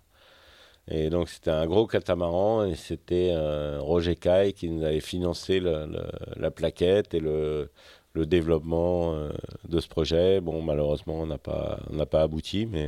[0.88, 3.34] Et donc c'était un gros catamaran et c'était
[3.80, 7.72] Roger Caille qui nous avait financé la plaquette et le,
[8.16, 9.30] le développement euh,
[9.68, 10.42] de ce projet.
[10.42, 11.80] Bon, malheureusement, on n'a pas,
[12.10, 12.88] pas abouti, mais,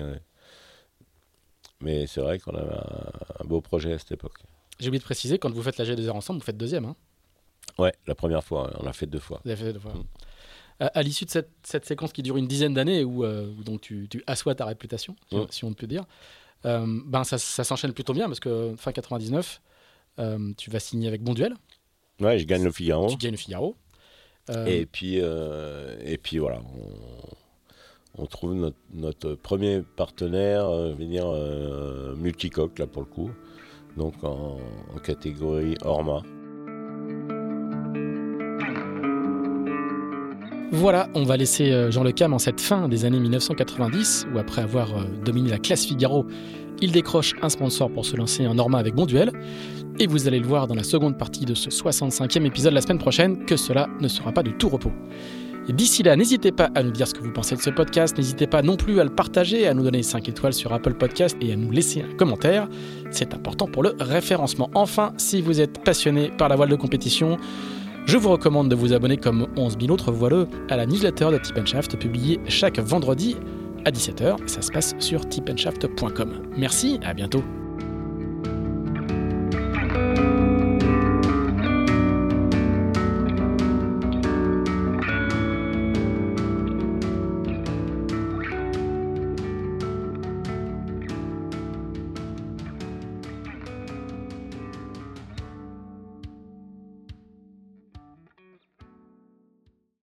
[1.81, 2.75] mais c'est vrai qu'on avait
[3.39, 4.39] un, beau projet à cette époque.
[4.79, 6.85] J'ai oublié de préciser, quand vous faites la G2R ensemble, vous faites deuxième.
[6.85, 6.95] Hein?
[7.77, 9.41] Ouais, la première fois, on l'a fait deux fois.
[9.43, 9.93] Vous avez fait deux fois.
[9.93, 10.03] Mm.
[10.79, 14.07] À, l'issue de cette, cette, séquence qui dure une dizaine d'années, où, euh, donc tu,
[14.09, 15.15] tu, assois ta réputation,
[15.49, 15.67] si mm.
[15.67, 16.05] on peut dire,
[16.65, 19.61] euh, ben ça, ça s'enchaîne plutôt bien parce que fin 99,
[20.57, 21.53] tu vas signer avec Bonduel.
[22.19, 23.09] Ouais, je gagne le Figaro.
[23.09, 23.75] Tu gagnes le Figaro.
[24.49, 26.59] Euh, et, puis, euh, et puis voilà,
[28.17, 33.29] on trouve notre, premier partenaire, euh, dire, euh, multicoque, là pour le coup,
[33.97, 34.57] donc en,
[35.03, 36.21] catégorie Orma.
[40.71, 44.61] Voilà, on va laisser Jean Le Cam en cette fin des années 1990, où après
[44.61, 46.25] avoir dominé la classe Figaro,
[46.81, 49.31] il décroche un sponsor pour se lancer en Orma avec Bonduel.
[49.99, 52.99] Et vous allez le voir dans la seconde partie de ce 65e épisode la semaine
[52.99, 54.91] prochaine, que cela ne sera pas de tout repos.
[55.69, 58.47] D'ici là, n'hésitez pas à nous dire ce que vous pensez de ce podcast, n'hésitez
[58.47, 61.51] pas non plus à le partager, à nous donner 5 étoiles sur Apple Podcast et
[61.51, 62.69] à nous laisser un commentaire.
[63.11, 64.69] C'est important pour le référencement.
[64.75, 67.37] Enfin, si vous êtes passionné par la voile de compétition,
[68.05, 71.37] je vous recommande de vous abonner comme 11 000 autres voileux à la newsletter de
[71.39, 73.35] Tip publiée chaque vendredi
[73.83, 74.47] à 17h.
[74.47, 76.43] Ça se passe sur tipandshaft.com.
[76.55, 77.43] Merci, à bientôt.